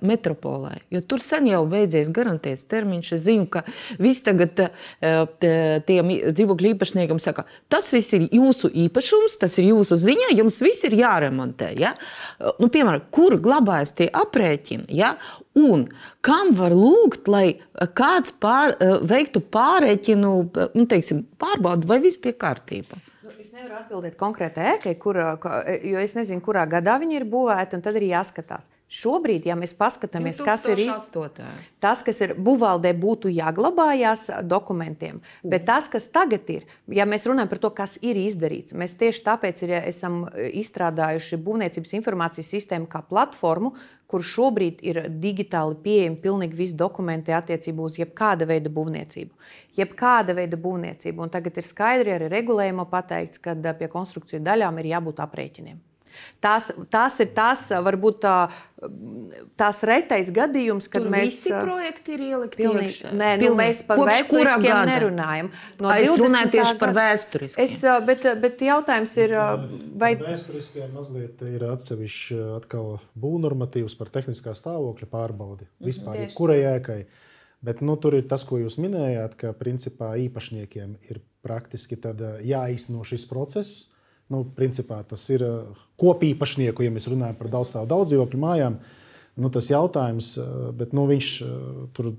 metropolē. 0.00 0.76
Jo 0.94 1.00
tur 1.02 1.22
sen 1.22 1.48
jau 1.50 1.64
beidzies 1.66 2.10
garantēts 2.14 2.66
termiņš. 2.70 3.10
Es 3.16 3.24
zinu, 3.26 3.46
ka 3.50 3.64
visi 3.98 4.22
tagad 4.26 4.60
eh, 4.62 5.80
tiem 5.88 6.12
dzīvokļu 6.30 6.74
īpašniekam 6.74 7.20
saka, 7.22 7.46
tas 7.72 7.90
viss 7.94 8.14
ir 8.14 8.28
jūsu 8.34 8.70
īpašums, 8.86 9.38
tas 9.42 9.58
ir 9.58 9.72
jūsu 9.72 9.98
ziņā, 10.00 10.30
jums 10.38 10.60
viss 10.62 10.86
ir 10.86 10.94
jāremontē. 11.00 11.72
Ja? 11.80 11.94
Eh, 12.38 12.52
nu, 12.62 12.70
piemēram, 12.70 13.08
kur 13.14 13.38
glabājas 13.42 13.96
tie 13.98 14.08
aprēķini? 14.14 14.86
Ja? 14.94 15.16
Un 15.58 15.88
kam 16.24 16.54
var 16.58 16.74
lūgt, 16.74 17.28
lai 17.30 17.58
kāds 17.98 18.34
pār, 18.42 18.76
veiktu 19.06 19.42
pārreķinu, 19.54 20.30
nu, 20.74 20.86
teiksim, 20.90 21.24
pārbaudu, 21.38 21.86
vai 21.90 22.00
viss 22.02 22.18
bija 22.22 22.38
kārtībā? 22.46 22.98
Nu, 23.22 23.34
es 23.38 23.52
nevaru 23.52 23.78
atbildēt 23.78 24.16
konkrēti 24.18 24.64
ēkai, 24.74 24.96
kur, 25.02 25.18
jo 25.78 26.02
es 26.02 26.16
nezinu, 26.18 26.42
kurā 26.42 26.66
gadā 26.70 26.96
viņi 27.02 27.20
ir 27.20 27.28
būvēti, 27.30 27.78
un 27.78 27.86
tad 27.86 27.98
ir 28.00 28.08
jāskatās. 28.10 28.66
Šobrīd, 28.84 29.46
ja 29.48 29.56
mēs 29.56 29.72
paskatāmies, 29.74 30.38
kas 30.44 30.66
ir 30.68 30.82
īstenībā, 30.84 31.46
tas, 31.82 32.02
kas 32.04 32.20
ir 32.20 32.34
būvvaldē, 32.36 32.92
būtu 33.00 33.30
jāglabājās 33.32 34.26
dokumentiem. 34.44 35.22
Bet 35.40 35.64
tas, 35.66 35.88
kas 35.90 36.06
tagad 36.12 36.50
ir, 36.52 36.66
ja 36.92 37.06
mēs 37.08 37.24
runājam 37.26 37.48
par 37.50 37.62
to, 37.62 37.70
kas 37.74 37.96
ir 38.04 38.20
izdarīts, 38.20 38.76
mēs 38.76 38.92
tieši 39.00 39.24
tāpēc 39.24 39.62
ir, 39.64 39.72
esam 39.88 40.26
izstrādājuši 40.60 41.40
Būvniecības 41.46 41.94
informācijas 41.96 42.52
sistēmu 42.54 42.86
kā 42.92 43.00
platformu, 43.08 43.72
kur 44.06 44.22
šobrīd 44.22 44.84
ir 44.84 45.00
digitāli 45.18 45.80
pieejami 45.82 46.20
pilnīgi 46.22 46.60
visi 46.60 46.76
dokumenti 46.78 47.34
attiecībā 47.34 47.88
uz 47.88 47.96
jebkāda 47.98 48.46
veida 48.46 48.70
būvniecību. 48.70 49.32
Jebkāda 49.80 50.36
veida 50.36 50.60
būvniecību. 50.60 51.24
Un 51.24 51.32
tagad 51.34 51.58
ir 51.58 51.66
skaidri 51.66 52.14
arī 52.18 52.28
regulējumā 52.36 52.86
pateikts, 52.92 53.42
ka 53.42 53.56
pie 53.56 53.90
konstrukciju 53.90 54.44
daļām 54.44 54.78
ir 54.84 54.92
jābūt 54.92 55.24
aprēķiniem. 55.24 55.82
Tās, 56.44 56.68
tās 56.92 57.16
ir 57.22 57.30
tās, 57.36 57.62
varbūt 57.84 58.20
tā, 58.22 58.34
tās 59.60 59.80
retais 59.86 60.30
gadījums, 60.34 60.88
kad 60.92 61.04
Tur 61.04 61.12
mēs. 61.14 61.38
Visi 61.38 61.52
projekti 61.54 62.14
ir 62.16 62.24
ielikti 62.28 62.60
pilnīgi, 62.60 62.90
iekšā. 62.90 63.12
Nē, 63.12 63.30
nu, 63.38 63.44
Pilnīgi. 63.44 63.58
mēs 63.60 63.82
par 63.88 64.02
vēsturiskiem 64.08 64.80
nerunājam. 64.90 65.50
No 65.80 65.92
es 65.94 66.14
runāju 66.20 66.52
tieši 66.54 66.78
par 66.80 66.94
vēsturiskiem. 66.98 67.64
Es, 67.64 67.76
bet, 68.08 68.26
bet 68.42 68.64
jautājums 68.68 69.16
ir, 69.22 69.36
vai. 70.00 70.14
Vēsturiskiem 70.20 70.92
mazliet 70.96 71.44
ir 71.48 71.66
atsevišķi 71.70 72.40
atkal 72.58 72.98
būvnormatīvs 73.20 73.96
par 74.00 74.12
tehniskā 74.14 74.56
stāvokļa 74.58 75.10
pārbaudi. 75.12 75.68
Mhm, 75.68 75.88
Vispār 75.90 76.20
mm, 76.20 76.34
kurai 76.36 76.60
ēkai. 76.74 77.00
Bet 77.64 77.80
nu, 77.80 77.96
tur 77.96 78.18
ir 78.18 78.26
tas, 78.28 78.42
ko 78.44 78.58
jūs 78.60 78.76
minējāt, 78.76 79.38
ka 79.40 79.54
principā 79.56 80.12
īpašniekiem 80.20 80.98
ir 81.08 81.22
praktiski 81.44 81.96
jāīsteno 82.44 83.04
šis 83.08 83.24
process 83.28 83.93
Nu, 84.32 84.44
principā 84.56 85.02
tas 85.08 85.22
ir 85.34 85.44
uh, 85.44 85.80
kopīpašnieku, 86.00 86.84
ja 86.86 86.92
mēs 86.92 87.08
runājam 87.12 87.36
par 87.38 87.50
daudzstāvu 87.52 87.90
daudz 87.90 88.12
dzīvokļu 88.12 88.40
mājām. 88.40 88.78
Nu, 89.40 89.50
tas 89.52 89.68
jautājums, 89.68 90.34
uh, 90.40 90.70
bet 90.76 90.94
nu, 90.96 91.04
viņš 91.10 91.30
uh, 91.44 91.50
tur 91.96 92.14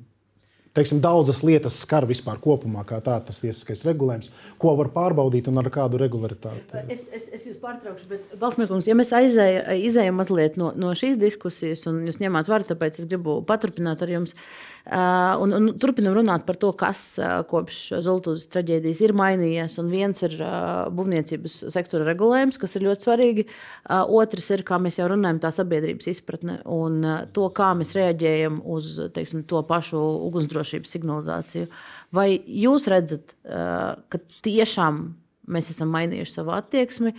teiksim, 0.76 1.00
daudzas 1.04 1.42
lietas 1.46 1.78
skar 1.82 2.08
vispār 2.10 2.40
kopumā, 2.44 2.84
kā 2.88 3.00
tā, 3.04 3.18
tas 3.24 3.42
tiesiskais 3.44 3.86
regulējums, 3.88 4.32
ko 4.62 4.76
var 4.80 4.92
pārbaudīt 4.96 5.50
un 5.52 5.62
ar 5.62 5.72
kādu 5.74 6.00
regularitāti. 6.02 6.84
Es, 6.92 7.08
es, 7.16 7.28
es 7.40 7.50
jūs 7.50 7.58
pārtraukšu, 7.64 8.10
bet 8.12 8.38
Balsmēkums, 8.42 8.90
ja 8.90 8.98
mēs 8.98 9.14
aizējām 9.16 10.20
mazliet 10.20 10.60
no, 10.62 10.74
no 10.78 10.94
šīs 10.98 11.20
diskusijas, 11.22 11.88
un 11.92 12.04
jūs 12.10 12.22
ņemāt 12.24 12.52
varu, 12.52 12.68
tāpēc 12.72 13.02
es 13.02 13.10
gribu 13.10 13.42
paturpināt 13.48 14.04
ar 14.06 14.16
jums. 14.18 14.36
Uh, 14.36 14.76
Uh, 14.86 15.34
un, 15.42 15.50
un 15.50 15.72
turpinam 15.82 16.14
runāt 16.14 16.44
par 16.46 16.60
to, 16.62 16.68
kas 16.78 17.16
uh, 17.18 17.40
kopš 17.50 18.04
Zoltūzas 18.06 18.52
traģēdijas 18.54 19.00
ir 19.02 19.14
mainījies. 19.18 19.80
Un 19.82 19.88
viens 19.90 20.22
ir 20.22 20.36
uh, 20.38 20.86
būvniecības 20.94 21.56
sektora 21.74 22.06
regulējums, 22.06 22.60
kas 22.62 22.78
ir 22.78 22.86
ļoti 22.86 23.08
svarīgi. 23.08 23.46
Otrs 23.90 24.52
ir, 24.54 24.62
kā 24.66 24.78
mēs 24.82 25.00
jau 25.00 25.08
runājam, 25.10 25.40
tā 25.42 25.50
sabiedrības 25.56 26.10
izpratne 26.12 26.60
un 26.70 27.02
to, 27.34 27.48
kā 27.58 27.72
mēs 27.78 27.96
reaģējam 27.98 28.60
uz 28.76 28.92
teiksim, 29.16 29.42
to 29.50 29.64
pašu 29.66 30.02
ugunsdrošības 30.66 30.96
signalizāciju. 30.96 31.70
Vai 32.14 32.42
jūs 32.46 32.90
redzat, 32.92 33.36
ka 33.44 34.20
tiešām 34.46 35.16
mēs 35.48 35.70
esam 35.70 35.94
mainījuši 35.94 36.40
savu 36.40 36.56
attieksmi? 36.56 37.16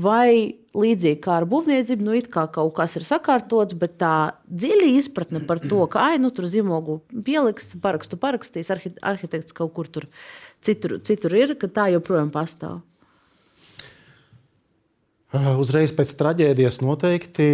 vai 0.00 0.54
līdzīgi 0.72 1.18
kā 1.20 1.40
ar 1.40 1.44
būvniecību, 1.50 2.04
nu, 2.06 2.14
kā 2.30 2.46
kaut 2.48 2.70
kas 2.76 2.94
ir 2.96 3.04
sakārtots, 3.04 3.74
bet 3.76 3.98
tā 3.98 4.32
dziļa 4.46 4.86
izpratne 4.96 5.42
par 5.44 5.58
to, 5.60 5.82
ka, 5.90 6.12
ai, 6.12 6.20
nu, 6.22 6.30
tur 6.30 6.46
zīmogu 6.48 7.00
pieliks, 7.26 7.74
parakstu 7.82 8.16
parakstīs, 8.16 8.70
arhitekts 8.70 9.52
kaut 9.52 9.74
kur 9.74 9.90
tur 9.90 10.06
citur, 10.62 11.00
citur 11.04 11.34
ir, 11.36 11.56
ka 11.58 11.68
tā 11.68 11.88
joprojām 11.90 12.30
pastāv. 12.32 12.78
Uh, 15.30 15.52
uzreiz 15.62 15.92
pēc 15.94 16.10
traģēdijas 16.18 16.80
noteikti 16.82 17.44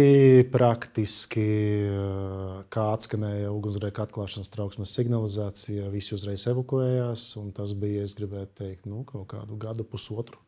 praktiski, 0.49 1.43
uh, 1.85 2.63
kā 2.73 2.87
atskanēja 2.95 3.51
ugunsgrēka 3.53 4.07
atklāšanas 4.07 4.49
trauksmes 4.49 4.95
signalizācija, 4.97 5.91
visi 5.93 6.15
uzreiz 6.17 6.47
evakuējās. 6.49 7.29
Tas 7.53 7.75
bija, 7.77 8.07
es 8.07 8.17
gribētu 8.17 8.63
teikt, 8.63 8.89
nu, 8.89 9.03
kaut 9.05 9.29
kādu 9.35 9.59
gadu, 9.61 9.85
pusotru 9.85 10.41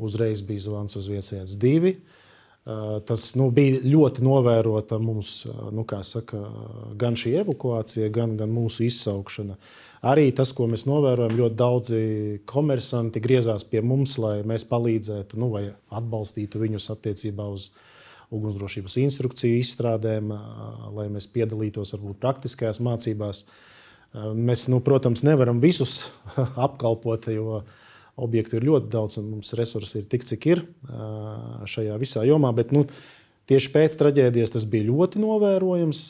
Uzreiz 0.00 0.42
bija 0.42 0.60
zvans 0.60 0.96
uz 0.96 1.08
112. 1.08 2.00
Tas 3.06 3.22
nu, 3.40 3.48
bija 3.50 3.80
ļoti 3.84 4.22
novērota 4.24 4.98
mums, 5.00 5.44
nu, 5.72 5.84
saka, 6.04 6.40
gan 7.00 7.16
šī 7.16 7.34
evakuācija, 7.40 8.10
gan, 8.12 8.36
gan 8.40 8.52
mūsu 8.52 8.84
izsaukšana. 8.86 9.56
Arī 10.00 10.30
tas, 10.32 10.54
ko 10.56 10.64
mēs 10.70 10.86
novērojam, 10.88 11.34
ļoti 11.36 11.56
daudzi 11.60 11.98
komersanti 12.48 13.20
griezās 13.20 13.66
pie 13.68 13.82
mums, 13.84 14.14
lai 14.20 14.38
mēs 14.48 14.64
palīdzētu 14.70 15.36
nu, 15.40 15.50
vai 15.52 15.66
atbalstītu 15.92 16.62
viņus 16.62 16.88
attiecībā 16.94 17.44
uz 17.52 17.68
ugunsdrošības 18.32 18.96
instrukciju 19.02 19.58
izstrādēm, 19.60 20.32
lai 20.96 21.06
mēs 21.12 21.28
piedalītos 21.34 21.92
varbūt 21.96 22.20
praktiskajās 22.22 22.80
mācībās. 22.86 23.44
Mēs, 24.34 24.64
nu, 24.72 24.80
protams, 24.82 25.20
nevaram 25.26 25.60
visus 25.60 26.06
apkalpot, 26.66 27.28
jo 27.34 27.60
objektu 28.20 28.56
ir 28.56 28.70
ļoti 28.70 28.90
daudz, 28.92 29.20
un 29.20 29.34
mums 29.36 29.52
resursi 29.58 30.00
ir 30.00 30.08
tik, 30.10 30.24
cik 30.24 30.48
ir 30.48 30.64
šajā 31.68 32.00
visā 32.00 32.24
jomā. 32.24 32.54
Bet, 32.56 32.72
nu, 32.72 32.86
tieši 33.50 33.72
pēc 33.74 33.96
traģēdijas 34.00 34.54
tas 34.56 34.66
bija 34.70 34.88
ļoti 34.88 35.20
novērojams. 35.22 36.02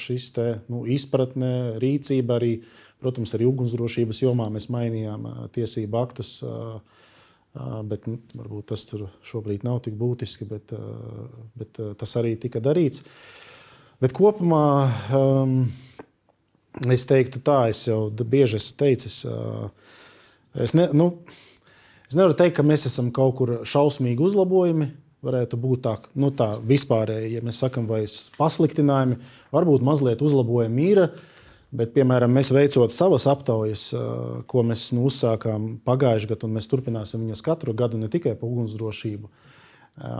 Šis 0.00 0.32
te, 0.36 0.50
nu, 0.70 0.84
izpratne, 0.88 1.78
rīcība 1.82 2.38
arī, 2.38 2.52
protams, 3.02 3.34
arī 3.36 3.48
ugunsdrošības 3.48 4.22
jomā 4.24 4.48
mēs 4.54 4.68
mainījām 4.74 5.28
tiesību 5.54 6.00
aktus. 6.00 6.38
Bet, 7.88 8.04
nu, 8.06 8.18
varbūt 8.38 8.68
tas 8.70 8.84
šobrīd 9.26 9.64
nav 9.66 9.80
tik 9.82 9.96
būtiski, 9.98 10.46
bet, 10.46 10.70
bet 11.58 11.80
tas 11.98 12.12
arī 12.20 12.36
tika 12.38 12.60
darīts. 12.62 13.02
Bet 13.98 14.12
kopumā 14.14 14.66
um, 15.16 15.54
es 16.92 17.06
teiktu, 17.08 17.40
tā, 17.42 17.64
es 17.72 17.80
jau 17.88 18.04
bieži 18.12 18.60
esmu 18.60 18.76
teicis, 18.78 19.22
uh, 19.26 19.72
Es, 20.58 20.72
ne, 20.72 20.88
nu, 20.92 21.10
es 22.08 22.16
nevaru 22.16 22.34
teikt, 22.36 22.56
ka 22.56 22.64
mēs 22.66 22.86
esam 22.88 23.12
kaut 23.14 23.36
kur 23.38 23.52
šausmīgi 23.68 24.24
uzlabojumi. 24.24 24.90
Varētu 25.26 25.58
būt 25.58 25.80
tā, 25.82 25.96
nu, 26.18 26.30
tā 26.30 26.52
vispārēji, 26.62 27.32
ja 27.34 27.42
mēs 27.42 27.58
sakām, 27.58 27.88
vai 27.90 28.04
pasliktinājumi, 28.38 29.16
varbūt 29.50 29.82
mazliet 29.86 30.22
uzlabojumi 30.22 30.84
ir. 30.92 31.00
Bet, 31.68 31.92
piemēram, 31.92 32.32
mēs 32.32 32.48
veicot 32.54 32.92
savas 32.94 33.26
aptaujas, 33.28 33.90
ko 34.48 34.62
mēs 34.64 34.86
nu, 34.96 35.04
uzsākām 35.10 35.74
pagājušajā 35.84 36.30
gadā, 36.30 36.48
un 36.48 36.54
mēs 36.56 36.68
turpināsim 36.70 37.26
viņas 37.26 37.44
katru 37.44 37.74
gadu, 37.76 38.00
ne 38.00 38.08
tikai 38.08 38.32
par 38.40 38.48
ugunsdrošību. 38.48 39.28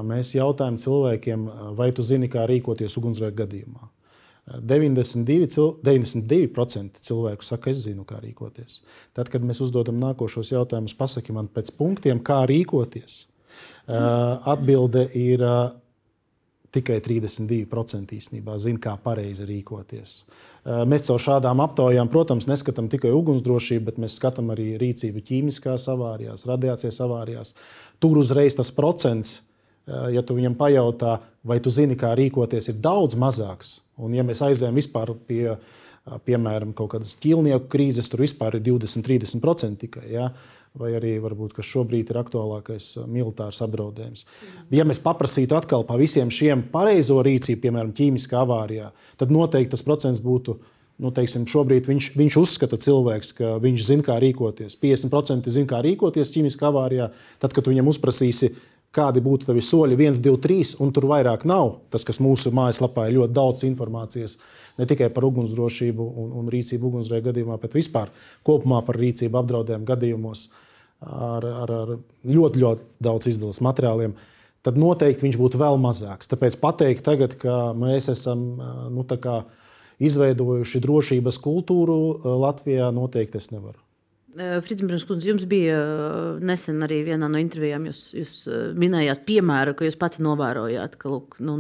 Mēs 0.05 0.35
jautājam 0.35 0.77
cilvēkiem, 0.81 1.47
vai 1.79 1.89
tu 1.97 2.05
zini, 2.05 2.29
kā 2.29 2.45
rīkoties 2.51 2.99
ugunsgrēka 3.01 3.47
gadījumā. 3.47 3.89
92%, 4.49 5.81
92 5.85 7.01
cilvēku 7.05 7.45
saka, 7.45 7.73
es 7.73 7.83
zinu, 7.85 8.05
kā 8.09 8.21
rīkoties. 8.21 8.83
Tad, 9.17 9.29
kad 9.33 9.45
mēs 9.45 9.61
uzdodam 9.65 9.97
nākošos 10.01 10.53
jautājumus, 10.53 10.97
pasaki 10.97 11.37
man 11.37 11.49
pēc 11.53 11.73
punktiem, 11.77 12.21
kā 12.25 12.43
rīkoties. 12.49 13.23
Atbilde 13.89 15.07
ir 15.17 15.45
tikai 16.75 16.99
32% 17.05 18.17
īstenībā 18.19 18.59
zina, 18.61 18.81
kā 18.83 18.95
pareizi 19.01 19.47
rīkoties. 19.49 20.15
Mēs 20.89 21.07
caur 21.07 21.23
šādām 21.25 21.63
aptaujām, 21.65 22.11
protams, 22.13 22.49
neskatām 22.51 22.91
tikai 22.93 23.13
ugunsdrošību, 23.17 23.87
bet 23.87 24.01
mēs 24.03 24.19
skatām 24.21 24.53
arī 24.53 24.75
rīcību 24.81 25.25
ķīmiskās 25.31 25.89
avārijās, 25.95 26.45
radiācijas 26.49 27.01
avārijās. 27.07 27.55
Tur 28.03 28.21
uzreiz 28.21 28.59
tas 28.59 28.73
procents, 28.75 29.39
ja 29.89 30.23
tu 30.23 30.37
viņam 30.37 30.59
pajautā, 30.59 31.19
vai 31.49 31.59
tu 31.65 31.73
zini, 31.73 31.97
kā 31.97 32.13
rīkoties, 32.19 32.69
ir 32.73 32.81
daudz 32.85 33.17
mazāks. 33.17 33.79
Un, 33.97 34.13
ja 34.15 34.27
mēs 34.27 34.45
aizējām 34.45 34.77
vispār 34.77 35.15
pie, 35.27 35.57
piemēram, 36.29 36.75
kaut 36.77 36.95
kādas 36.95 37.17
ķīlnieku 37.23 37.69
krīzes, 37.73 38.09
tur 38.11 38.25
vispār 38.25 38.59
ir 38.59 38.65
20-30% 38.71 39.85
tikai. 39.85 40.07
Ja? 40.13 40.31
vai 40.79 40.93
arī 40.97 41.17
varbūt, 41.23 41.55
kas 41.57 41.69
šobrīd 41.69 42.11
ir 42.13 42.19
aktuālākais 42.21 42.91
militārs 43.11 43.61
apdraudējums. 43.65 44.25
Ja 44.75 44.87
mēs 44.89 45.01
paprasītu 45.03 45.57
atkal 45.59 45.85
par 45.89 46.01
visiem 46.01 46.31
šiem 46.35 46.67
pareizo 46.73 47.19
rīcību, 47.25 47.63
piemēram, 47.65 47.95
ķīmiskā 47.97 48.43
avārijā, 48.45 48.91
tad 49.21 49.33
noteikti 49.35 49.75
tas 49.75 49.85
procents 49.87 50.23
būtu. 50.25 50.59
Nu, 50.99 51.13
teiksim, 51.15 51.45
šobrīd 51.47 51.87
viņš, 51.87 52.09
viņš 52.19 52.37
uzskata, 52.41 52.75
cilvēks, 52.83 53.29
ka 53.39 53.53
viņš 53.63 53.85
zina, 53.87 54.03
kā 54.03 54.17
rīkoties. 54.19 54.75
50% 54.83 55.47
zina, 55.55 55.69
kā 55.71 55.79
rīkoties 55.87 56.33
ķīmiskā 56.35 56.73
avārijā. 56.73 57.13
Tad, 57.39 57.55
kad 57.55 57.71
viņam 57.71 57.87
uzprasīsi, 57.93 58.51
kādi 58.95 59.23
būtu 59.25 59.49
tavi 59.49 59.63
soļi, 59.65 59.99
1, 59.99 60.23
2, 60.25 60.39
3, 60.45 60.73
un 60.85 60.93
tur 60.95 61.09
vairāk 61.11 61.45
nav. 61.49 61.75
Tas, 61.93 62.07
kas 62.09 62.21
mūsu 62.25 62.53
mājaslapā 62.57 63.09
ir 63.09 63.19
ļoti 63.19 63.37
daudz 63.37 63.67
informācijas, 63.69 64.39
ne 64.81 64.89
tikai 64.89 65.11
par 65.15 65.27
ugunsdrošību 65.29 66.09
un, 66.23 66.33
un 66.41 66.49
rīcību 66.53 66.91
ugunsgrēku 66.91 67.29
gadījumā, 67.31 67.59
bet 67.61 67.77
vispār 67.77 68.13
kopumā 68.47 68.81
par 68.87 68.99
rīcību 69.01 69.43
apdraudējumu 69.43 69.89
gadījumos. 69.89 70.49
Ar, 70.99 71.45
ar, 71.47 71.71
ar 71.71 71.91
ļoti, 72.27 72.59
ļoti 72.59 73.05
daudz 73.07 73.29
izdevumu 73.31 73.63
materiāliem, 73.69 74.17
tad 74.67 74.81
noteikti 74.81 75.29
viņš 75.29 75.37
būtu 75.39 75.61
vēl 75.61 75.79
mazāks. 75.79 76.27
Tāpēc 76.33 76.59
pateikt, 76.59 77.05
tagad, 77.07 77.37
ka 77.39 77.69
mēs 77.79 78.11
esam 78.11 78.49
nu, 78.91 79.05
izveidojuši 80.03 80.83
drošības 80.83 81.39
kultūru 81.45 81.99
Latvijā, 82.43 82.91
noteikti 82.95 83.39
es 83.39 83.53
nevaru. 83.55 83.79
Fritzbrunds 84.37 85.07
kundze, 85.09 85.31
jums 85.31 85.47
bija 85.49 85.79
nesen 86.45 86.85
arī 86.85 87.01
vienā 87.07 87.31
no 87.33 87.41
intervijām, 87.41 87.89
jūs, 87.89 88.03
jūs 88.19 88.35
minējāt 88.79 89.25
piemēru, 89.29 89.73
ka 89.79 89.89
jūs 89.89 89.97
pati 89.99 90.23
novērojāt, 90.27 90.99
ka 91.01 91.11
lūk, 91.15 91.39
nu, 91.41 91.57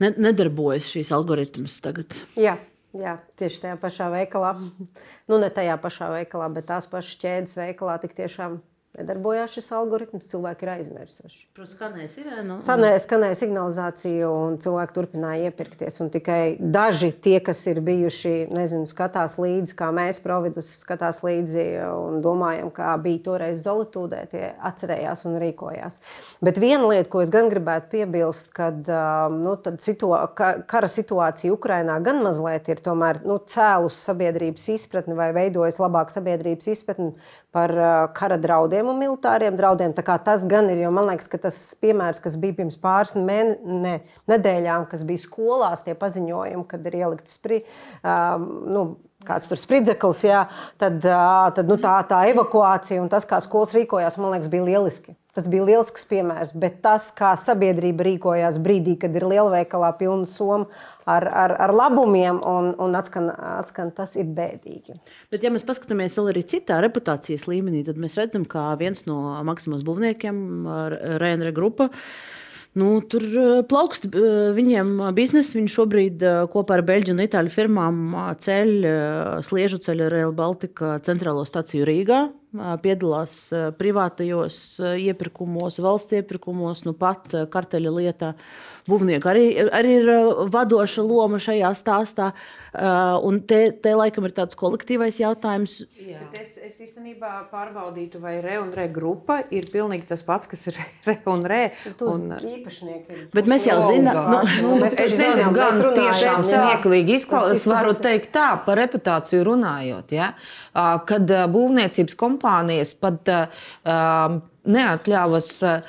nedarbojas 0.00 0.88
šīs 0.94 1.12
algoritmas 1.14 1.76
tagad. 1.84 2.16
Jā, 2.40 2.56
Jā, 2.96 3.20
tieši 3.38 3.60
tajā 3.62 3.76
pašā 3.78 4.08
veikalā. 4.10 4.56
Nu, 5.30 5.38
ne 5.38 5.46
tajā 5.54 5.76
pašā 5.78 6.08
veikalā, 6.10 6.48
bet 6.50 6.66
tās 6.66 6.88
pašas 6.90 7.20
ķēdes 7.22 7.52
veikalā 7.60 8.00
tik 8.02 8.16
tiešām 8.18 8.56
nedarbojās 8.98 9.52
šis 9.54 9.68
algoritms, 9.76 10.26
cilvēki 10.32 10.66
ir 10.66 10.70
aizmirsuši. 10.72 11.44
Protams, 11.54 11.74
skanēja 11.76 12.08
sirēna. 12.10 12.56
Skanēja, 12.64 13.02
skanēja 13.04 13.36
signalizācija, 13.38 14.30
un 14.30 14.56
cilvēki 14.62 14.96
turpināja 14.96 15.50
iepirkties. 15.50 16.00
Un 16.02 16.10
tikai 16.10 16.56
daži 16.58 17.12
tie, 17.14 17.36
kas 17.44 17.62
ir 17.70 17.78
bijuši, 17.86 18.34
nezinu, 18.50 18.88
skatās 18.90 19.38
līdzi, 19.40 19.76
kā 19.78 19.92
mēs, 19.94 20.18
Providus, 20.24 20.72
skatās 20.82 21.22
līdzi 21.24 21.66
un 21.86 22.18
domājam, 22.24 22.72
kā 22.74 22.90
bija 23.02 23.22
toreiz 23.28 23.62
Zolitūdē, 23.62 24.24
tie 24.32 24.50
atcerējās 24.58 25.22
un 25.30 25.38
rīkojās. 25.42 26.00
Bet 26.42 26.58
viena 26.60 26.90
lieta, 26.90 27.08
ko 27.12 27.22
es 27.22 27.30
gan 27.32 27.50
gribētu 27.52 27.92
piebilst, 27.94 28.50
kad 28.56 28.90
nu, 29.36 29.54
situ 29.80 30.10
kara 30.34 30.90
situācija 30.90 31.54
Ukrainā 31.54 32.00
gan 32.04 32.24
mazliet 32.26 32.68
ir 32.72 32.82
tomēr 32.82 33.22
nu, 33.22 33.38
cēlus 33.38 34.02
sabiedrības 34.02 34.66
izpratni 34.74 35.14
vai 35.18 35.30
veidojas 35.36 35.78
labāk 35.80 36.10
sabiedrības 36.12 36.72
izpratni 36.74 37.12
par 37.54 37.72
kara 38.14 38.38
draudiem 38.40 38.92
un 38.92 38.98
militāriem 39.00 39.56
draudiem. 39.58 39.94
Tas 39.96 40.46
gan 40.48 40.70
ir, 40.70 40.84
jo 40.84 40.94
man 40.94 41.08
liekas, 41.10 41.30
ka 41.30 41.40
tas 41.48 41.58
piemērs, 41.82 42.22
kas 42.22 42.38
bija 42.40 42.60
pirms 42.62 42.78
pāris 42.80 43.16
mēne, 43.18 43.58
ne, 43.64 43.94
nedēļām, 44.30 44.86
kas 44.90 45.04
bija 45.06 45.24
skolās, 45.24 45.84
tie 45.86 45.96
paziņojumi, 45.98 46.66
kad 46.70 46.86
ir 46.86 46.98
ieliktas 47.02 47.40
pri, 47.42 47.62
um, 48.04 48.50
nu, 48.70 48.84
kāds 49.26 49.50
tur 49.50 49.58
spridzeklis, 49.60 50.22
jā, 50.24 50.44
tad, 50.80 51.02
tad 51.04 51.68
nu, 51.68 51.76
tā, 51.80 51.98
tā 52.08 52.22
evakuācija 52.30 53.02
un 53.02 53.10
tas, 53.12 53.26
kā 53.28 53.40
skolas 53.44 53.74
rīkojās, 53.76 54.16
man 54.20 54.36
liekas, 54.36 54.52
bija 54.52 54.68
lieliski. 54.68 55.16
Tas 55.36 55.46
bija 55.46 55.62
lielisks 55.68 56.06
piemērs, 56.10 56.54
bet 56.58 56.80
tas, 56.82 57.10
kā 57.14 57.36
sabiedrība 57.38 58.06
rīkojās 58.08 58.58
brīdī, 58.62 58.96
kad 58.98 59.14
ir 59.14 59.28
lielveikalā 59.30 59.92
pilna 60.00 60.26
soma 60.26 60.66
ar, 61.16 61.26
ar, 61.42 61.54
ar 61.66 61.74
labumiem, 61.74 62.40
un, 62.46 62.72
un 62.80 62.98
atskan, 62.98 63.30
atskan, 63.60 63.92
tas 63.96 64.16
ir 64.20 64.28
bēdīgi. 64.36 64.98
Bet, 65.32 65.44
ja 65.44 65.52
mēs 65.52 65.66
paskatāmies 65.68 66.16
vēl 66.18 66.32
arī 66.32 66.44
citā 66.50 66.80
reputācijas 66.84 67.48
līmenī, 67.50 67.84
tad 67.86 68.00
mēs 68.00 68.18
redzam, 68.20 68.46
ka 68.48 68.70
viens 68.80 69.06
no 69.10 69.40
Maksimas 69.46 69.86
būvniekiem, 69.86 70.44
Rēnere 71.20 71.54
grupa, 71.56 71.90
Nu, 72.78 73.00
tur 73.02 73.24
plaukst 73.66 74.04
viņiem 74.54 74.92
biznesa. 75.16 75.56
Viņi 75.58 75.72
šobrīd 75.74 76.20
kopā 76.52 76.76
ar 76.76 76.84
Beļģu 76.86 77.16
un 77.16 77.22
Itāļu 77.24 77.50
firmām 77.50 77.96
ceļ 78.44 78.70
sliežu 79.42 79.80
ceļu 79.82 80.10
Rail 80.12 80.34
Baltica 80.38 81.00
centrālo 81.02 81.42
staciju 81.48 81.88
Rīgā 81.88 82.20
piedalās 82.82 83.34
privātajos 83.78 84.60
iepirkumos, 85.02 85.80
valsts 85.82 86.14
iepirkumos, 86.20 86.84
nu 86.86 86.94
pat 86.98 87.34
karteļa 87.50 87.94
lietā. 87.98 88.32
Būvnieki 88.88 89.30
arī, 89.30 89.44
arī 89.76 89.96
ir 90.00 90.10
vadoša 90.52 91.04
loma 91.04 91.40
šajā 91.42 91.72
stāstā. 91.78 92.30
Un 93.26 93.40
te, 93.50 93.58
te 93.82 93.92
laikam 93.98 94.28
ir 94.28 94.34
tāds 94.36 94.56
kolektīvais 94.58 95.18
jautājums. 95.20 95.80
Es, 96.30 96.54
es 96.62 96.76
īstenībā 96.86 97.32
pārbaudītu, 97.50 98.20
vai 98.22 98.36
re 98.44 98.60
un 98.62 98.70
re 98.74 98.86
grupa 98.92 99.40
ir 99.50 99.66
pilnīgi 99.72 100.06
tas 100.12 100.22
pats, 100.26 100.48
kas 100.50 100.68
ir 100.70 100.78
re 101.08 101.18
un 101.30 101.42
re. 101.50 101.62
Un... 102.06 102.30
Īpašnieki. 102.38 103.26
Bet 103.34 103.50
mēs 103.50 103.66
jau 103.66 103.80
zinām, 103.90 104.20
nu, 104.30 104.40
nu, 104.62 104.72
mēs 104.84 104.96
es 105.02 105.16
nezinu, 105.18 105.50
gan 105.56 105.82
tiešām 105.98 106.46
smieklīgi 106.46 107.18
izklausās. 107.18 107.58
Es 107.58 107.68
varu 107.68 107.96
teikt 107.98 108.30
tā, 108.36 108.52
par 108.64 108.78
reputāciju 108.80 109.48
runājot. 109.50 110.14
Ja? 110.14 110.32
Kad 111.10 111.30
būvniecības 111.50 112.14
kompānija 112.14 112.38
kompānijas 112.40 112.94
pat 113.00 113.28
uh, 113.30 114.40
neatļāvas 114.64 115.50
uh, 115.66 115.82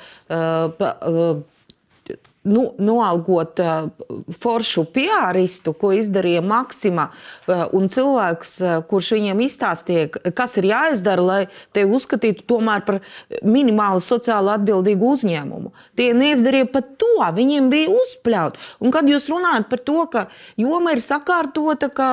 nu, 2.42 2.64
noalgot 2.82 3.60
uh, 3.62 3.90
foršu 4.42 4.84
piāristu, 4.94 5.74
ko 5.78 5.92
izdarīja 5.94 6.42
Maksima, 6.44 7.08
uh, 7.12 7.64
un 7.76 7.86
cilvēks, 7.92 8.52
uh, 8.64 8.74
kurš 8.88 9.12
viņiem 9.16 9.42
izstāstīja, 9.46 10.08
kas 10.36 10.56
ir 10.60 10.68
jāizdara, 10.72 11.22
lai 11.22 11.40
te 11.74 11.86
uzskatītu 11.86 12.46
tomēr 12.50 12.84
par 12.88 13.00
minimāli 13.46 14.02
sociāli 14.02 14.54
atbildīgu 14.56 15.14
uzņēmumu. 15.14 15.72
Tie 15.98 16.10
neizdarīja 16.18 16.70
pat 16.74 16.94
to, 17.00 17.14
viņiem 17.36 17.70
bija 17.72 17.94
uzpļaut. 17.94 18.58
Un 18.82 18.94
kad 18.94 19.08
jūs 19.08 19.30
runājat 19.30 19.70
par 19.70 19.82
to, 19.86 19.98
ka 20.12 20.26
joma 20.60 20.96
ir 20.96 21.02
sakārtota, 21.04 21.92
ka 21.94 22.12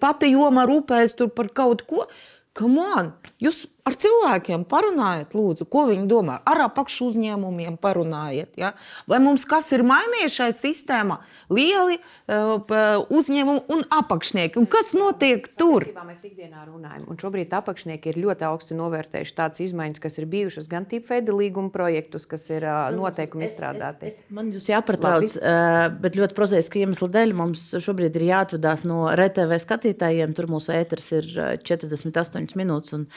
pati 0.00 0.32
joma 0.32 0.64
rūpējas 0.68 1.18
par 1.36 1.52
kaut 1.52 1.84
ko, 1.88 2.06
Come 2.52 2.82
on! 2.84 3.06
Jūs 3.40 3.62
ar 3.82 3.96
cilvēkiem 3.98 4.62
parunājiet, 4.70 5.32
lūdzu, 5.34 5.66
ko 5.70 5.88
viņi 5.88 6.06
domā. 6.10 6.38
Ar 6.46 6.68
apakšu 6.68 7.08
uzņēmumiem 7.10 7.78
parunājiet. 7.82 8.52
Ja? 8.60 8.72
Vai 9.10 9.18
mums 9.22 9.44
kas 9.48 9.72
ir 9.74 9.82
mainījies 9.86 10.36
šajā 10.38 10.54
sistēmā? 10.60 11.18
Lieli 11.52 11.98
uh, 11.98 13.02
uzņēmumi 13.10 13.64
un 13.74 13.82
apakšnieki. 13.98 14.60
Un 14.60 14.68
kas 14.70 14.92
notiek 14.94 15.48
tur? 15.58 15.88
Mēs 16.06 16.22
ikdienā 16.28 16.62
runājam, 16.68 17.08
un 17.10 17.18
šobrīd 17.18 17.54
apakšnieki 17.58 18.12
ir 18.12 18.20
ļoti 18.22 18.46
augsti 18.46 18.76
novērtējuši 18.78 19.34
tādas 19.38 19.64
izmaiņas, 19.66 20.02
kas 20.02 20.18
ir 20.20 20.28
bijušas 20.30 20.68
gan 20.70 20.86
tīpaveida 20.88 21.34
līguma 21.34 21.72
projektus, 21.74 22.28
kas 22.30 22.46
ir 22.52 22.66
uh, 22.68 22.86
noteikumi 22.94 23.48
izstrādāti. 23.48 24.12
Es, 24.12 24.20
es, 24.20 24.28
es, 24.28 24.34
man 24.34 24.52
jūs 24.54 24.68
jāpatrauc, 24.70 25.26
uh, 25.40 25.88
bet 26.04 26.20
ļoti 26.20 26.38
prozaiski 26.38 26.84
iemesli 26.84 27.10
dēļ 27.18 27.34
mums 27.38 27.66
šobrīd 27.82 28.20
ir 28.20 28.28
jāatvadās 28.30 28.86
no 28.86 29.08
RTV 29.10 29.58
skatītājiem. 29.66 30.38
Tur 30.38 30.50
mūsu 30.52 30.70
ēters 30.76 31.10
ir 31.18 31.28
48 31.66 32.56
minūtes. 32.60 32.94
Un, 33.00 33.08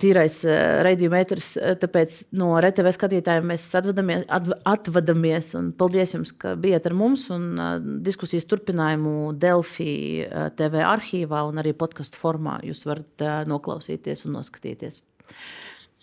tīrais 0.00 0.36
raidījuma 0.86 1.20
ēteris. 1.20 1.50
Tāpēc 1.82 2.18
no 2.38 2.52
RTV 2.60 2.94
skatītājiem 2.96 3.50
mēs 3.52 3.66
atvadamies, 3.76 4.24
atvadamies. 4.64 5.50
Paldies 5.78 6.14
jums, 6.16 6.32
ka 6.32 6.54
bijat 6.60 6.88
ar 6.88 6.96
mums. 6.98 7.26
Diskusijas 8.06 8.48
turpinājumu 8.50 9.34
Delfī 9.40 9.94
TV 10.58 10.84
arhīvā 10.88 11.44
un 11.50 11.60
arī 11.62 11.74
podkastu 11.76 12.20
formā 12.20 12.60
jūs 12.64 12.86
varat 12.88 13.28
noklausīties 13.50 14.26
un 14.28 14.38
noskatīties. 14.40 15.02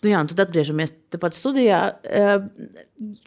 Nu 0.01 0.09
jā, 0.09 0.21
tad 0.25 0.39
atgriežamies 0.47 0.95
tepat 1.13 1.35
studijā. 1.37 1.79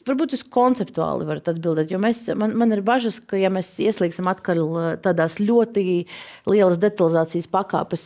Varbūt 0.08 0.34
jūs 0.34 0.42
konceptuāli 0.50 1.28
varat 1.28 1.52
atbildēt, 1.52 1.92
jo 1.94 2.00
mēs, 2.02 2.24
man, 2.34 2.56
man 2.58 2.74
ir 2.74 2.82
bažas, 2.86 3.20
ka, 3.22 3.38
ja 3.38 3.50
mēs 3.54 3.70
ieslīgsim 3.84 4.26
atkal 4.30 4.64
tādās 5.04 5.38
ļoti 5.38 5.86
lielas 6.50 6.82
detalizācijas 6.82 7.46
pakāpes 7.54 8.04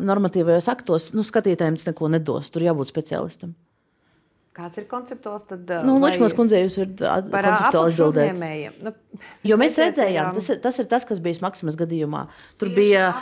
normatīvajos 0.00 0.72
aktos, 0.72 1.12
nu, 1.12 1.26
skatītājiem 1.28 1.76
tas 1.76 1.90
neko 1.90 2.08
nedos. 2.16 2.48
Tur 2.54 2.64
jābūt 2.64 2.94
speciālistam. 2.94 3.52
Kāds 4.58 4.80
ir 4.80 4.88
konceptuāls? 4.90 5.44
Tad, 5.46 5.68
nu, 5.86 5.92
Ločmās 6.02 6.32
kundzei 6.34 6.64
jūs 6.64 6.80
varat 6.80 7.28
par 7.30 7.46
konceptuāli 7.46 7.92
atbildēt. 7.94 8.80
Nu, 8.82 8.92
jo 9.46 9.58
mēs 9.60 9.76
redzējām, 9.78 10.32
tas 10.34 10.48
ir, 10.50 10.58
tas 10.64 10.80
ir 10.82 10.88
tas, 10.90 11.06
kas 11.06 11.20
bija 11.22 11.38
Maksimas 11.44 11.78
gadījumā. 11.78 12.24
Tur 12.58 12.72
bija 12.74 13.12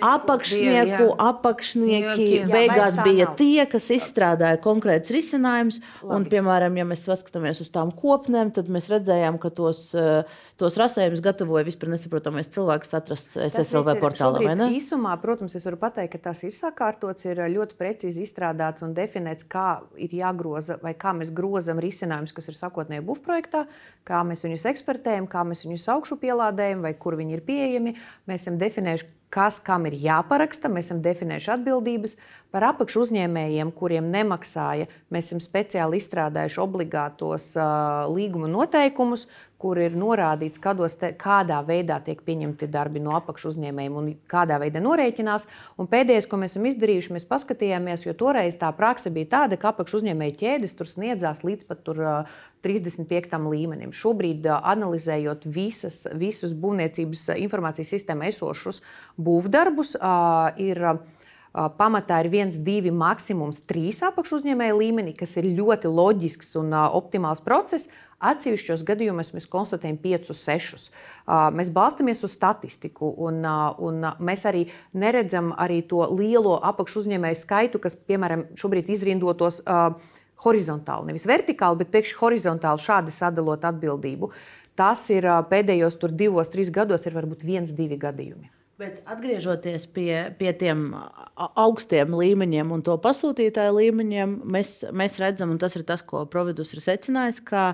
apakšnieku, 0.00 1.02
bija, 1.02 1.10
apakšnieki, 1.26 2.28
jā, 2.30 2.48
beigās 2.48 2.96
bija 3.04 3.28
nav. 3.28 3.36
tie, 3.36 3.66
kas 3.68 3.90
izstrādāja 3.92 4.62
konkrēts 4.64 5.12
risinājums. 5.12 5.82
Un, 6.06 6.24
piemēram, 6.32 6.80
ja 6.80 6.88
mēs 6.88 7.04
paskatāmies 7.10 7.60
uz 7.60 7.68
tām 7.74 7.92
kopnēm, 7.92 8.54
tad 8.56 8.72
mēs 8.72 8.88
redzējām, 8.94 9.36
ka 9.42 9.52
tos 9.52 9.90
uh, 10.00 10.24
tos 10.60 10.76
rasējumus 10.80 11.22
gatavoja 11.24 11.66
vispār 11.66 11.90
nesaprotamais 11.92 12.48
cilvēks, 12.52 12.94
atrasts 12.96 13.36
SSLV 13.46 13.96
portālā. 14.00 14.54
Īsumā, 14.72 15.12
protams, 15.22 15.56
es 15.58 15.66
varu 15.68 15.78
pateikt, 15.80 16.14
ka 16.16 16.30
tas 16.30 16.42
ir 16.46 16.54
sakārtots, 16.56 17.26
ir 17.28 17.42
ļoti 17.52 17.76
precīzi 17.78 18.24
izstrādāts 18.24 18.84
un 18.86 18.94
definēts, 18.96 19.46
kā 19.52 19.82
ir 20.00 20.16
jāgroza 20.16 20.78
vai 20.82 20.94
kā 20.98 21.12
mēs 21.16 21.32
grozam 21.36 21.82
risinājumus, 21.82 22.34
kas 22.36 22.50
ir 22.50 22.58
sakotnēji 22.58 23.04
būvprojektā, 23.06 23.66
kā 24.08 24.22
mēs 24.28 24.46
viņus 24.46 24.68
ekspertējam, 24.72 25.28
kā 25.30 25.44
mēs 25.48 25.66
viņus 25.66 25.90
augšu 25.96 26.20
pielādējam 26.24 26.86
vai 26.86 26.96
kur 26.96 27.18
viņi 27.20 27.38
ir 27.38 27.44
pieejami. 27.46 27.96
Mēs 28.30 28.46
esam 28.46 28.60
definējuši, 28.62 29.12
kas 29.32 29.58
kam 29.62 29.86
ir 29.88 29.96
jāparaksta. 30.00 30.70
Mēs 30.72 30.88
esam 30.88 31.02
definējuši 31.04 31.52
atbildības 31.56 32.16
par 32.54 32.68
apakšu 32.70 33.02
uzņēmējiem, 33.04 33.72
kuriem 33.76 34.08
nemaksāja. 34.12 34.86
Mēs 35.12 35.30
esam 35.30 35.42
speciāli 35.44 36.00
izstrādājuši 36.00 36.62
obligātos 36.62 37.50
uh, 37.58 38.06
līguma 38.12 38.48
noteikumus, 38.52 39.26
kur 39.66 39.82
ir 39.82 39.98
norādīts, 39.98 40.62
te, 41.00 41.12
kādā 41.18 41.58
veidā 41.66 41.98
tiek 42.06 42.22
pieņemti 42.22 42.70
darbi 42.70 43.02
no 43.02 43.16
apakšu 43.18 43.50
uzņēmējiem 43.50 43.98
un 43.98 44.12
kādā 44.30 44.60
veidā 44.62 44.78
norēķinās. 44.84 45.48
Un 45.82 45.90
pēdējais, 45.90 46.30
ko 46.30 46.38
mēs 46.38 46.54
esam 46.54 46.70
izdarījuši, 46.70 47.16
mēs 47.18 47.26
paskatījāmies, 47.26 48.06
jo 48.06 48.14
toreiz 48.14 48.54
tā 48.60 48.70
praksa 48.78 49.10
bija 49.10 49.32
tāda, 49.40 49.58
ka 49.58 49.74
apakšu 49.74 50.04
uzņēmēju 50.04 50.38
ķēdes 50.44 50.78
tur 50.78 50.90
sniedzās 50.90 51.42
līdz 51.42 51.66
pat 51.66 51.82
tur, 51.82 51.98
uh, 51.98 52.36
35. 52.66 53.36
līmenim. 53.50 53.92
Šobrīd, 53.94 54.46
analizējot 54.46 55.46
visas, 55.46 56.04
visus 56.18 56.54
būvniecības 56.56 57.28
informācijas 57.36 57.92
sistēmā 57.94 58.30
esošus 58.32 58.82
būvdarbus, 59.18 59.94
ir 60.62 60.82
pamatā 61.78 62.20
ir 62.24 62.30
viens, 62.32 62.58
divi, 62.60 62.92
maksimums 62.92 63.62
trīs 63.68 64.02
apakšuzņēmēju 64.04 64.80
līmenī, 64.80 65.14
kas 65.16 65.38
ir 65.40 65.48
ļoti 65.56 65.92
loģisks 65.92 66.56
un 66.60 66.74
optimāls 66.76 67.44
process. 67.44 67.88
Atsevišķos 68.16 68.80
gadījumos 68.88 69.34
mēs 69.36 69.44
konstatējam 69.52 69.98
5, 70.00 70.30
6. 70.32 70.86
Mēs 71.52 71.70
balstāmies 71.74 72.24
uz 72.24 72.32
statistiku, 72.32 73.10
un, 73.26 73.44
un 73.44 74.08
mēs 74.24 74.46
arī 74.48 74.64
neredzam 74.96 75.52
arī 75.52 75.82
to 75.84 76.00
lielo 76.16 76.56
apakšuzņēmēju 76.72 77.40
skaitu, 77.42 77.82
kas, 77.82 77.98
piemēram, 78.08 78.46
šobrīd 78.56 78.88
izrindotos 78.96 79.60
horizontāli, 80.46 81.10
nevis 81.12 81.28
vertikāli, 81.28 81.82
bet 81.84 81.92
pēkšņi 81.92 82.20
horizontāli 82.22 82.86
šādi 82.88 83.12
sadalot 83.12 83.68
atbildību. 83.68 84.32
Tas 84.76 85.06
ir 85.12 85.28
pēdējos 85.52 86.00
divos, 86.12 86.52
trīs 86.52 86.72
gados, 86.72 87.04
ir 87.04 87.16
varbūt 87.16 87.44
viens, 87.44 87.72
divi 87.72 88.00
gadījumi. 88.00 88.55
Bet 88.76 88.98
atgriežoties 89.08 89.86
pie, 89.88 90.34
pie 90.36 90.50
tiem 90.60 90.90
augstiem 91.56 92.12
līmeņiem 92.12 92.74
un 92.76 92.82
to 92.84 92.98
pasūtītāju 93.00 93.72
līmeņiem, 93.72 94.34
mēs, 94.52 94.72
mēs 94.92 95.16
redzam, 95.22 95.54
un 95.54 95.60
tas 95.62 95.78
ir 95.78 95.84
tas, 95.88 96.02
ko 96.04 96.26
Providus 96.28 96.74
ir 96.76 96.82
secinājis, 96.84 97.40
ka 97.48 97.70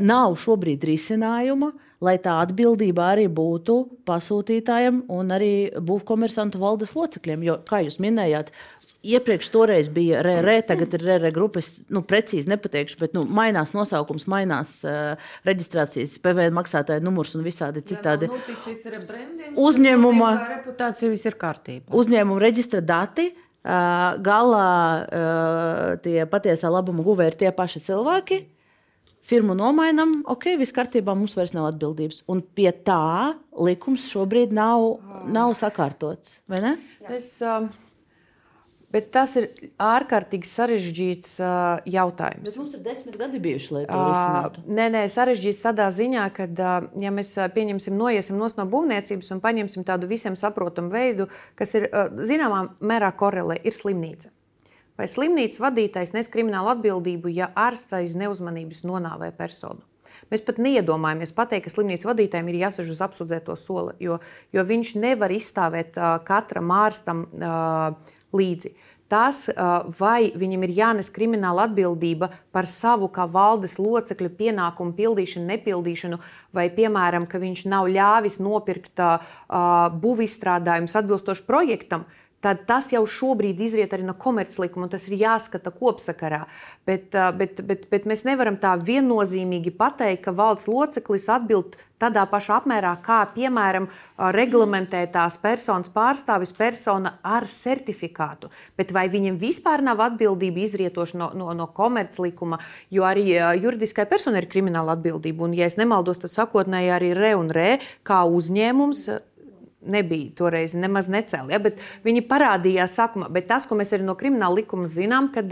nav 0.00 0.38
šobrīd 0.40 0.86
risinājuma, 0.88 1.68
lai 2.00 2.16
tā 2.24 2.38
atbildība 2.46 3.10
arī 3.12 3.26
būtu 3.28 3.76
pasūtītājiem 4.08 5.02
un 5.12 5.36
arī 5.36 5.52
būvkomersantu 5.76 6.62
valdes 6.64 6.96
locekļiem. 6.96 7.44
Jo, 7.50 7.58
kā 7.68 7.82
jūs 7.84 8.00
minējāt, 8.00 8.54
Iepriekš 9.02 9.48
toreiz 9.50 9.88
bija 9.90 10.20
RRE, 10.22 10.60
tagad 10.62 10.92
ir 10.94 11.02
RRE 11.02 11.32
grupas. 11.34 11.72
Nu, 11.90 12.04
precīzi 12.06 12.50
nepateikšu, 12.52 13.00
bet 13.00 13.16
nu, 13.16 13.24
mainās 13.26 13.72
nosaukums, 13.74 14.28
mainās 14.30 14.76
uh, 14.86 15.18
reģistrācijas, 15.48 16.20
PVN 16.22 16.54
maksātāja 16.54 17.02
numurs 17.02 17.34
un 17.34 17.42
visādi 17.42 17.82
citādi. 17.82 18.30
Ja 18.30 19.50
Uzņēmuma 19.58 20.30
reputācija 20.52 21.10
viss 21.10 21.26
ir 21.26 21.38
kārtībā. 21.40 21.90
Uzņēmuma 21.90 22.46
reģistra 22.46 22.84
dati. 22.86 23.32
Uh, 23.62 24.16
galā 24.22 24.70
uh, 25.02 25.84
tie 26.02 26.22
patiesā 26.30 26.70
labuma 26.70 27.02
guvēji 27.06 27.34
ir 27.34 27.40
tie 27.44 27.52
paši 27.54 27.82
cilvēki. 27.86 28.42
Firmu 29.22 29.54
nomainām, 29.54 30.20
ok, 30.30 30.48
viss 30.58 30.74
kārtībā, 30.74 31.14
mums 31.14 31.34
vairs 31.38 31.52
nav 31.54 31.68
atbildības. 31.72 32.24
Un 32.30 32.40
pie 32.42 32.70
tā 32.86 33.34
likums 33.54 34.08
šobrīd 34.10 34.54
nav, 34.54 34.96
nav 35.30 35.54
sakārtots. 35.58 36.40
Es, 37.06 37.36
uh, 37.42 37.66
Bet 38.92 39.08
tas 39.14 39.32
ir 39.40 39.46
ārkārtīgi 39.80 40.48
sarežģīts 40.48 41.38
uh, 41.40 41.80
jautājums. 41.88 42.44
Bet 42.44 42.58
mums 42.60 42.74
ir 42.76 42.82
desmit 42.84 43.16
gadi 43.16 43.40
bijuši, 43.40 43.70
lai 43.72 43.84
to 43.88 44.00
risinātu. 44.02 44.64
Uh, 44.66 44.74
nē, 44.76 44.88
nē, 44.92 45.04
sarežģīts 45.14 45.62
tādā 45.64 45.86
ziņā, 45.96 46.26
ka, 46.36 46.48
uh, 46.50 46.90
ja 47.00 47.12
mēs 47.14 47.32
pieņemsim, 47.54 47.96
noiesim 47.96 48.36
no 48.36 48.66
būvniecības 48.74 49.32
un 49.32 49.40
paņemsim 49.44 49.86
tādu 49.88 50.10
visiem 50.10 50.36
saprotamu 50.36 50.92
veidu, 50.92 51.30
kas 51.56 51.72
ir 51.78 51.88
uh, 51.88 52.12
zināmā 52.20 52.66
mērā 52.84 53.08
korelē, 53.16 53.56
ir 53.64 53.76
slimnīca. 53.76 54.28
Vai 55.00 55.08
slimnīcas 55.08 55.62
vadītājs 55.62 56.12
nes 56.12 56.28
kriminālu 56.28 56.74
atbildību, 56.74 57.32
ja 57.32 57.48
ārsts 57.56 57.96
aiz 57.96 58.12
neuzmanības 58.18 58.84
nonāvē 58.84 59.32
personu? 59.38 59.80
Mēs 60.30 60.44
pat 60.44 60.58
neiedomājamies 60.62 61.32
pateikt, 61.34 61.66
ka 61.66 61.72
slimnīcas 61.72 62.06
vadītājiem 62.08 62.50
ir 62.52 62.60
jāsaž 62.66 62.92
uz 62.92 63.00
apsūdzēto 63.04 63.56
soli, 63.58 63.96
jo, 64.04 64.20
jo 64.52 64.64
viņš 64.68 64.94
nevar 65.00 65.32
izstāvēt 65.32 65.96
uh, 65.96 66.18
katram 66.28 66.70
ārstam 66.76 67.24
uh, 67.32 68.18
līdzi. 68.36 68.74
Tas, 69.12 69.44
vai 69.98 70.32
viņam 70.40 70.62
ir 70.64 70.70
jānes 70.72 71.10
krimināla 71.12 71.66
atbildība 71.68 72.30
par 72.48 72.64
savu 72.64 73.10
kā 73.12 73.26
valdes 73.28 73.74
locekļu 73.76 74.30
pienākumu 74.38 74.94
pildīšanu, 74.96 75.44
nepildīšanu, 75.50 76.18
vai, 76.56 76.70
piemēram, 76.72 77.26
ka 77.28 77.42
viņš 77.42 77.66
nav 77.68 77.90
ļāvis 77.92 78.40
nopirkt 78.40 79.04
būvīstrādājumus 80.00 80.96
atbilstoši 81.02 81.44
projektam, 81.44 82.06
uh, 82.08 82.21
tad 82.42 82.64
tas 82.66 82.90
jau 82.92 83.04
šobrīd 83.06 83.60
izriet 83.62 83.94
arī 83.94 84.06
no 84.06 84.16
komerclikuma, 84.18 84.88
un 84.88 84.92
tas 84.92 85.06
ir 85.08 85.20
jāskata 85.20 85.72
kopsakarā. 85.74 86.42
Bet, 86.88 87.14
bet, 87.38 87.62
bet, 87.66 87.86
bet 87.92 88.08
mēs 88.10 88.26
nevaram 88.26 88.58
tā 88.60 88.74
viennozīmīgi 88.82 89.74
pateikt, 89.78 90.24
ka 90.26 90.34
valsts 90.36 90.70
loceklis 90.70 91.28
atbild 91.30 91.78
tādā 92.02 92.24
pašā 92.26 92.58
apmērā, 92.58 92.96
kā 93.04 93.20
piemēram 93.34 93.86
reglamentētās 94.34 95.38
personas 95.42 95.90
pārstāvis 95.94 96.50
persona 96.56 97.14
ar 97.22 97.46
certifikātu. 97.46 98.50
Bet 98.78 98.90
vai 98.94 99.06
viņam 99.12 99.38
vispār 99.38 99.84
nav 99.86 100.02
atbildība 100.08 100.64
izrietoša 100.64 101.20
no, 101.20 101.30
no, 101.38 101.52
no 101.54 101.68
komerclikuma, 101.70 102.58
jo 102.90 103.06
arī 103.06 103.28
juridiskai 103.62 104.08
personai 104.10 104.42
ir 104.42 104.50
krimināla 104.50 104.96
atbildība. 104.96 105.46
Un, 105.46 105.54
ja 105.54 105.70
es 105.70 105.78
nemaldos, 105.78 106.24
tad 106.24 106.34
sakotnēji 106.34 106.94
arī 106.96 107.12
re 107.18 107.36
un 107.38 107.52
re 107.54 107.76
kā 108.02 108.24
uzņēmums 108.26 109.06
nebija 109.86 110.32
toreiz 110.38 110.76
nemaz 110.78 111.08
necēlīja, 111.12 111.56
ja, 111.56 111.62
bet 111.62 111.80
viņi 112.06 112.24
parādījās 112.30 112.94
sākumā. 112.98 113.30
Bet 113.34 113.48
tas, 113.50 113.66
ko 113.68 113.78
mēs 113.78 113.92
arī 113.94 114.06
no 114.06 114.16
krimināla 114.18 114.62
likuma 114.62 114.90
zinām, 114.90 115.32
ka 115.34 115.44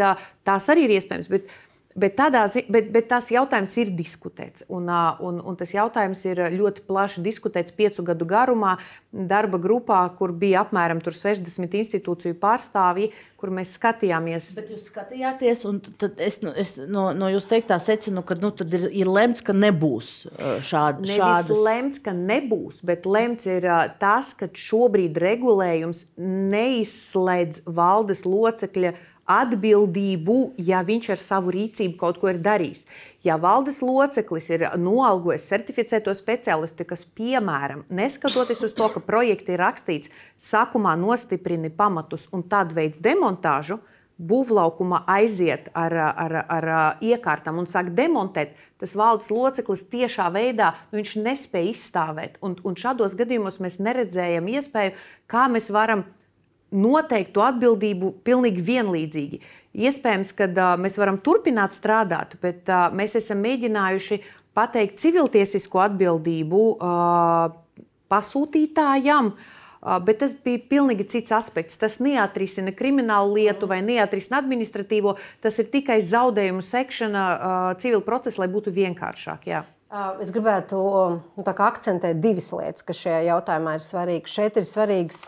tās 0.47 0.71
arī 0.73 0.87
ir 0.87 0.97
iespējams. 0.99 1.31
Bet, 1.33 1.51
Bet, 1.99 2.15
tādā, 2.15 2.45
bet, 2.71 2.93
bet 2.95 3.09
tas 3.11 3.33
jautājums 3.35 3.73
ir 3.83 3.89
diskutēts. 3.99 4.63
Un, 4.71 4.87
un, 5.27 5.41
un 5.43 5.57
tas 5.59 5.73
jautājums 5.75 6.21
ir 6.29 6.39
ļoti 6.55 6.85
plaši 6.87 7.23
diskutēts 7.25 7.75
piecu 7.75 8.05
gadu 8.07 8.29
garumā, 8.31 8.77
darba 9.11 9.59
grupā, 9.59 10.05
kur 10.15 10.31
bija 10.31 10.63
apmēram 10.63 11.03
60 11.03 11.75
institūciju 11.81 12.39
pārstāvji, 12.39 13.11
kur 13.41 13.51
mēs 13.57 13.75
skatījāmies. 13.75 14.53
Bet 14.61 14.71
jūs 14.71 14.87
skatījāties, 14.87 15.67
un 15.67 15.83
es, 16.23 16.39
es 16.63 16.73
no, 16.87 17.09
no 17.17 17.33
jūsu 17.33 17.51
teiktā 17.57 17.81
secinu, 17.83 18.23
ka 18.23 18.39
nu, 18.39 18.53
ir, 18.71 18.87
ir 19.03 19.11
lemts, 19.11 19.43
ka 19.43 19.57
nebūs 19.57 20.15
šāda. 20.39 21.03
Nevis 21.03 21.19
šādas. 21.19 21.63
lemts, 21.67 22.05
ka 22.07 22.15
nebūs, 22.15 22.85
bet 22.87 23.09
lemts 23.11 23.51
ir 23.51 23.67
tas, 23.99 24.31
ka 24.39 24.47
šobrīd 24.55 25.19
regulējums 25.19 26.07
neizslēdz 26.55 27.65
valdes 27.67 28.29
locekļa 28.29 28.95
atbildību, 29.31 30.39
ja 30.59 30.83
viņš 30.87 31.13
ar 31.15 31.23
savu 31.23 31.55
rīcību 31.55 31.99
kaut 32.01 32.19
ko 32.23 32.31
ir 32.33 32.41
darījis. 32.43 32.85
Ja 33.25 33.37
valdes 33.37 33.83
loceklis 33.85 34.49
ir 34.51 34.65
noalgojis 34.81 35.47
certificēto 35.51 36.15
speciālistu, 36.17 36.87
kas, 36.89 37.05
piemēram, 37.05 37.85
neskatoties 37.93 38.65
uz 38.65 38.75
to, 38.77 38.89
ka 38.95 39.03
projekti 39.05 39.55
ir 39.55 39.63
rakstīts, 39.63 40.13
sākumā 40.41 40.97
nostiprini 40.99 41.71
pamatus 41.71 42.31
un 42.33 42.47
tad 42.49 42.73
veids 42.77 43.01
demontāžu, 43.03 43.79
būvlaukuma 44.21 45.05
aiziet 45.09 45.71
ar, 45.73 45.95
ar, 45.97 46.35
ar 46.45 46.67
iekārtām 47.01 47.61
un 47.63 47.69
sāk 47.71 47.89
demontēt, 47.97 48.53
tas 48.81 48.93
valdes 48.97 49.31
loceklis 49.33 49.87
tiešā 49.93 50.29
veidā 50.35 50.75
nu, 50.93 51.01
nespēja 51.25 51.73
izstāvēt. 51.73 52.37
Un, 52.45 52.59
un 52.65 52.77
šādos 52.77 53.17
gadījumos 53.17 53.61
mēs 53.65 53.81
neredzējam 53.81 54.49
iespēju, 54.53 54.97
kā 55.31 55.49
mēs 55.53 55.71
varam 55.73 56.05
noteikt 56.05 56.20
to 57.35 57.43
atbildību 57.45 58.13
pilnīgi 58.27 58.63
vienlīdzīgi. 58.63 59.41
Iespējams, 59.71 60.33
ka 60.35 60.49
uh, 60.51 60.75
mēs 60.83 60.99
varam 60.99 61.19
turpināt 61.23 61.77
strādāt, 61.77 62.37
bet 62.43 62.69
uh, 62.71 62.91
mēs 62.95 63.15
esam 63.19 63.39
mēģinājuši 63.45 64.21
pateikt 64.55 64.99
civiltiesisko 64.99 65.83
atbildību 65.87 66.63
uh, 66.75 67.87
pasūtītājam. 68.11 69.35
Bet 70.05 70.19
tas 70.21 70.35
bija 70.45 70.61
pilnīgi 70.69 71.07
cits 71.09 71.33
aspekts. 71.33 71.79
Tas 71.81 71.95
neatrisina 72.05 72.75
kriminālu 72.77 73.39
lietu 73.39 73.65
vai 73.65 73.79
neatrisina 73.81 74.37
administratīvo. 74.43 75.15
Tas 75.41 75.57
ir 75.57 75.71
tikai 75.73 75.97
zaudējumu 76.05 76.61
sekšana 76.61 77.23
civil 77.81 78.05
procesa, 78.05 78.43
lai 78.43 78.51
būtu 78.53 78.75
vienkāršāk. 78.77 79.49
Jā. 79.49 79.63
Es 79.91 80.31
gribētu 80.31 80.79
nu, 81.35 81.43
akcentēt 81.43 82.21
divas 82.23 82.53
lietas, 82.55 82.85
kas 82.87 83.01
šajā 83.03 83.25
jautājumā 83.27 83.75
ir 83.75 83.83
svarīgas. 83.83 84.37
Šeit 84.37 84.61
ir 84.61 84.69
svarīgs, 84.69 85.25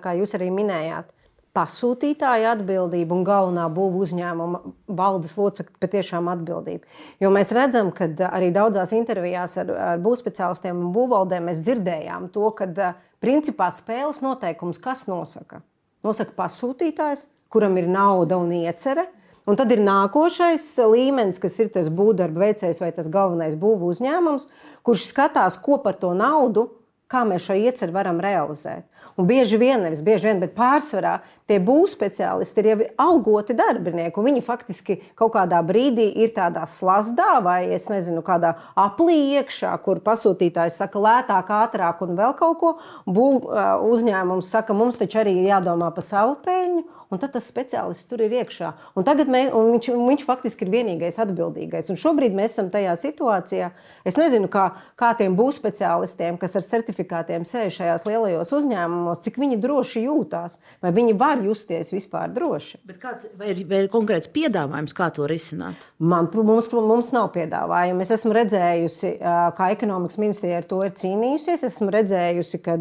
kā 0.00 0.14
jūs 0.16 0.32
arī 0.38 0.48
minējāt, 0.54 1.10
pasūtītāja 1.56 2.52
atbildība 2.56 3.16
un 3.16 3.24
galvenā 3.26 3.66
būvniecības 3.72 4.10
uzņēmuma 4.10 4.60
valdes 4.98 5.36
locekļa 5.38 5.80
patiešām 5.80 6.28
atbildība. 6.32 6.84
Jo 7.22 7.30
mēs 7.32 7.52
redzam, 7.56 7.92
ka 7.96 8.08
arī 8.28 8.50
daudzās 8.54 8.92
intervijās 8.96 9.56
ar, 9.62 9.72
ar 9.92 10.02
būvspeciālistiem 10.04 10.80
un 10.84 10.92
būvvaldēm 10.96 11.48
mēs 11.48 11.62
dzirdējām 11.64 12.28
to, 12.34 12.50
ka 12.58 12.92
principā 13.24 13.70
spēles 13.72 14.20
noteikums 14.24 14.80
kas 14.82 15.06
nosaka? 15.10 15.62
Nosaka 16.04 16.36
pasūtītājs, 16.36 17.26
kuram 17.52 17.78
ir 17.80 17.88
nauda 17.90 18.38
un 18.40 18.52
iecerē. 18.52 19.08
Un 19.46 19.54
tad 19.54 19.70
ir 19.70 19.78
nākošais 19.78 20.64
līmenis, 20.90 21.38
kas 21.38 21.54
ir 21.62 21.70
tas 21.74 21.86
būvdarba 21.92 22.48
veicējs 22.48 22.80
vai 22.82 22.90
tas 22.94 23.06
galvenais 23.12 23.54
būvniecības 23.54 24.00
uzņēmums, 24.00 24.48
kurš 24.82 25.06
skatās, 25.12 25.58
ko 25.62 25.78
par 25.84 25.94
to 26.00 26.10
naudu, 26.18 26.66
kā 27.06 27.22
mēs 27.28 27.46
šo 27.46 27.54
ieceru 27.54 27.94
varam 27.94 28.18
realizēt. 28.22 28.88
Un 29.16 29.28
bieži 29.28 29.60
vien, 29.60 29.84
nevis 29.86 30.02
bieži 30.04 30.32
vien, 30.32 30.42
bet 30.42 30.56
pārsvarā 30.58 31.20
tie 31.50 31.58
būvspeciālisti 31.62 32.62
ir 32.62 32.68
jau 32.70 32.78
algoti 33.06 33.56
darbinieki. 33.56 34.24
Viņi 34.26 34.42
faktiski 34.44 34.98
kaut 35.18 35.34
kādā 35.36 35.62
brīdī 35.66 36.08
ir 36.24 36.34
tādā 36.36 36.66
slazdā 36.70 37.38
vai, 37.44 37.60
es 37.76 37.88
nezinu, 37.92 38.24
kādā 38.26 38.56
aplī 38.78 39.18
iekšā, 39.38 39.72
kur 39.84 40.02
pasūtītājs 40.04 40.80
saka 40.82 41.02
lētāk, 41.02 41.54
ātrāk 41.62 42.02
un 42.06 42.18
vēl 42.18 42.36
kaut 42.38 42.60
ko. 42.62 42.74
Būv 43.06 43.46
uzņēmums 43.92 44.50
saka, 44.50 44.76
mums 44.76 44.98
taču 45.00 45.22
arī 45.22 45.38
ir 45.40 45.50
jādomā 45.54 45.92
par 45.94 46.06
savu 46.06 46.38
peļņu 46.44 46.86
un 47.10 47.20
tad 47.22 47.32
tas 47.36 47.46
speciālists 47.46 48.08
tur 48.10 48.22
ir 48.24 48.34
iekšā. 48.40 48.72
Un 48.98 49.06
tagad 49.06 49.30
mē, 49.30 49.46
un 49.54 49.72
viņš, 49.74 49.90
viņš 49.94 50.24
faktiski 50.26 50.66
ir 50.66 50.72
vienīgais 50.74 51.18
atbildīgais. 51.22 51.90
Un 51.92 52.00
šobrīd 52.00 52.34
mēs 52.36 52.56
esam 52.56 52.70
tajā 52.74 52.96
situācijā. 53.00 53.70
Es 54.06 54.18
nezinu, 54.18 54.50
kā, 54.52 54.68
kā 54.98 55.12
tiem 55.18 55.36
būs 55.38 55.60
speciālistiem, 55.60 56.38
kas 56.40 56.56
ar 56.58 56.66
certifikātiem 56.66 57.46
sēž 57.46 57.78
šajās 57.80 58.06
lielajos 58.08 58.52
uzņēmumos, 58.58 59.22
cik 59.26 59.38
viņi 59.42 59.60
droši 59.62 60.06
jūtās, 60.06 60.58
vai 60.82 60.94
viņi 60.96 61.16
var 61.20 61.35
justies 61.44 61.92
vispār 61.92 62.30
droši. 62.34 62.80
Bet 62.86 62.98
kāds, 63.02 63.28
vai, 63.38 63.50
ir, 63.52 63.62
vai 63.68 63.82
ir 63.84 63.90
konkrēts 63.92 64.30
piedāvājums, 64.32 64.94
kā 64.96 65.08
to 65.14 65.28
risināt? 65.30 65.80
Man, 65.98 66.28
mums, 66.32 66.68
mums 66.72 67.12
nav 67.14 67.30
piedāvājumu. 67.36 68.04
Es 68.04 68.12
esmu 68.16 68.34
redzējusi, 68.36 69.12
kā 69.58 69.70
ekonomikas 69.74 70.20
ministrija 70.22 70.60
ar 70.62 70.68
to 70.70 70.82
ir 70.86 70.94
cīnījusies. 70.98 71.64
Esmu 71.70 71.90
redzējusi, 71.94 72.62
ka 72.64 72.76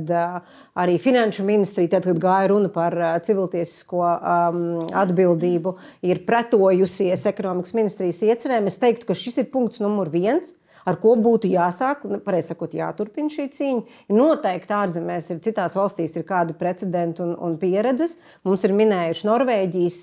arī 0.79 0.97
finanšu 1.01 1.45
ministrija, 1.47 1.95
tad, 1.95 2.09
kad 2.09 2.21
gāja 2.21 2.51
runa 2.53 2.71
par 2.73 2.97
civiltiesisko 3.25 4.03
um, 4.03 4.61
atbildību, 5.05 5.77
ir 6.05 6.25
pretojusies 6.27 7.25
ekonomikas 7.31 7.75
ministrijas 7.77 8.21
iecerēm. 8.25 8.69
Es 8.71 8.79
teiktu, 8.81 9.09
ka 9.09 9.17
šis 9.17 9.43
ir 9.43 9.51
punkts 9.53 9.83
numur 9.83 10.11
viens 10.13 10.55
ar 10.85 10.97
ko 11.01 11.15
būtu 11.19 11.49
jāsāk, 11.49 12.03
pareizi 12.25 12.53
sakot, 12.53 12.73
jāturpina 12.77 13.31
šī 13.33 13.47
cīņa. 13.55 14.01
Noteikti 14.13 14.75
ārzemēs 14.77 15.31
ir 15.33 15.41
citās 15.45 15.75
valstīs 15.77 16.15
ir 16.19 16.25
kādi 16.27 16.55
precedenti 16.57 17.23
un, 17.25 17.33
un 17.41 17.55
pieredzes. 17.61 18.17
Mums 18.45 18.65
ir 18.67 18.75
minējuši 18.77 19.29
Norvēģijas 19.29 20.01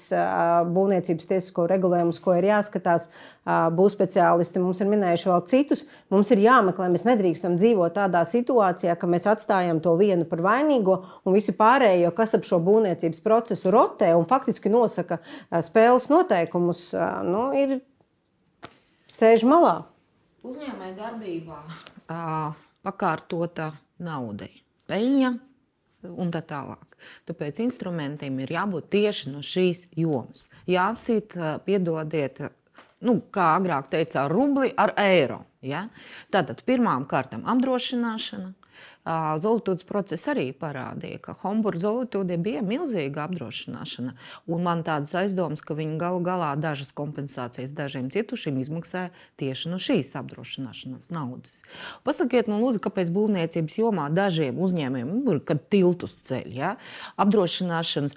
būvniecības 0.74 1.30
tiesisko 1.30 1.68
regulējumu, 1.70 2.16
ko 2.22 2.34
ir 2.38 2.50
jāskatās. 2.50 3.12
Būs 3.42 3.96
speciālisti, 3.96 4.60
mums 4.62 4.78
ir 4.82 4.90
minējuši 4.90 5.26
vēl 5.26 5.40
citus. 5.50 5.84
Mums 6.14 6.30
ir 6.30 6.44
jāmeklē, 6.44 6.86
mēs 6.92 7.06
nedrīkstam 7.08 7.56
dzīvot 7.58 7.96
tādā 7.96 8.22
situācijā, 8.28 8.94
ka 8.98 9.10
mēs 9.10 9.26
atstājam 9.30 9.80
to 9.82 9.96
vienu 9.98 10.26
par 10.30 10.44
vainīgo 10.46 11.00
un 11.26 11.34
visi 11.34 11.54
pārējie, 11.58 12.10
kas 12.14 12.36
ap 12.38 12.46
šo 12.46 12.60
būvniecības 12.62 13.22
procesu 13.24 13.74
rotē 13.74 14.12
un 14.14 14.28
faktiski 14.30 14.70
nosaka 14.70 15.18
spēles 15.58 16.06
noteikumus, 16.12 16.90
nu, 17.26 17.48
ir 17.58 17.80
sēž 19.10 19.42
malā 19.48 19.80
uzņēmēja 20.46 20.94
darbībā 20.98 21.60
pakārtota 22.82 23.72
naudai, 24.02 24.50
peļņa 24.90 25.32
un 26.10 26.32
tā 26.34 26.42
tālāk. 26.46 26.96
Tāpēc 27.28 27.60
instrumentiem 27.62 28.40
ir 28.42 28.54
jābūt 28.56 28.90
tieši 28.92 29.30
no 29.32 29.42
šīs 29.46 29.86
jomas. 29.98 30.48
Jāsīt, 30.70 31.36
piedodiet, 31.66 32.42
nu, 33.06 33.18
kā 33.34 33.52
agrāk 33.58 33.90
teica, 33.92 34.24
ar 34.24 34.34
rubli, 34.34 34.72
ar 34.78 34.94
eiro. 34.98 35.42
Ja? 35.62 35.86
Tātad 36.34 36.64
pirmām 36.66 37.06
kārtām 37.10 37.46
apdrošināšana, 37.50 38.52
Zolītūdas 39.02 39.82
process 39.82 40.28
arī 40.30 40.52
parādīja, 40.54 41.18
ka 41.24 41.32
Homburgas 41.42 41.82
zolītūdē 41.82 42.36
bija 42.38 42.60
milzīga 42.62 43.24
apdrošināšana. 43.26 44.12
Man 44.62 44.84
tādas 44.86 45.10
aizdomas, 45.18 45.58
ka 45.66 45.74
viņi 45.74 45.96
galu 45.98 46.20
galā 46.22 46.52
dažas 46.54 46.92
kompensācijas 46.94 47.74
dažiem 47.74 48.12
cietušiem 48.14 48.60
izmaksāja 48.62 49.10
tieši 49.42 49.72
no 49.72 49.80
šīs 49.82 50.12
apdrošināšanas 50.20 51.08
naudas. 51.10 51.64
Pasakiet, 52.06 52.46
nu, 52.46 52.60
lūdzu, 52.62 52.78
kāpēc 52.84 53.10
būvniecības 53.10 53.80
jomā 53.80 54.06
dažiem 54.14 54.60
uzņēmējiem, 54.62 55.10
nu, 55.26 55.34
kad 55.50 55.66
tiltus 55.72 56.20
ceļ, 56.28 56.46
ja, 56.54 56.72
apdrošināšanas, 57.18 58.14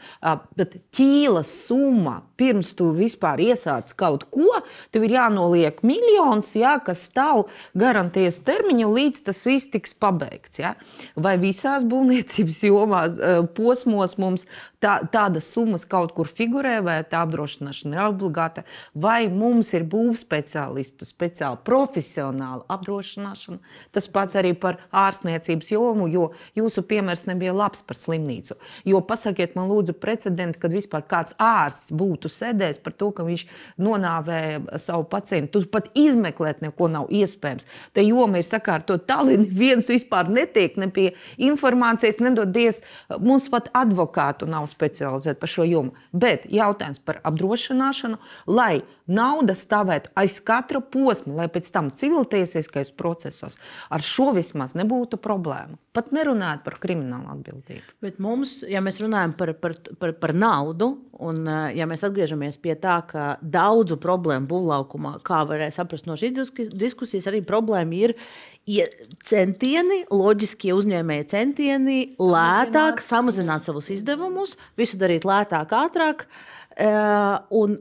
bet 0.54 0.78
ķīlas 0.94 1.50
summa 1.66 2.20
pirms 2.38 2.76
tu 2.78 2.92
vispār 2.94 3.42
iesāc 3.42 3.90
kaut 3.98 4.28
ko, 4.30 4.62
tev 4.94 5.10
ir 5.10 5.18
jānoliek 5.18 5.82
miljons, 5.82 6.54
ja, 6.60 6.78
kas 6.78 7.08
stāv 7.10 7.48
garantijas 7.74 8.38
termiņu, 8.46 8.94
līdz 8.94 9.26
tas 9.32 9.42
viss 9.50 9.74
tiks 9.74 9.98
pabeigts. 9.98 10.62
Ja. 10.62 10.75
Vai 11.16 11.36
visās 11.42 11.86
būvniecības 11.88 12.62
jomās, 12.70 13.20
eh, 13.20 13.42
posmos 13.56 14.18
mums 14.18 14.46
tā, 14.86 14.96
tādas 15.12 15.48
summas 15.52 15.86
kaut 15.90 16.14
kur 16.16 16.30
figurē, 16.30 16.78
vai 16.86 16.98
tā 17.08 17.22
apdrošināšana 17.26 17.98
ir 17.98 18.04
obligāta, 18.06 18.64
vai 18.94 19.28
mums 19.32 19.72
ir 19.78 19.86
būvspeciālistu, 19.90 21.08
speciāli 21.08 21.62
profesionāla 21.68 22.66
apdrošināšana. 22.72 23.60
Tas 23.96 24.10
pats 24.12 24.38
arī 24.40 24.54
par 24.60 24.80
ārstniecības 24.94 25.72
jomu, 25.74 26.08
jo 26.12 26.30
jūsu 26.58 26.86
piemērs 26.88 27.26
nebija 27.30 27.56
labs 27.56 27.84
par 27.86 28.00
slimnīcu. 28.00 28.58
Jo 28.86 29.02
pasakiet 29.06 29.56
man, 29.58 29.70
lūdzu, 29.72 29.98
precedenti, 30.02 30.60
kad 30.62 30.74
vispār 30.76 31.06
kāds 31.10 31.36
ārsts 31.42 31.94
būtu 31.96 32.32
sēdējis 32.32 32.82
par 32.84 32.98
to, 32.98 33.12
ka 33.16 33.26
viņš 33.28 33.46
nonāvēja 33.82 34.82
savu 34.82 35.08
pacientu. 35.10 35.54
Tur 35.56 35.70
pat 35.72 35.90
izmeklēt 35.98 36.62
neko 36.66 36.90
nav 36.92 37.12
iespējams. 37.14 37.68
Te 37.96 38.04
joma 38.06 38.42
ir 38.42 38.48
sakārtot 38.48 39.06
tālāk, 39.10 39.46
viens 39.56 39.90
vispār 39.92 40.30
netiek 40.32 40.65
ne 40.82 40.90
pie 40.94 41.12
informācijas, 41.38 42.20
nedodies. 42.24 42.82
Mums 43.22 43.48
pat 43.54 43.70
advokātu 43.78 44.50
nav 44.50 44.68
specializēti 44.72 45.40
par 45.42 45.52
šo 45.52 45.68
jomu. 45.70 45.96
Bet 46.12 46.48
jautājums 46.52 47.02
par 47.06 47.22
apdrošināšanu, 47.28 48.20
lai 48.50 48.82
nauda 49.06 49.54
stāvētu 49.54 50.12
aiz 50.18 50.40
katra 50.46 50.82
posma, 50.82 51.36
lai 51.42 51.48
pēc 51.54 51.70
tam 51.74 51.92
civiltiesiskais 51.94 52.92
procesos 52.98 53.60
ar 53.94 54.04
šo 54.06 54.32
vismaz 54.36 54.74
nebūtu 54.78 55.20
problēmu. 55.22 55.78
Pat 55.96 56.12
nerunājot 56.16 56.64
par 56.66 56.80
kriminālu 56.82 57.30
atbildību. 57.36 57.98
Bet 58.04 58.18
mums, 58.24 58.60
ja 58.68 58.82
mēs 58.84 59.00
runājam 59.04 59.36
par, 59.38 59.54
par, 59.62 59.78
par, 60.02 60.16
par 60.20 60.34
naudu, 60.36 60.96
un 61.24 61.46
ja 61.76 61.88
mēs 61.88 62.04
atgriežamies 62.08 62.58
pie 62.62 62.74
tā, 62.80 62.98
ka 63.08 63.36
daudzu 63.42 64.00
problēmu 64.02 64.50
būvlaukumā, 64.50 65.16
kā 65.26 65.44
varēja 65.48 65.78
saprast 65.78 66.10
no 66.10 66.18
šīs 66.20 66.52
diskusijas, 66.74 67.30
arī 67.32 67.44
problēma 67.46 68.02
ir 68.02 68.16
centieni, 69.24 70.02
loģiskie 70.56 70.74
uzņēmēji 70.74 71.28
centieni 71.28 72.16
lētāk 72.18 73.02
samazināt 73.02 73.64
savus 73.66 73.90
izdevumus, 73.92 74.58
visu 74.78 74.98
darīt 74.98 75.26
lētāk, 75.26 75.72
ātrāk. 75.72 76.26
Un 77.52 77.80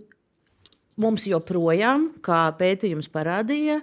mums 0.97 1.27
joprojām, 1.27 2.15
kā 2.23 2.55
pētījums 2.59 3.09
parādīja, 3.09 3.81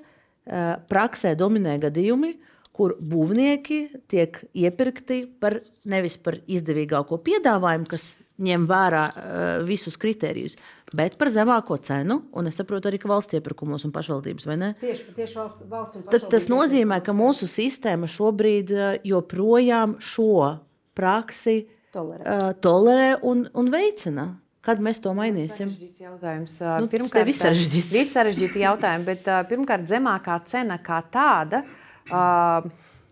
praksē 0.90 1.36
dominē 1.36 1.80
gadījumi, 1.80 2.36
kur 2.72 2.96
būvnieki 3.00 4.08
tiek 4.08 4.42
iepirkti 4.54 5.26
par 5.40 5.62
nevis 5.86 6.18
par 6.18 6.40
izdevīgāko 6.48 7.20
piedāvājumu, 7.22 7.88
kas 7.88 8.20
ņem 8.44 8.66
vērā 8.70 9.04
uh, 9.08 9.44
visus 9.68 9.98
kritērijus, 10.02 10.58
bet 10.98 11.18
par 11.22 11.32
zemāko 11.34 11.78
cenu. 11.84 12.22
Un 12.38 12.50
es 12.50 12.60
saprotu 12.60 12.90
arī, 12.90 13.00
ka 13.02 13.12
valsts 13.12 13.38
iepirkumos 13.38 13.86
un 13.88 13.94
pašvaldības 13.96 14.50
vai 14.50 14.58
ne? 14.62 14.72
Tieši, 14.82 15.14
tieši 15.18 15.40
valsts, 15.40 15.68
valsts 15.72 16.00
un 16.00 16.06
Tad, 16.12 16.28
tas 16.34 16.50
nozīmē, 16.52 17.02
ka 17.06 17.16
mūsu 17.16 17.50
sistēma 17.52 18.10
šobrīd 18.12 18.74
joprojām 19.08 19.98
šo 20.04 20.58
praksi 20.98 21.62
tolerē, 21.96 22.24
uh, 22.26 22.54
tolerē 22.62 23.10
un, 23.28 23.48
un 23.58 23.74
veicina. 23.74 24.32
Kad 24.62 24.78
mēs 24.78 25.00
to 25.02 25.10
mainīsim? 25.18 25.72
Jautājums. 25.98 26.60
Nu, 26.62 26.86
pirmkārt, 26.92 27.26
tas 27.42 27.74
ir 27.74 28.06
sarežģīts 28.06 28.60
jautājums, 28.62 29.08
bet 29.08 29.26
uh, 29.26 29.42
pirmkārt, 29.50 29.88
zemākā 29.90 30.38
cena 30.46 30.78
kā 30.86 31.00
tāda. 31.10 31.64
Uh, 32.06 32.70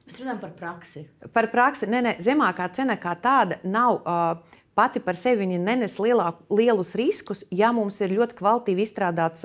Mēs 0.09 0.21
runājam 0.23 0.39
par 0.41 0.53
praksi. 0.57 1.03
Par 1.34 1.47
praksi. 1.51 1.89
Nē, 1.89 1.99
nē, 2.01 2.13
zemākā 2.25 2.65
cena 2.73 2.95
kā 3.01 3.11
tāda 3.21 3.59
nav 3.65 3.99
uh, 3.99 4.59
pati 4.80 5.01
par 5.03 5.17
sevi 5.19 5.43
nenes 5.49 5.97
lielāku, 5.99 6.45
lielus 6.55 6.93
riskus, 6.95 7.43
ja 7.51 7.73
mums 7.75 7.97
ir 7.99 8.13
ļoti 8.15 8.38
kvalitīvi 8.39 8.86
izstrādāts 8.86 9.43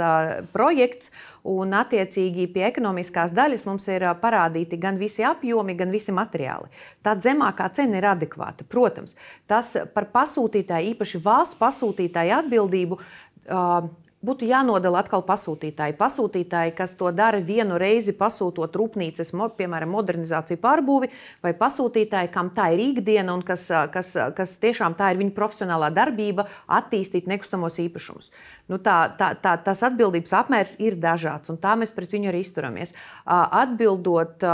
projekts 0.54 1.10
un 1.50 1.74
attiecīgi 1.74 2.46
pie 2.54 2.62
ekonomiskās 2.68 3.34
daļas 3.34 3.66
mums 3.66 3.88
ir 3.90 4.06
parādīti 4.22 4.78
gan 4.78 5.00
visi 5.00 5.26
apjomi, 5.26 5.74
gan 5.80 5.90
visi 5.94 6.14
materiāli. 6.14 6.70
Tā 7.02 7.16
zemākā 7.24 7.66
cena 7.74 7.98
ir 7.98 8.06
adekvāta. 8.12 8.66
Protams, 8.70 9.18
tas 9.50 9.74
par 9.96 10.06
pasūtītāju, 10.14 10.94
īpaši 10.94 11.22
valsts 11.24 11.58
pasūtītāju 11.58 12.38
atbildību. 12.38 13.02
Uh, 13.44 13.90
būtu 14.24 14.48
jānodala 14.48 15.02
atkal 15.04 15.22
pasūtītāji. 15.26 15.96
Pasūtītāji, 16.00 16.74
kas 16.78 16.94
to 16.98 17.10
dara 17.14 17.40
vienu 17.44 17.78
reizi, 17.80 18.14
pasūtot 18.16 18.76
rūpnīcas, 18.78 19.32
piemēram, 19.58 19.92
modernizāciju 19.94 20.60
pārbūvi, 20.62 21.10
vai 21.44 21.54
pasūtītāji, 21.58 22.32
kam 22.34 22.50
tā 22.56 22.70
ir 22.74 22.84
ikdiena 22.88 23.36
un 23.36 23.44
kas, 23.46 23.68
kas, 23.94 24.14
kas 24.36 24.56
tiešām 24.62 24.96
tā 24.98 25.12
ir 25.12 25.20
viņa 25.22 25.36
profesionālā 25.36 25.92
darbība, 25.94 26.48
attīstīt 26.80 27.28
nekustamos 27.30 27.78
īpašumus. 27.84 28.32
Nu, 28.72 28.80
tā, 28.80 28.98
tā, 29.18 29.34
tā, 29.40 29.56
tas 29.60 29.84
atbildības 29.86 30.34
apmērs 30.40 30.76
ir 30.82 30.96
dažāds, 31.00 31.52
un 31.52 31.60
tā 31.60 31.76
mēs 31.78 31.92
pret 31.94 32.16
viņu 32.16 32.32
arī 32.32 32.44
izturamies. 32.44 32.94
Atbildot, 33.24 34.44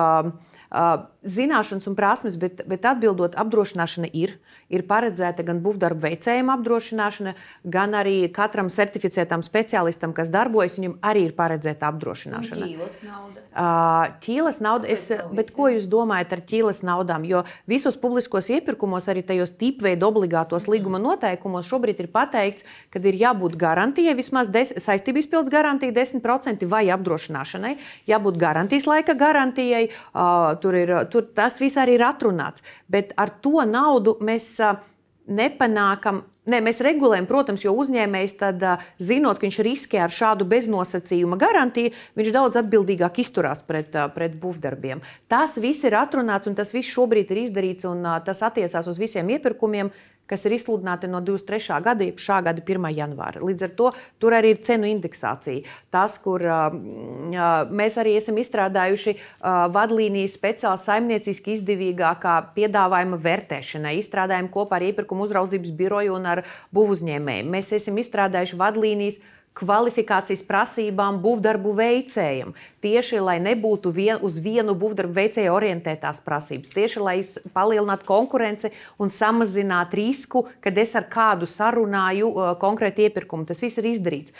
zināšanas 1.26 1.88
un 1.90 1.96
prasmes, 1.98 2.36
bet, 2.40 2.62
bet 2.68 2.86
atbildot, 2.88 3.36
apdrošināšana 3.38 4.08
ir. 4.16 4.36
Ir 4.72 4.84
paredzēta 4.88 5.44
gan 5.44 5.60
būvdarbu 5.64 6.04
veicējiem 6.06 6.50
apdrošināšana, 6.54 7.34
gan 7.68 7.96
arī 7.98 8.22
katram 8.32 8.70
certificētam 8.72 9.44
speciālistam, 9.44 10.14
kas 10.16 10.30
darbojas, 10.32 10.78
viņam 10.78 10.96
arī 11.04 11.26
ir 11.28 11.34
paredzēta 11.36 11.90
apdrošināšana. 11.90 12.68
Ķīlas 12.70 13.00
nauda. 13.04 13.44
Uh, 13.50 14.14
ķīlas 14.24 14.60
nauda, 14.64 14.88
es, 14.94 15.08
bet 15.36 15.50
ko 15.56 15.68
jūs 15.74 15.88
domājat 15.90 16.36
ar 16.36 16.44
ķīlas 16.52 16.80
naudām? 16.86 17.26
Jo 17.28 17.42
visos 17.68 17.98
publiskos 18.00 18.48
iepirkumos, 18.54 19.08
arī 19.10 19.24
tajos 19.26 19.52
tipveidu 19.60 20.08
obligātos 20.08 20.68
līguma 20.70 21.02
noteikumos 21.02 21.68
šobrīd 21.68 22.00
ir 22.00 22.10
pateikts, 22.14 22.64
ka 22.94 23.02
ir 23.02 23.18
jābūt 23.20 23.58
garantijai, 23.60 24.16
vismaz 24.16 24.48
saistību 24.54 25.20
izpildes 25.20 25.52
garantija 25.52 25.92
10% 25.98 26.64
vai 26.70 26.86
apdrošināšanai, 26.94 27.74
jābūt 28.08 28.40
garantijas 28.40 28.88
laika 28.88 29.18
garantijai. 29.18 29.88
Uh, 30.14 30.54
tur 30.62 30.78
ir 30.78 30.94
tur 31.12 31.28
tas 31.36 31.60
viss 31.62 31.78
arī 31.80 31.98
ir 31.98 32.06
atrunāts. 32.06 32.64
Bet 32.88 33.14
ar 33.20 33.32
to 33.42 33.64
naudu 33.68 34.16
mēs 34.24 34.54
nepanākam. 35.30 36.24
Nē, 36.50 36.58
mēs 36.64 36.80
regulējam, 36.82 37.26
protams, 37.28 37.62
jo 37.62 37.74
uzņēmējs, 37.78 38.32
tad, 38.40 38.62
zinot, 38.98 39.38
ka 39.38 39.44
viņš 39.44 39.58
riskē 39.62 40.00
ar 40.02 40.14
šādu 40.14 40.46
beznosacījuma 40.50 41.36
garantiju, 41.38 41.92
viņš 42.18 42.30
daudz 42.34 42.58
atbildīgāk 42.58 43.20
izturās 43.22 43.60
pret, 43.62 43.94
pret 44.16 44.34
būvdarbiem. 44.40 45.02
Tas 45.30 45.58
viss 45.60 45.84
ir 45.86 45.94
atrunāts 46.00 46.50
un 46.50 46.56
tas 46.58 46.72
viss 46.74 46.90
šobrīd 46.90 47.30
ir 47.30 47.44
izdarīts, 47.44 47.86
un 47.86 48.02
tas 48.26 48.40
attiecās 48.48 48.88
uz 48.90 48.98
visiem 48.98 49.30
iepirkumiem, 49.36 49.92
kas 50.30 50.46
ir 50.46 50.54
izsludināti 50.54 51.10
no 51.10 51.18
23. 51.26 51.80
gada, 51.82 52.06
jeb 52.06 52.22
šā 52.22 52.38
gada 52.46 52.62
1. 52.62 52.86
janvāra. 52.94 53.42
Līdz 53.42 53.66
ar 53.66 53.72
to 53.78 53.90
tur 54.22 54.36
arī 54.38 54.54
ir 54.54 54.62
cenu 54.66 54.86
indeksācija. 54.86 55.66
Tas, 55.90 56.16
kur 56.22 56.44
mēs 57.74 57.98
arī 57.98 58.14
esam 58.20 58.38
izstrādājuši 58.38 59.16
vadlīnijas 59.74 60.38
speciāli 60.38 60.80
saimnieciski 60.84 61.56
izdevīgākā 61.58 62.36
piedāvājuma 62.54 63.18
vērtēšanai, 63.26 63.96
izstrādājam 63.98 64.48
kopā 64.54 64.78
ar 64.78 64.86
iepirkuma 64.90 65.26
uzraudzības 65.26 65.74
biroju 65.76 66.14
un 66.14 66.30
ar 66.36 66.44
būvuzņēmējiem. 66.76 67.50
Mēs 67.50 67.74
esam 67.80 67.98
izstrādājuši 68.00 68.60
vadlīnijas 68.60 69.20
kvalifikācijas 69.58 70.42
prasībām 70.46 71.18
būvdarbu 71.22 71.72
veicējiem. 71.78 72.52
Tieši 72.84 73.20
lai 73.24 73.36
nebūtu 73.42 73.92
vien, 73.94 74.20
uz 74.24 74.38
vienu 74.42 74.76
būvdarbu 74.78 75.16
veicēju 75.16 75.52
orientētās 75.52 76.22
prasības, 76.24 76.70
tieši 76.74 77.02
lai 77.02 77.16
palielinātu 77.56 78.06
konkurenci 78.08 78.70
un 79.02 79.12
samazinātu 79.12 80.00
risku, 80.00 80.46
kad 80.64 80.78
es 80.78 80.94
ar 80.98 81.08
kādu 81.10 81.50
sarunāju 81.50 82.30
uh, 82.30 82.54
konkrēti 82.62 83.08
iepirkumu. 83.08 83.48
Tas 83.48 83.62
viss 83.64 83.82
ir 83.82 83.90
izdarīts. 83.92 84.36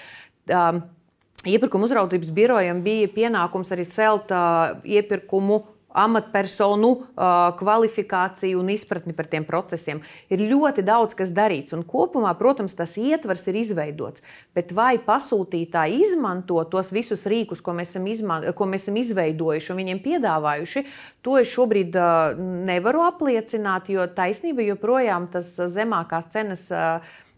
Um, 0.49 0.83
Iepirkuma 1.41 1.87
uzraudzības 1.87 2.35
birojam 2.37 2.83
bija 2.85 3.09
pienākums 3.09 3.71
arī 3.73 3.87
celt 3.89 4.29
uh, 4.29 4.75
iepirkumu 4.85 5.63
amatpersonu 5.93 6.91
kvalifikāciju 7.59 8.61
un 8.61 8.71
izpratni 8.73 9.15
par 9.17 9.29
tiem 9.31 9.45
procesiem. 9.47 10.01
Ir 10.31 10.45
ļoti 10.51 10.85
daudz 10.87 11.17
kas 11.19 11.33
darīts, 11.35 11.75
un 11.77 11.85
kopumā, 11.87 12.33
protams, 12.39 12.77
tas 12.79 12.97
ietvers 13.01 13.47
ir 13.51 13.61
izveidots. 13.61 14.25
Bet 14.57 14.75
vai 14.77 14.97
pasūtītāji 15.03 16.03
izmanto 16.07 16.63
tos 16.71 16.93
visus 16.95 17.27
rīkus, 17.31 17.63
ko 17.65 17.75
mēs 17.77 17.95
esam, 17.95 18.07
izman, 18.11 18.51
ko 18.57 18.69
mēs 18.71 18.87
esam 18.87 19.01
izveidojuši 19.01 19.73
un 19.73 19.81
viņiem 19.83 20.03
piedāvājuši, 20.05 20.85
to 21.27 21.39
es 21.41 21.51
šobrīd 21.51 21.97
nevaru 22.71 23.03
apliecināt, 23.09 23.91
jo 23.93 24.07
taisnība 24.15 24.65
joprojām 24.71 25.31
tas 25.33 25.57
zemākās 25.75 26.31
cenas 26.33 26.69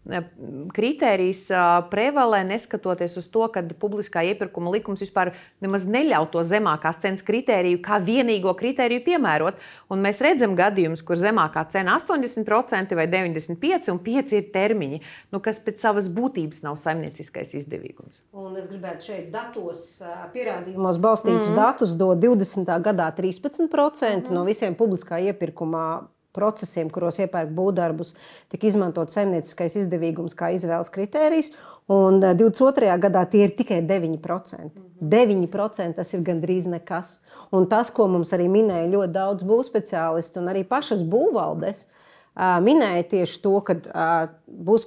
kritērijs 0.03 1.45
prevalē, 1.93 2.43
neskatoties 2.49 3.15
uz 3.21 3.29
to, 3.31 3.45
ka 3.55 3.63
publiskā 3.79 4.25
iepirkuma 4.33 4.73
likums 4.75 5.03
vispār 5.05 5.31
nemaz 5.63 5.85
neļauj 5.87 6.27
to 6.33 6.43
zemākās 6.47 6.99
cenas 7.05 7.23
kritēriju 7.23 7.79
kā 7.85 8.01
vienīgo 8.03 8.55
kritēriju 8.59 9.05
piemērot. 9.07 9.61
Un 9.95 10.03
mēs 10.03 10.19
redzam 10.25 10.57
gadījumus, 10.59 11.05
kur 11.07 11.21
zemākā 11.21 11.63
cena 11.71 11.95
ir 11.95 12.03
80% 12.03 12.97
vai 12.99 13.07
95% 13.13 13.93
un 13.93 14.01
5% 14.03 14.35
ir 14.39 14.49
termiņi, 14.55 14.99
nu, 15.31 15.43
kas 15.45 15.61
pēc 15.63 15.85
savas 15.87 16.09
būtības 16.11 16.65
nav 16.67 16.81
saimnieciskais 16.81 17.55
izdevīgums. 17.61 18.25
Un 18.35 18.57
es 18.59 18.67
gribētu 18.73 19.13
šeit 19.13 19.31
datos, 19.35 20.03
pierādījumos 20.35 20.99
balstītus 20.99 21.53
mm 21.53 21.55
-hmm. 21.55 21.63
datus 21.63 21.95
dot 21.95 22.19
20. 22.19 22.67
gadā 22.83 23.13
13% 23.15 23.71
mm 23.71 24.23
-hmm. 24.27 24.31
no 24.35 24.45
visiem 24.45 24.75
publiskā 24.75 25.23
iepirkumā 25.31 26.03
procesiem, 26.33 26.91
kuros 26.91 27.21
iepērk 27.23 27.53
būvdarbus, 27.57 28.15
tika 28.53 28.67
izmantot 28.71 29.13
saimnieciskais 29.13 29.77
izdevīgums 29.85 30.37
kā 30.39 30.53
izvēles 30.57 30.93
kritērijs. 30.93 31.53
Un 31.91 32.21
22. 32.21 32.87
Eh, 32.87 32.99
gadā 32.99 33.25
tie 33.31 33.47
ir 33.49 33.57
tikai 33.59 33.81
9%. 33.83 34.71
9% 35.03 35.97
tas 35.99 36.13
ir 36.15 36.23
gandrīz 36.23 36.69
nekas. 36.71 37.19
Un 37.53 37.67
tas, 37.67 37.91
ko 37.91 38.07
mums 38.07 38.31
arī 38.33 38.47
minēja 38.49 38.91
ļoti 38.93 39.13
daudz 39.13 39.43
būvspeciālistu 39.43 40.39
un 40.39 40.53
arī 40.53 40.63
pašas 40.69 41.03
būvvaldes, 41.03 41.85
eh, 41.85 42.61
minēja 42.63 43.03
tieši 43.11 43.43
to, 43.43 43.61
ka 43.61 43.75
eh, 43.75 44.29
būs 44.47 44.87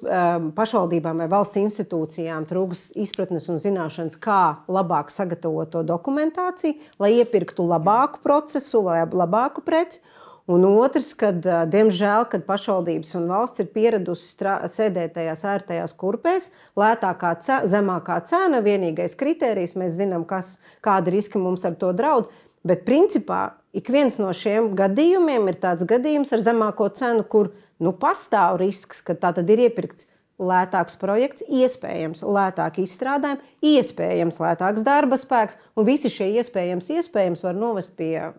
pašvaldībām 0.55 1.17
vai 1.17 1.27
valsts 1.27 1.59
institūcijām 1.59 2.47
trūks 2.47 2.91
izpratnes 2.95 3.49
un 3.49 3.59
zināšanas, 3.59 4.15
kā 4.15 4.63
labāk 4.67 5.11
sagatavot 5.11 5.69
to 5.69 5.83
dokumentāciju, 5.83 6.79
lai 6.97 7.11
iepirktu 7.19 7.67
labāku 7.67 8.23
procesu, 8.23 8.81
labāku 9.11 9.61
preci. 9.61 9.99
Un 10.45 10.61
otrs, 10.69 11.07
kad, 11.17 11.39
diemžēl, 11.73 12.27
kad 12.29 12.43
pašvaldības 12.45 13.15
un 13.17 13.23
valsts 13.31 13.63
ir 13.63 13.69
pieradusi 13.73 14.27
sēdēt 14.69 15.15
tajās 15.15 15.41
ērtajās 15.49 15.93
kurpēs, 15.97 16.51
lētākā, 16.77 17.31
cena, 17.41 17.69
zemākā 17.71 18.19
cena, 18.29 18.59
vienīgais 18.61 19.17
kriterijs, 19.17 19.73
mēs 19.73 19.95
zinām, 19.97 20.21
kas, 20.29 20.59
kāda 20.85 21.15
riska 21.15 21.41
mums 21.41 21.65
ar 21.65 21.73
to 21.81 21.89
draud. 21.97 22.29
Bet 22.65 22.85
principā 22.85 23.55
ik 23.73 23.89
viens 23.89 24.19
no 24.21 24.29
šiem 24.37 24.75
gadījumiem 24.77 25.49
ir 25.49 25.57
tāds 25.61 25.85
gadījums 25.89 26.33
ar 26.33 26.45
zemāko 26.45 26.91
cenu, 26.93 27.25
kur 27.25 27.49
nu, 27.81 27.95
pastāv 27.97 28.59
risks, 28.61 29.01
ka 29.01 29.17
tā 29.17 29.33
tad 29.33 29.49
ir 29.49 29.65
iepirkts 29.65 30.05
lētāks 30.37 30.97
projekts, 30.99 31.45
iespējams, 31.47 32.21
lētāk 32.21 32.77
izstrādājumi, 32.83 33.41
iespējams, 33.65 34.37
lētāks 34.43 34.85
darba 34.85 35.17
spēks, 35.17 35.57
un 35.73 35.89
visi 35.89 36.11
šie 36.11 36.35
iespējams, 36.37 36.91
iespējams 36.99 37.45
var 37.47 37.57
novest 37.57 37.95
pie, 37.97 38.29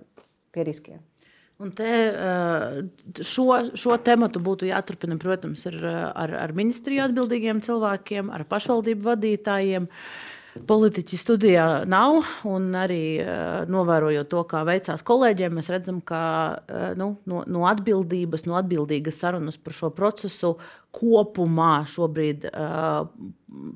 pie 0.55 0.71
riskiem. 0.71 1.01
Un 1.57 1.71
te, 1.73 1.89
eh, 1.89 3.21
šo, 3.25 3.49
šo 3.81 3.97
tematu 4.05 4.43
būtu 4.45 4.69
jāturpina, 4.69 5.17
protams, 5.17 5.65
ar, 5.71 5.77
ar, 6.13 6.35
ar 6.43 6.53
ministriju 6.57 7.07
atbildīgiem 7.07 7.63
cilvēkiem, 7.65 8.29
ar 8.29 8.45
pašvaldību 8.51 9.07
vadītājiem. 9.07 9.87
Politiķi 10.69 11.19
studijā 11.21 11.65
nav, 11.85 12.23
un 12.49 12.71
arī 12.81 13.19
uh, 13.21 13.67
novērojot 13.69 14.31
to, 14.33 14.41
kā 14.49 14.63
veicās 14.65 15.05
kolēģiem, 15.05 15.53
mēs 15.59 15.69
redzam, 15.69 15.99
ka 16.01 16.21
uh, 16.57 16.87
nu, 16.97 17.11
no, 17.29 17.43
no 17.45 17.67
atbildības, 17.69 18.47
no 18.49 18.57
atbildīgas 18.57 19.21
sarunas 19.21 19.61
par 19.61 19.77
šo 19.77 19.91
procesu 19.93 20.55
kopumā 20.97 21.83
šobrīd 21.93 22.49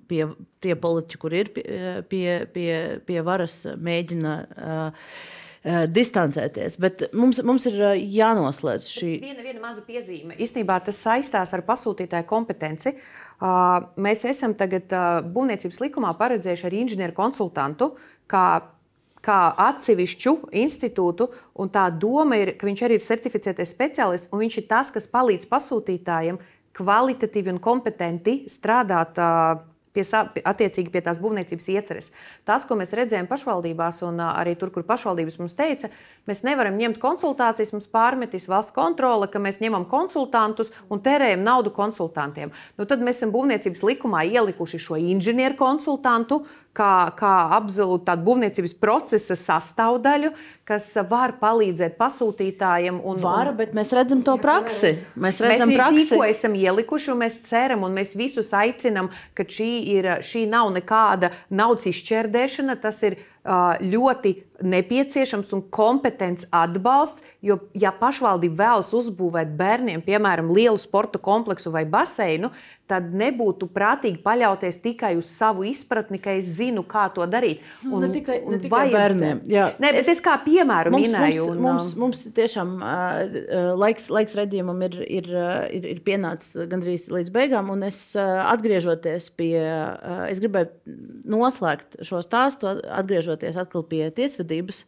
pie, 0.09 0.23
tie 0.65 0.79
politiķi, 0.87 1.21
kur 1.21 1.37
ir 1.37 1.53
pie, 1.53 1.67
pie, 2.09 2.25
pie, 2.49 2.73
pie 3.05 3.21
varas, 3.29 3.61
mēģina. 3.77 4.41
Uh, 4.57 5.37
uh, 5.65 5.85
distancēties. 5.91 6.79
Bet 6.81 7.07
mums, 7.17 7.41
mums 7.47 7.67
ir 7.71 7.79
uh, 7.81 7.93
jānoslēdz 7.99 8.91
šī. 8.91 9.13
Viena, 9.25 9.45
viena 9.45 9.63
maza 9.63 9.85
piezīme. 9.87 10.37
Īstenībā 10.41 10.81
tas 10.87 11.01
saistās 11.03 11.55
ar 11.57 11.65
pasūtītāju 11.67 12.29
kompetenci. 12.31 12.95
Uh, 13.41 13.91
mēs 14.01 14.27
esam 14.29 14.57
tagad 14.59 14.93
uh, 14.93 15.21
būvniecības 15.25 15.81
likumā 15.85 16.15
paredzējuši 16.21 16.69
arī 16.69 16.85
inženieru 16.85 17.17
konsultantu. 17.17 17.95
Kā 18.31 19.41
atsevišķu 19.61 20.33
institūtu, 20.57 21.27
un 21.61 21.69
tā 21.69 21.83
doma 21.93 22.39
ir, 22.41 22.55
ka 22.57 22.65
viņš 22.65 22.83
arī 22.87 22.97
ir 22.97 23.05
certificētais 23.05 23.75
speciālists, 23.75 24.31
un 24.33 24.41
viņš 24.41 24.55
ir 24.63 24.65
tas, 24.71 24.89
kas 24.95 25.11
palīdz 25.13 25.45
pasūtītājiem 25.51 26.39
kvalitatīvi 26.81 27.53
un 27.53 27.59
kompetenti 27.61 28.39
strādāt 28.49 29.21
uh, 29.21 29.61
pie, 29.95 30.05
attiecīgi 30.45 30.93
pie 30.93 31.03
tās 31.05 31.21
būvniecības 31.23 31.69
ieceres. 31.75 32.11
Tas, 32.49 32.67
ko 32.69 32.77
mēs 32.79 32.95
redzējām 32.97 33.29
pašvaldībās, 33.31 34.01
un 34.07 34.23
arī 34.25 34.55
tur, 34.59 34.73
kur 34.75 34.87
pašvaldības 34.89 35.39
mums 35.41 35.57
teica, 35.59 35.91
mēs 36.31 36.45
nevaram 36.47 36.79
ņemt 36.81 37.01
konsultācijas, 37.03 37.75
mums 37.75 37.91
pārmetīs 37.91 38.49
valsts 38.51 38.75
kontrole, 38.77 39.29
ka 39.31 39.43
mēs 39.43 39.61
ņemam 39.63 39.87
konsultantus 39.91 40.73
un 40.91 41.03
tērējam 41.05 41.45
naudu 41.47 41.75
konsultantiem. 41.75 42.55
Nu, 42.79 42.87
tad 42.87 43.03
mēs 43.05 43.21
esam 43.21 43.35
būvniecības 43.35 43.85
likumā 43.87 44.25
ielikuši 44.31 44.83
šo 44.83 45.01
inženieru 45.01 45.59
konsultantu, 45.59 46.45
kā, 46.77 47.11
kā 47.19 47.35
absolūti 47.57 48.07
tādu 48.09 48.27
būvniecības 48.29 48.75
procesa 48.81 49.37
sastāvdaļu, 49.39 50.31
kas 50.69 50.87
var 51.11 51.35
palīdzēt 51.41 51.97
pasūtītājiem. 51.99 53.01
Un, 53.03 53.19
var, 53.23 53.51
un, 53.53 53.59
bet 53.59 53.75
mēs 53.77 53.91
redzam 53.97 54.23
to 54.27 54.37
praksi. 54.43 54.95
Mēs 55.19 55.41
redzam, 55.43 55.73
mēs 55.73 55.81
praksi. 55.81 56.07
Tikko 56.13 56.29
esam 56.29 56.55
ielikuši, 56.59 57.11
un 57.15 57.23
mēs 57.25 57.41
ceram, 57.49 57.87
un 57.87 57.97
mēs 57.97 58.15
visus 58.19 58.53
aicinam, 58.57 59.11
ka 59.35 59.47
šī, 59.47 59.71
ir, 59.97 60.11
šī 60.23 60.47
nav 60.51 60.71
nekāda 60.77 61.33
naudas 61.51 61.91
izšķērdēšana, 61.91 62.79
tas 62.83 63.03
ir 63.07 63.19
ļoti 63.45 64.35
nepieciešams 64.61 65.53
un 65.57 65.63
kompetents 65.73 66.47
atbalsts. 66.53 67.25
Jo, 67.41 67.57
ja 67.73 67.89
pašvaldība 67.97 68.59
vēlas 68.59 68.91
uzbūvēt 68.93 69.55
bērniem, 69.57 70.03
piemēram, 70.05 70.51
lielu 70.53 70.77
sporta 70.77 71.17
kompleksu 71.17 71.73
vai 71.73 71.87
baseinu, 71.89 72.51
tad 72.91 73.07
nebūtu 73.17 73.69
prātīgi 73.73 74.19
paļauties 74.25 74.77
tikai 74.83 75.15
uz 75.17 75.31
savu 75.31 75.65
izpratni, 75.69 76.19
ka 76.21 76.35
es 76.37 76.51
zinu, 76.59 76.83
kā 76.85 77.07
to 77.15 77.25
darīt. 77.31 77.63
Un, 77.87 78.03
ne 78.05 78.11
tikai, 78.13 78.41
ne 78.45 78.59
tikai 78.61 78.83
bērniem. 78.93 79.41
Jā, 79.49 79.71
Nē, 79.81 79.93
bet 79.95 80.03
es, 80.03 80.19
es 80.19 80.23
kā 80.25 80.35
piemēru 80.45 80.93
mums, 80.93 81.07
minēju. 81.07 81.47
Mums, 81.47 81.55
un, 81.55 81.63
mums, 81.65 81.89
mums 82.03 82.25
tiešām 82.37 82.75
uh, 82.83 83.73
laiks, 83.81 84.11
laiks 84.13 84.37
redzējumam 84.37 84.85
ir, 84.89 84.99
ir, 85.07 85.31
ir, 85.79 85.89
ir 85.95 86.03
pienācis 86.05 86.69
gandrīz 86.69 87.09
līdz 87.15 87.33
beigām, 87.33 87.73
un 87.73 87.87
es 87.89 88.03
uh, 88.19 88.43
atgriežoties 88.51 89.31
pie, 89.39 89.55
uh, 89.57 90.27
es 90.29 90.43
gribēju 90.43 90.99
noslēgt 91.31 92.03
šo 92.05 92.21
stāstu, 92.27 92.75
atgriežoties 92.85 93.31
atkal 93.49 93.85
pie 93.87 94.07
tiesvedības. 94.15 94.85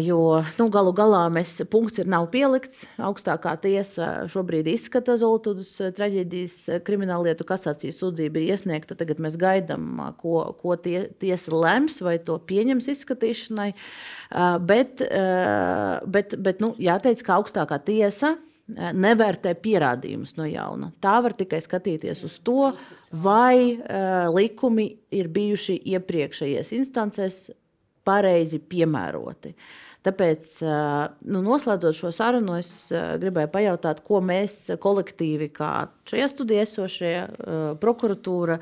Jo 0.00 0.40
nu, 0.56 0.66
galu 0.72 0.90
galā 0.96 1.26
mēs, 1.30 1.58
punkts 1.70 2.00
ir 2.00 2.08
nav 2.10 2.30
pielikts. 2.32 2.86
Augstākā 2.96 3.52
tiesa 3.60 4.24
šobrīd 4.32 4.70
izskata 4.72 5.18
Zoltudas 5.20 5.68
eh, 5.84 5.92
traģēdijas 5.94 6.80
krimināllietu 6.86 7.44
kasācijas 7.46 8.00
sūdzību 8.00 8.40
ir 8.40 8.54
iesniegta. 8.54 8.96
Tagad 8.98 9.20
mēs 9.22 9.36
gaidām, 9.38 10.00
ko, 10.18 10.46
ko 10.58 10.78
tie, 10.80 11.10
tiesa 11.20 11.52
lems 11.52 12.00
vai 12.02 12.16
to 12.24 12.38
pieņems 12.40 12.88
izskatīšanai. 12.96 13.68
Bet, 14.64 15.04
bet, 16.16 16.34
bet 16.40 16.64
nu, 16.64 16.72
jāteic, 16.80 17.20
ka 17.22 17.36
augstākā 17.36 17.78
tiesa 17.84 18.32
nevērtē 18.74 19.52
pierādījumus 19.60 20.36
no 20.38 20.46
jauna. 20.48 20.90
Tā 21.04 21.18
var 21.24 21.34
tikai 21.36 21.60
skatīties 21.64 22.24
uz 22.24 22.38
to, 22.46 22.70
vai 23.12 23.76
uh, 23.76 24.30
likumi 24.32 24.88
ir 25.12 25.28
bijuši 25.32 25.76
iepriekšējās 25.94 26.72
instancēs 26.78 27.42
pareizi 28.04 28.60
piemēroti. 28.60 29.54
Tāpēc, 30.04 30.58
nu, 31.32 31.40
noslēdzot 31.40 31.96
šo 31.96 32.10
sarunu, 32.12 32.58
es 32.60 32.90
gribēju 32.92 33.48
pajautāt, 33.54 34.02
ko 34.04 34.18
mēs 34.20 34.58
kolektīvi, 34.80 35.48
kā 35.56 35.70
šajā 36.10 36.26
studijā 36.28 36.66
esošie 36.66 37.12
prokuratūra, 37.80 38.58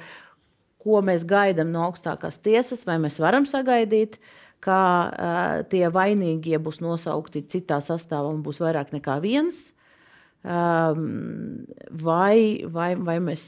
ko 0.83 1.03
mēs 1.03 1.27
gaidām 1.27 1.73
no 1.75 1.83
augstākās 1.89 2.39
tiesas, 2.43 2.87
vai 2.87 3.01
mēs 3.03 3.19
varam 3.23 3.47
sagaidīt, 3.51 4.21
ka 4.63 4.79
tie 5.75 5.89
vainīgie 5.91 6.63
būs 6.63 6.79
nosaukti 6.85 7.43
citā 7.51 7.81
sastāvā 7.83 8.31
un 8.31 8.45
būs 8.47 8.63
vairāk 8.63 8.95
nekā 8.95 9.19
viens. 9.25 9.73
Vai, 10.43 12.37
vai, 12.67 12.91
vai, 12.99 13.19
mēs, 13.23 13.45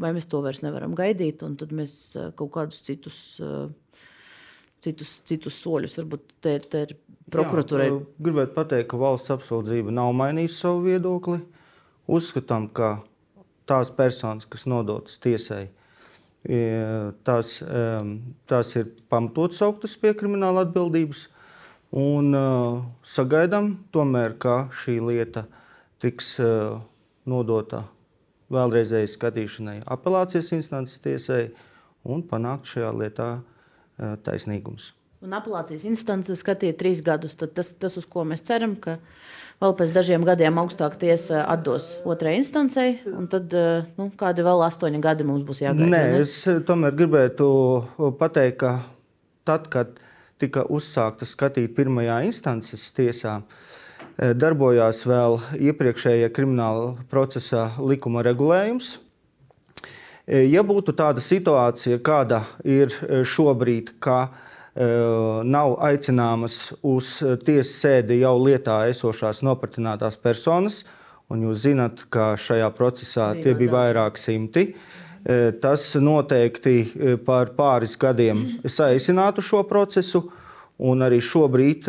vai 0.00 0.12
mēs 0.16 0.28
to 0.30 0.40
vairs 0.40 0.62
nevaram 0.64 0.94
gaidīt, 0.96 1.44
un 1.44 1.58
tad 1.60 1.74
mēs 1.76 1.92
kaut 2.38 2.54
kādus 2.54 2.80
citus 2.86 3.18
citus, 4.84 5.14
citus 5.28 5.58
soļus. 5.60 5.96
Varbūt 6.00 6.36
te, 6.42 6.54
te 6.60 6.84
ir 6.86 6.94
prokuratūrai. 7.32 7.88
Jā, 7.90 7.98
gribētu 8.26 8.56
pateikt, 8.56 8.88
ka 8.92 9.00
valsts 9.00 9.32
apsūdzība 9.34 9.94
nav 9.94 10.12
mainījusi 10.18 10.56
savu 10.56 10.86
viedokli. 10.88 11.40
Uzskatām, 12.10 12.68
ka 12.74 12.96
tās 13.70 13.92
personas, 13.94 14.48
kas 14.50 14.66
nodotas 14.70 15.20
tiesai, 15.22 15.68
tās, 17.26 17.58
tās 18.50 18.72
ir 18.80 18.88
pamatotas 19.12 19.60
augtas 19.66 19.94
pie 20.00 20.14
krimināla 20.16 20.64
atbildības. 20.66 21.28
Un 22.00 22.34
sagaidām, 23.06 23.72
tomēr, 23.94 24.36
ka 24.42 24.68
šī 24.74 25.00
lieta 25.02 25.46
tiks 26.00 26.34
uh, 26.42 26.78
nodota 27.28 27.84
vēlreizēji 28.50 29.12
skatīšanai 29.14 29.76
apelācijas 29.86 30.50
instances 30.56 31.02
tiesai 31.02 31.50
un 32.08 32.24
panākt 32.26 32.70
šajā 32.70 32.90
lietā 32.96 33.28
taisnīgums. 34.24 34.94
Un 35.20 35.34
apelācijas 35.36 35.84
instance 35.84 36.32
skatīja 36.40 36.78
trīs 36.80 37.02
gadus. 37.04 37.34
Tad 37.36 37.52
tas, 37.56 37.68
tas, 37.76 37.96
uz 38.00 38.06
ko 38.08 38.22
mēs 38.24 38.40
ceram, 38.46 38.72
ka 38.80 38.96
vēl 39.60 39.74
pēc 39.76 39.92
dažiem 39.92 40.24
gadiem 40.24 40.56
augstākā 40.62 40.96
tiesa 41.02 41.42
atdos 41.44 41.92
otrajai 42.08 42.40
instancei, 42.40 42.94
un 43.12 43.28
tad 43.28 43.52
nu, 43.98 44.08
kādi 44.16 44.46
vēl 44.46 44.64
astoņi 44.64 45.02
gadi 45.04 45.26
mums 45.28 45.44
būs 45.44 45.60
jāgaida. 45.66 45.90
Nē, 45.92 46.00
ne? 46.14 46.22
es 46.24 46.38
tomēr 46.66 46.96
gribētu 46.96 47.50
pateikt, 48.20 48.62
ka 48.64 48.72
tad, 49.44 49.68
kad 49.72 50.00
tika 50.40 50.64
uzsākta 50.72 51.28
skatīt 51.28 51.76
pirmajā 51.76 52.22
instances 52.30 52.86
tiesā, 52.96 53.42
darbojās 54.20 55.04
vēl 55.08 55.38
iepriekšējie 55.70 56.28
krimināla 56.36 56.94
procesa 57.08 57.70
likuma 57.80 58.24
regulējums 58.26 58.98
E, 60.30 60.44
ja 60.46 60.62
būtu 60.62 60.94
tāda 60.94 61.22
situācija, 61.22 61.98
kāda 62.06 62.44
ir 62.62 62.92
e, 63.02 63.24
šobrīd, 63.26 63.96
ka 64.02 64.28
nav 65.50 65.72
aicināmas 65.82 66.70
uz 66.86 67.08
tiesas 67.42 67.72
sēdi 67.82 68.20
jau 68.20 68.36
lietā 68.38 68.76
esošās 68.88 69.40
nopratinātās 69.42 70.14
personas, 70.22 70.76
un 71.28 71.42
jūs 71.42 71.64
zinat, 71.64 72.04
ka 72.08 72.30
šajā 72.38 72.68
procesā 72.78 73.26
tie 73.42 73.50
bija 73.58 73.74
vairāk 73.74 74.20
simti. 74.22 74.68
Tas 75.60 75.88
noteikti 75.98 76.76
par 77.26 77.50
pāris 77.58 77.98
gadiem 78.00 78.46
saīsinātu 78.78 79.42
šo 79.44 79.64
procesu, 79.68 80.22
un 80.80 81.04
arī 81.04 81.20
šobrīd 81.24 81.88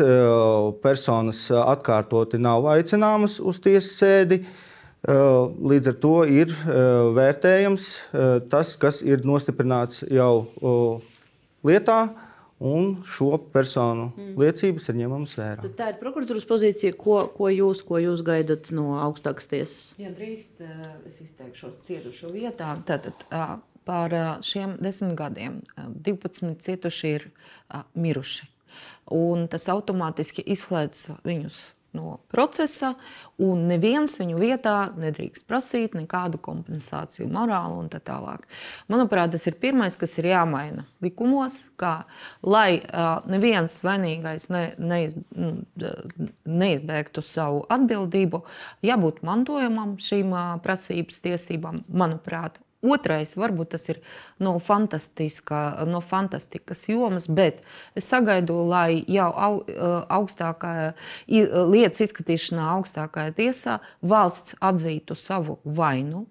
personas 0.84 1.46
atkārtoti 1.56 2.40
nav 2.42 2.68
aicināmas 2.74 3.38
uz 3.40 3.60
tiesas 3.64 3.94
sēdi. 4.00 4.42
Līdz 5.02 5.88
ar 5.90 5.96
to 6.02 6.16
ir 6.30 6.52
vērtējams 7.16 7.88
tas, 8.52 8.76
kas 8.78 9.00
ir 9.02 9.24
nostiprināts 9.26 10.04
jau 10.12 10.44
lietā, 11.66 12.04
un 12.62 13.00
šo 13.06 13.34
personu 13.52 14.12
mm. 14.12 14.36
liecības 14.38 14.86
ir 14.92 14.98
ņemamas 15.00 15.34
vērā. 15.38 15.64
Tad 15.64 15.74
tā 15.80 15.88
ir 15.90 15.98
prokuratūras 15.98 16.46
pozīcija, 16.46 16.94
ko, 16.98 17.16
ko, 17.34 17.48
jūs, 17.50 17.82
ko 17.86 17.98
jūs 17.98 18.22
gaidat 18.26 18.70
no 18.74 19.00
augstākas 19.02 19.50
tiesas. 19.50 19.88
Ja 19.98 20.12
drīkst, 20.14 20.62
es 21.08 21.18
izteikšos 21.24 21.82
cietušo 21.88 22.30
vietā. 22.30 22.70
Tātad, 22.86 23.26
par 23.88 24.14
šiem 24.46 24.76
desmit 24.82 25.16
gadiem 25.18 25.58
12 26.06 26.54
cietuši 26.62 27.14
ir 27.16 27.28
miruši. 27.98 28.46
Un 29.10 29.48
tas 29.50 29.66
automātiski 29.72 30.44
izslēdz 30.54 31.08
viņus 31.26 31.62
no 31.92 32.18
procesa, 32.32 32.94
un 33.42 33.66
neviens 33.68 34.14
viņu 34.16 34.38
vietā 34.40 34.76
nedrīkst 34.96 35.44
prasīt 35.48 35.96
nekādu 35.96 36.40
kompensāciju, 36.42 37.28
morālu 37.32 37.82
un 37.82 37.90
tā 37.92 38.00
tālāk. 38.04 38.46
Manuprāt, 38.92 39.34
tas 39.34 39.44
ir 39.48 39.58
pirmais, 39.60 39.96
kas 40.00 40.16
ir 40.20 40.30
jāmaina 40.32 40.86
likumos, 41.04 41.58
kā, 41.80 42.06
lai 42.44 42.80
uh, 42.80 43.20
neviens 43.28 43.76
vainīgais 43.84 44.48
ne, 44.52 44.64
neiz, 44.80 45.16
neizbēgtu 46.48 47.24
savu 47.26 47.64
atbildību, 47.72 48.42
jābūt 48.88 49.22
mantojumam 49.26 49.98
šīm 50.00 50.32
uh, 50.32 50.52
prasības 50.64 51.20
tiesībām, 51.26 51.84
manuprāt, 51.92 52.62
Otrais, 52.82 53.36
varbūt 53.38 53.76
tas 53.76 53.84
ir 53.92 54.00
no, 54.42 54.56
no 54.58 56.00
fantastikas 56.02 56.82
jomas, 56.90 57.28
bet 57.30 57.60
es 57.94 58.08
sagaidu, 58.10 58.56
lai 58.66 59.04
jau 59.06 59.28
au, 59.30 59.60
augstākajā 60.18 60.88
lietas 61.70 62.02
izskatīšanā, 62.08 62.64
augstākajā 62.74 63.36
tiesā 63.38 63.78
valsts 64.02 64.58
atzītu 64.58 65.14
savu 65.14 65.60
vainu. 65.62 66.26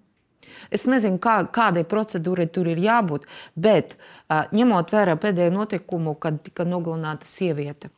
Es 0.68 0.84
nezinu, 0.84 1.16
kā, 1.22 1.38
kādai 1.48 1.86
procedūrai 1.88 2.50
tur 2.52 2.68
ir 2.68 2.84
jābūt, 2.84 3.24
bet 3.56 3.96
ņemot 4.52 4.92
vērā 4.92 5.16
pēdējo 5.16 5.56
notikumu, 5.56 6.12
kad 6.20 6.42
tika 6.44 6.68
nogalināta 6.68 7.24
sieviete 7.28 7.88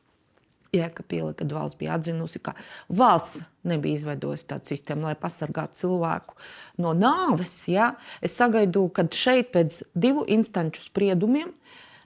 Jēkabīle, 0.74 1.32
kad 1.38 1.52
valsts 1.54 1.78
bija 1.80 1.96
atzinusi, 1.98 2.42
ka 2.44 2.56
valsts 2.92 3.42
nebija 3.64 4.00
izveidojusi 4.00 4.48
tādu 4.50 4.70
sistēmu, 4.72 5.08
lai 5.08 5.14
pasargātu 5.18 5.84
cilvēku 5.84 6.36
no 6.84 6.92
nāves. 6.98 7.56
Ja? 7.70 7.94
Es 8.24 8.36
sagaidu, 8.36 8.88
ka 8.94 9.06
šeit 9.14 9.52
pēc 9.54 9.82
divu 9.94 10.26
instanču 10.28 10.84
spriedumiem 10.84 11.54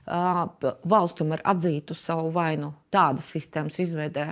valsts 0.08 1.18
tomēr 1.18 1.42
atzītu 1.44 1.96
savu 1.98 2.30
vainu 2.32 2.70
tādas 2.94 3.26
sistēmas 3.34 3.76
izveidē, 3.82 4.30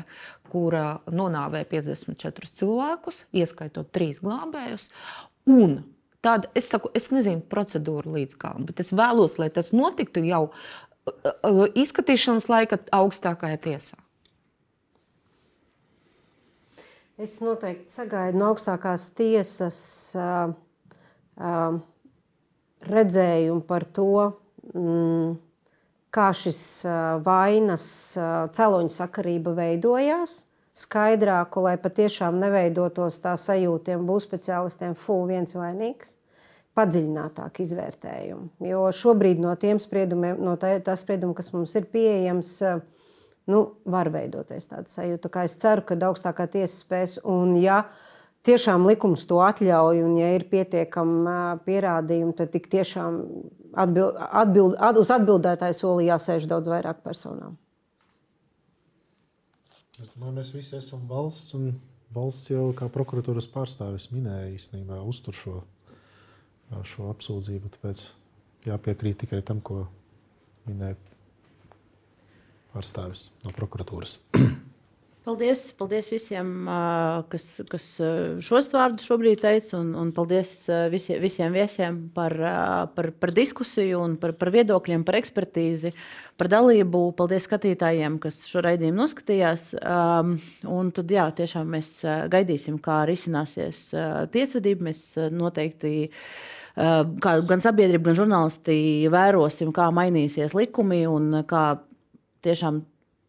kura 0.48 1.02
nonāvēja 1.12 1.66
54 1.68 2.48
cilvēkus, 2.60 3.24
ieskaitot 3.36 3.90
trīs 3.92 4.22
glābējus. 4.24 4.88
Un 5.50 5.82
tāda, 6.24 6.48
es 6.56 6.70
saku, 6.72 6.88
es 6.96 7.10
nezinu 7.12 7.44
procedūru 7.50 8.14
līdz 8.16 8.38
galam, 8.40 8.64
bet 8.68 8.80
es 8.80 8.92
vēlos, 8.96 9.36
lai 9.42 9.50
tas 9.52 9.72
notiktu 9.76 10.24
jau 10.24 10.46
izskatīšanas 11.76 12.48
laika 12.50 12.80
augstākajā 12.96 13.60
tiesā. 13.68 14.00
Es 17.16 17.38
noteikti 17.40 17.88
sagaidu 17.88 18.36
no 18.36 18.50
augstākās 18.52 19.06
tiesas 19.16 19.78
uh, 20.20 20.50
uh, 21.40 21.78
redzējumu 22.84 23.62
par 23.64 23.86
to, 23.96 24.34
mm, 24.74 25.30
kā 26.12 26.26
šis 26.36 26.60
uh, 26.84 27.16
vainas 27.24 27.88
uh, 28.20 28.50
cēloņu 28.52 28.92
sakarība 28.92 29.54
veidojās. 29.56 30.42
Skaidrāku, 30.76 31.62
lai 31.64 31.78
patiešām 31.80 32.36
neveidotos 32.36 33.16
tā 33.24 33.32
sajūtiem, 33.40 34.04
būs 34.04 34.28
speciālistiem, 34.28 34.92
fu, 34.92 35.22
viens 35.24 35.56
vainīgs 35.56 36.12
padziļinātāku 36.76 37.64
izvērtējumu. 37.64 38.50
Jo 38.68 38.82
šobrīd 38.92 39.40
no 39.40 39.54
tiem 39.56 39.80
spriedumiem, 39.80 40.36
no 40.44 40.58
tā, 40.60 40.74
tā 40.84 40.98
sprieduma, 41.00 41.32
kas 41.38 41.48
mums 41.54 41.72
ir 41.80 41.88
pieejams, 41.88 42.58
nu, 43.50 43.62
var 43.86 44.10
veidoties 44.14 44.68
tāda 44.70 44.90
sajūta. 44.90 45.30
Tā 45.32 45.46
es 45.48 45.56
ceru, 45.60 45.84
ka 45.86 45.98
augstākā 46.08 46.48
tiesa 46.52 46.74
spēs, 46.74 47.18
un 47.24 47.54
ja 47.60 47.84
tiešām 48.46 48.86
likums 48.88 49.26
to 49.28 49.40
atļauj, 49.44 50.02
un 50.06 50.16
ja 50.20 50.32
ir 50.36 50.46
pietiekami 50.50 51.36
pierādījumi, 51.66 52.34
tad 52.38 52.52
tik 52.54 52.70
tiešām 52.72 53.20
atbild, 53.74 54.18
atbild, 54.26 54.76
at, 54.78 54.98
uz 55.00 55.12
atbildētāju 55.14 55.78
soli 55.78 56.10
jāsēž 56.10 56.48
daudz 56.50 56.70
vairāk 56.72 57.02
personām. 57.06 57.58
Domāju, 59.96 60.34
mēs 60.36 60.52
visi 60.52 60.76
esam 60.76 61.06
valsts, 61.08 61.54
un 61.56 61.70
valsts 62.12 62.50
jau 62.52 62.68
kā 62.76 62.90
prokuratūras 62.92 63.48
pārstāvis 63.48 64.10
minēja 64.12 64.52
īstenībā 64.52 65.00
uztur 65.08 65.36
šo 65.36 65.62
šo 66.86 67.10
apsūdzību. 67.12 67.70
Tāpēc 67.76 68.02
jāpiekrīt 68.66 69.20
tikai 69.22 69.42
tam, 69.46 69.60
ko 69.60 69.86
minēja 70.66 70.96
pārstāvis 72.76 73.30
no 73.44 73.56
prokuratūras. 73.56 74.18
Paldies, 75.26 75.72
paldies 75.74 76.06
visiem, 76.06 76.68
kas, 77.32 77.46
kas 77.66 77.86
šos 78.46 78.68
vārdus 78.70 79.08
šobrīd 79.08 79.40
teica, 79.42 79.72
un, 79.80 79.88
un 79.98 80.12
paldies 80.14 80.52
visiem, 80.92 81.18
visiem 81.18 81.50
viesiem 81.50 81.96
par, 82.14 82.30
par, 82.94 83.08
par 83.10 83.32
diskusiju, 83.34 84.04
par, 84.22 84.36
par 84.38 84.52
viedokļiem, 84.54 85.02
par 85.08 85.18
ekspertīzi, 85.18 85.90
par 86.38 86.46
dalību. 86.52 87.00
Paldies 87.18 87.48
skatītājiem, 87.48 88.20
kas 88.22 88.44
šo 88.46 88.62
raidījumu 88.68 89.00
noskatījās. 89.00 89.72
Un 90.70 90.94
tad, 90.94 91.10
jā, 91.10 91.26
tiešām 91.42 91.74
mēs 91.74 91.90
gaidīsim, 92.30 92.78
kā 92.78 93.00
risināsies 93.10 93.82
tiesvedība. 94.30 94.92
Mēs 94.92 95.02
noteikti 95.34 95.96
kā 96.76 97.34
gan 97.50 97.66
sabiedrība, 97.66 98.12
gan 98.12 98.20
žurnālisti 98.22 98.78
vērosim, 99.10 99.74
kā 99.74 99.90
mainīsies 99.90 100.54
likumi 100.54 101.02
un 101.10 101.40
kā 101.50 101.66
tiešām 102.46 102.80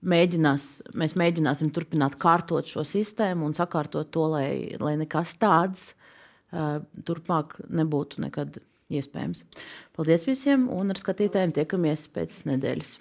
mēģinās, 0.07 0.68
mēs 0.98 1.15
mēģināsim 1.18 1.72
turpināt 1.73 2.18
kārtot 2.22 2.69
šo 2.69 2.85
sistēmu 2.88 3.48
un 3.48 3.57
sakārtot 3.57 4.11
to, 4.14 4.27
lai, 4.35 4.77
lai 4.81 4.95
nekas 4.99 5.35
tāds 5.41 5.89
uh, 5.91 6.80
turpmāk 7.07 7.57
nebūtu 7.68 8.22
nekad 8.23 8.61
iespējams. 8.94 9.44
Paldies 9.98 10.27
visiem 10.30 10.69
un 10.72 10.94
ar 10.94 11.02
skatītājiem 11.02 11.57
tiekamies 11.57 12.07
pēc 12.14 12.44
nedēļas. 12.48 12.98